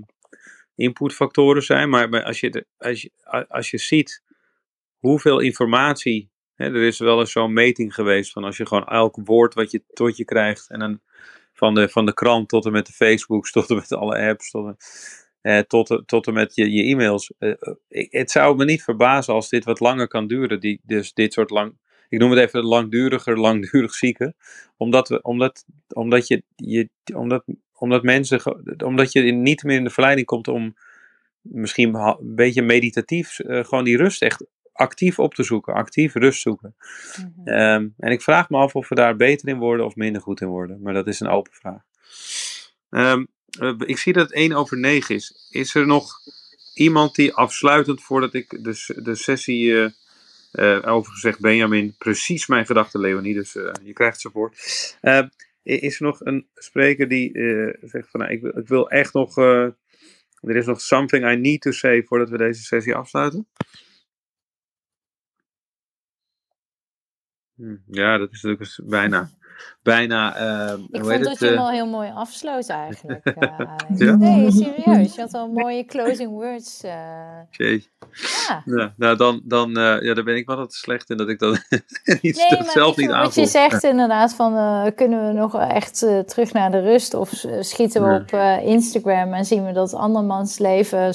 inputfactoren 0.75 1.63
zijn. 1.63 1.89
Maar 1.89 2.23
als 2.23 2.39
je, 2.39 2.65
als, 2.77 3.01
je, 3.01 3.11
als 3.47 3.69
je 3.69 3.77
ziet 3.77 4.27
hoeveel 4.99 5.39
informatie. 5.39 6.29
Hè, 6.55 6.65
er 6.65 6.83
is 6.83 6.99
wel 6.99 7.19
eens 7.19 7.31
zo'n 7.31 7.53
meting 7.53 7.93
geweest 7.93 8.31
van 8.31 8.43
als 8.43 8.57
je 8.57 8.65
gewoon 8.65 8.87
elk 8.87 9.19
woord 9.23 9.53
wat 9.53 9.71
je 9.71 9.83
tot 9.93 10.17
je 10.17 10.25
krijgt. 10.25 10.69
En 10.69 10.79
dan 10.79 10.99
van 11.53 11.73
de, 11.73 11.89
van 11.89 12.05
de 12.05 12.13
krant 12.13 12.49
tot 12.49 12.65
en 12.65 12.71
met 12.71 12.85
de 12.85 12.93
Facebooks, 12.93 13.51
tot 13.57 13.69
en 13.69 13.75
met 13.75 13.91
alle 13.91 14.19
apps. 14.19 14.51
Tot, 14.51 14.75
eh, 15.41 15.59
tot, 16.05 16.27
en 16.27 16.33
met 16.33 16.55
je, 16.55 16.71
je 16.71 16.83
e-mails. 16.83 17.33
Eh, 17.37 17.53
het 17.89 18.31
zou 18.31 18.55
me 18.55 18.65
niet 18.65 18.83
verbazen 18.83 19.33
als 19.33 19.49
dit 19.49 19.65
wat 19.65 19.79
langer 19.79 20.07
kan 20.07 20.27
duren. 20.27 20.59
Die, 20.59 20.81
dus 20.83 21.13
dit 21.13 21.33
soort 21.33 21.49
lang, 21.49 21.77
ik 22.09 22.19
noem 22.19 22.31
het 22.31 22.39
even 22.39 22.63
langduriger, 22.63 23.39
langdurig 23.47 23.93
zieken. 23.93 24.35
Omdat, 24.77 25.09
we, 25.09 25.21
omdat, 25.21 25.65
omdat, 25.87 26.27
je, 26.27 26.43
je, 26.55 26.89
omdat, 27.13 27.43
omdat 27.73 28.03
mensen, 28.03 28.41
omdat 28.85 29.11
je 29.11 29.21
niet 29.21 29.63
meer 29.63 29.77
in 29.77 29.83
de 29.83 29.89
verleiding 29.89 30.27
komt 30.27 30.47
om 30.47 30.75
misschien 31.41 31.95
een 31.95 32.35
beetje 32.35 32.61
meditatief 32.61 33.39
uh, 33.39 33.63
gewoon 33.63 33.83
die 33.83 33.97
rust 33.97 34.21
echt 34.21 34.45
actief 34.79 35.19
op 35.19 35.33
te 35.33 35.43
zoeken, 35.43 35.73
actief 35.73 36.13
rust 36.13 36.41
zoeken. 36.41 36.75
Mm 37.17 37.33
-hmm. 37.35 37.93
en 37.97 38.11
ik 38.11 38.21
vraag 38.21 38.49
me 38.49 38.57
af 38.57 38.75
of 38.75 38.89
we 38.89 38.95
daar 38.95 39.15
beter 39.15 39.47
in 39.47 39.57
worden 39.57 39.85
of 39.85 39.95
minder 39.95 40.21
goed 40.21 40.41
in 40.41 40.47
worden, 40.47 40.81
maar 40.81 40.93
dat 40.93 41.07
is 41.07 41.19
een 41.19 41.27
open 41.27 41.53
vraag. 41.53 41.81
Um, 42.89 43.27
ik 43.85 43.97
zie 43.97 44.13
dat 44.13 44.23
het 44.23 44.33
1 44.33 44.53
over 44.53 44.77
9 44.77 45.15
is. 45.15 45.47
Is 45.49 45.75
er 45.75 45.85
nog 45.87 46.19
iemand 46.73 47.15
die 47.15 47.33
afsluitend 47.33 48.03
voordat 48.03 48.33
ik 48.33 48.49
de, 48.63 49.01
de 49.03 49.15
sessie 49.15 49.65
uh, 49.65 49.89
uh, 50.53 50.75
overigens 50.85 51.21
zegt 51.21 51.39
Benjamin, 51.39 51.95
precies 51.97 52.47
mijn 52.47 52.65
gedachte 52.65 52.99
Leonie, 52.99 53.33
dus 53.33 53.55
uh, 53.55 53.71
je 53.83 53.93
krijgt 53.93 54.21
ze 54.21 54.29
voor. 54.29 54.53
Uh, 55.01 55.23
is 55.63 55.99
er 55.99 56.05
nog 56.05 56.25
een 56.25 56.47
spreker 56.53 57.07
die 57.07 57.31
zegt 57.81 58.09
van 58.09 58.19
nou, 58.19 58.31
ik, 58.31 58.41
wil, 58.41 58.57
ik 58.57 58.67
wil 58.67 58.89
echt 58.89 59.13
nog, 59.13 59.37
er 59.37 59.75
is 60.55 60.65
nog 60.65 60.81
something 60.81 61.31
I 61.31 61.35
need 61.35 61.61
to 61.61 61.71
say 61.71 62.03
voordat 62.03 62.29
we 62.29 62.37
deze 62.37 62.63
sessie 62.63 62.95
afsluiten? 62.95 63.47
Ja, 67.85 68.17
dat 68.17 68.31
is 68.31 68.41
natuurlijk 68.41 68.79
bijna 68.83 69.29
bijna. 69.83 70.41
Uh, 70.41 70.79
ik 70.91 71.05
vond 71.05 71.23
dat 71.23 71.39
je 71.39 71.45
hem 71.45 71.57
al 71.57 71.69
heel 71.69 71.87
mooi 71.87 72.11
afsloot 72.15 72.67
eigenlijk. 72.67 73.25
Uh, 73.25 73.59
ja? 74.07 74.15
Nee, 74.15 74.51
serieus. 74.51 75.15
Je 75.15 75.21
had 75.21 75.33
al 75.33 75.47
mooie 75.47 75.85
closing 75.85 76.29
words. 76.29 76.83
Uh... 76.83 76.91
Ja. 77.49 78.61
ja. 78.65 78.93
Nou, 78.97 79.17
dan, 79.17 79.41
dan, 79.43 79.71
ja, 80.01 80.13
dan 80.13 80.23
ben 80.25 80.35
ik 80.35 80.47
wel 80.47 80.57
wat 80.57 80.73
slecht 80.73 81.09
in 81.09 81.17
dat 81.17 81.29
ik 81.29 81.39
dat 81.43 81.67
niet, 82.21 82.49
nee, 82.49 82.69
zelf 82.69 82.97
niet 82.97 83.09
aanvoel. 83.09 83.23
Wat 83.23 83.35
je 83.35 83.45
zegt 83.45 83.83
inderdaad 83.83 84.33
van 84.33 84.53
kunnen 84.95 85.27
we 85.27 85.33
nog 85.33 85.59
echt 85.59 85.99
terug 86.25 86.53
naar 86.53 86.71
de 86.71 86.79
rust 86.79 87.13
of 87.13 87.45
schieten 87.59 88.03
we 88.03 88.19
op 88.21 88.61
Instagram 88.65 89.33
en 89.33 89.45
zien 89.45 89.65
we 89.65 89.71
dat 89.71 89.93
andermans 89.93 90.59
leven 90.59 91.13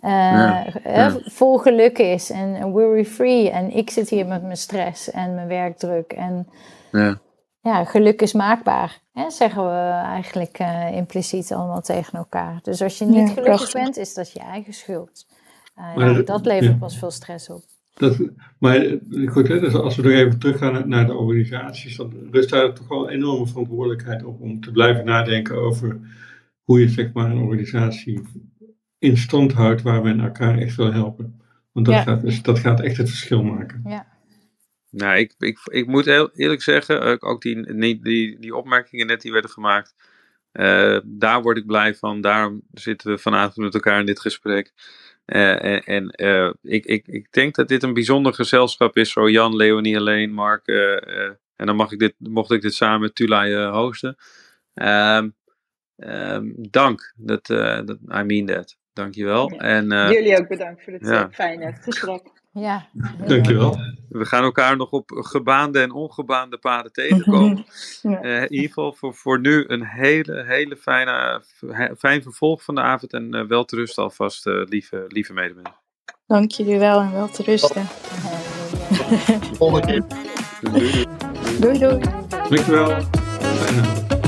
ja, 0.00 0.66
ja. 0.84 1.18
vol 1.24 1.58
geluk 1.58 1.98
is 1.98 2.30
en 2.30 2.70
worry-free. 2.70 3.50
En 3.50 3.76
ik 3.76 3.90
zit 3.90 4.08
hier 4.08 4.26
met 4.26 4.42
mijn 4.42 4.56
stress 4.56 5.10
en 5.10 5.34
mijn 5.34 5.48
werkdruk 5.48 6.12
en 6.12 6.48
ja 6.90 7.20
ja, 7.62 7.84
geluk 7.84 8.22
is 8.22 8.32
maakbaar, 8.32 9.00
hè, 9.12 9.30
zeggen 9.30 9.64
we 9.64 10.00
eigenlijk 10.04 10.58
uh, 10.60 10.96
impliciet 10.96 11.52
allemaal 11.52 11.80
tegen 11.80 12.18
elkaar. 12.18 12.58
Dus 12.62 12.82
als 12.82 12.98
je 12.98 13.04
niet 13.04 13.28
gelukkig 13.28 13.44
prachtig. 13.44 13.72
bent, 13.72 13.96
is 13.96 14.14
dat 14.14 14.32
je 14.32 14.40
eigen 14.40 14.72
schuld. 14.72 15.26
Uh, 15.78 15.96
maar, 15.96 16.12
ja, 16.12 16.22
dat 16.22 16.46
levert 16.46 16.72
ja. 16.72 16.78
pas 16.78 16.98
veel 16.98 17.10
stress 17.10 17.50
op. 17.50 17.62
Dat, 17.94 18.16
maar 18.58 18.98
goed, 19.24 19.48
hè, 19.48 19.60
dus 19.60 19.74
als 19.74 19.96
we 19.96 20.02
nog 20.02 20.12
even 20.12 20.38
teruggaan 20.38 20.88
naar 20.88 21.06
de 21.06 21.14
organisaties, 21.14 21.96
dan 21.96 22.12
rust 22.30 22.50
daar 22.50 22.74
toch 22.74 22.88
wel 22.88 23.06
een 23.06 23.14
enorme 23.14 23.46
verantwoordelijkheid 23.46 24.24
op 24.24 24.40
om 24.40 24.60
te 24.60 24.70
blijven 24.70 25.04
nadenken 25.04 25.56
over 25.56 26.00
hoe 26.64 26.80
je 26.80 26.88
zeg 26.88 27.12
maar, 27.12 27.30
een 27.30 27.42
organisatie 27.42 28.20
in 29.00 29.16
stand 29.16 29.52
houdt 29.52 29.82
waar 29.82 30.02
men 30.02 30.20
elkaar 30.20 30.58
echt 30.58 30.76
wil 30.76 30.92
helpen. 30.92 31.40
Want 31.72 31.86
dat, 31.86 32.02
gaat, 32.02 32.22
dus, 32.22 32.42
dat 32.42 32.58
gaat 32.58 32.80
echt 32.80 32.96
het 32.96 33.08
verschil 33.08 33.42
maken. 33.42 33.82
Ja. 33.84 34.06
Nou, 34.90 35.18
ik, 35.18 35.34
ik, 35.38 35.58
ik 35.64 35.86
moet 35.86 36.04
heel 36.04 36.30
eerlijk 36.34 36.62
zeggen, 36.62 37.22
ook 37.22 37.42
die, 37.42 37.74
die, 37.76 38.02
die, 38.02 38.38
die 38.38 38.56
opmerkingen 38.56 39.06
net 39.06 39.20
die 39.20 39.32
werden 39.32 39.50
gemaakt, 39.50 39.94
uh, 40.52 40.98
daar 41.04 41.42
word 41.42 41.56
ik 41.56 41.66
blij 41.66 41.94
van. 41.94 42.20
Daarom 42.20 42.62
zitten 42.72 43.10
we 43.10 43.18
vanavond 43.18 43.56
met 43.56 43.74
elkaar 43.74 44.00
in 44.00 44.06
dit 44.06 44.20
gesprek. 44.20 44.72
Uh, 45.26 45.64
en 45.64 45.82
en 45.84 46.14
uh, 46.16 46.52
ik, 46.62 46.84
ik, 46.84 47.06
ik 47.06 47.32
denk 47.32 47.54
dat 47.54 47.68
dit 47.68 47.82
een 47.82 47.94
bijzonder 47.94 48.34
gezelschap 48.34 48.96
is, 48.96 49.10
zo 49.10 49.30
Jan, 49.30 49.56
Leonie, 49.56 49.96
alleen, 49.96 50.32
Mark. 50.32 50.66
en 51.56 51.66
dan 51.66 51.76
mag 51.76 51.92
ik 51.92 51.98
dit, 51.98 52.14
mocht 52.18 52.50
ik 52.50 52.62
dit 52.62 52.74
samen 52.74 53.00
met 53.00 53.14
Tulay 53.14 53.64
hosten. 53.64 54.16
Um, 54.74 55.34
um, 55.96 56.54
dank, 56.70 57.12
dat, 57.16 57.46
dat, 57.46 57.98
I 58.08 58.22
mean 58.22 58.46
that. 58.46 58.78
Dankjewel. 58.92 59.52
Ja. 59.52 59.58
En, 59.58 59.86
Jullie 59.86 60.38
ook 60.38 60.48
bedankt 60.48 60.84
voor 60.84 60.92
dit 60.92 61.08
ja. 61.08 61.28
fijne 61.32 61.72
gesprek. 61.80 62.22
Ja. 62.52 62.86
Dankjewel. 63.26 63.76
We 64.08 64.24
gaan 64.24 64.42
elkaar 64.42 64.76
nog 64.76 64.90
op 64.90 65.10
gebaande 65.10 65.80
en 65.80 65.92
ongebaande 65.92 66.58
paden 66.58 66.92
tegenkomen. 66.92 67.64
ja. 68.02 68.24
uh, 68.24 68.42
in 68.42 68.52
ieder 68.52 68.68
geval 68.68 68.92
voor, 68.92 69.14
voor 69.14 69.40
nu 69.40 69.64
een 69.66 69.84
hele, 69.84 70.44
hele 70.46 70.76
fijne, 70.76 71.42
fijn 71.98 72.22
vervolg 72.22 72.64
van 72.64 72.74
de 72.74 72.80
avond 72.80 73.12
en 73.12 73.36
uh, 73.36 73.46
wel 73.46 73.64
te 73.64 73.76
rusten 73.76 74.02
alvast, 74.02 74.46
uh, 74.46 74.62
lieve, 74.64 75.04
lieve 75.08 75.32
medemensen. 75.32 75.76
Dank 76.26 76.50
jullie 76.50 76.78
wel 76.78 77.00
en 77.00 77.12
wel 77.12 77.28
te 77.28 77.42
rusten. 77.42 77.86
Volgende 79.56 79.86
keer. 79.86 80.04
Doei 81.60 81.78
doei. 81.78 82.00
Dankjewel. 82.28 83.00
Fijne 83.40 84.19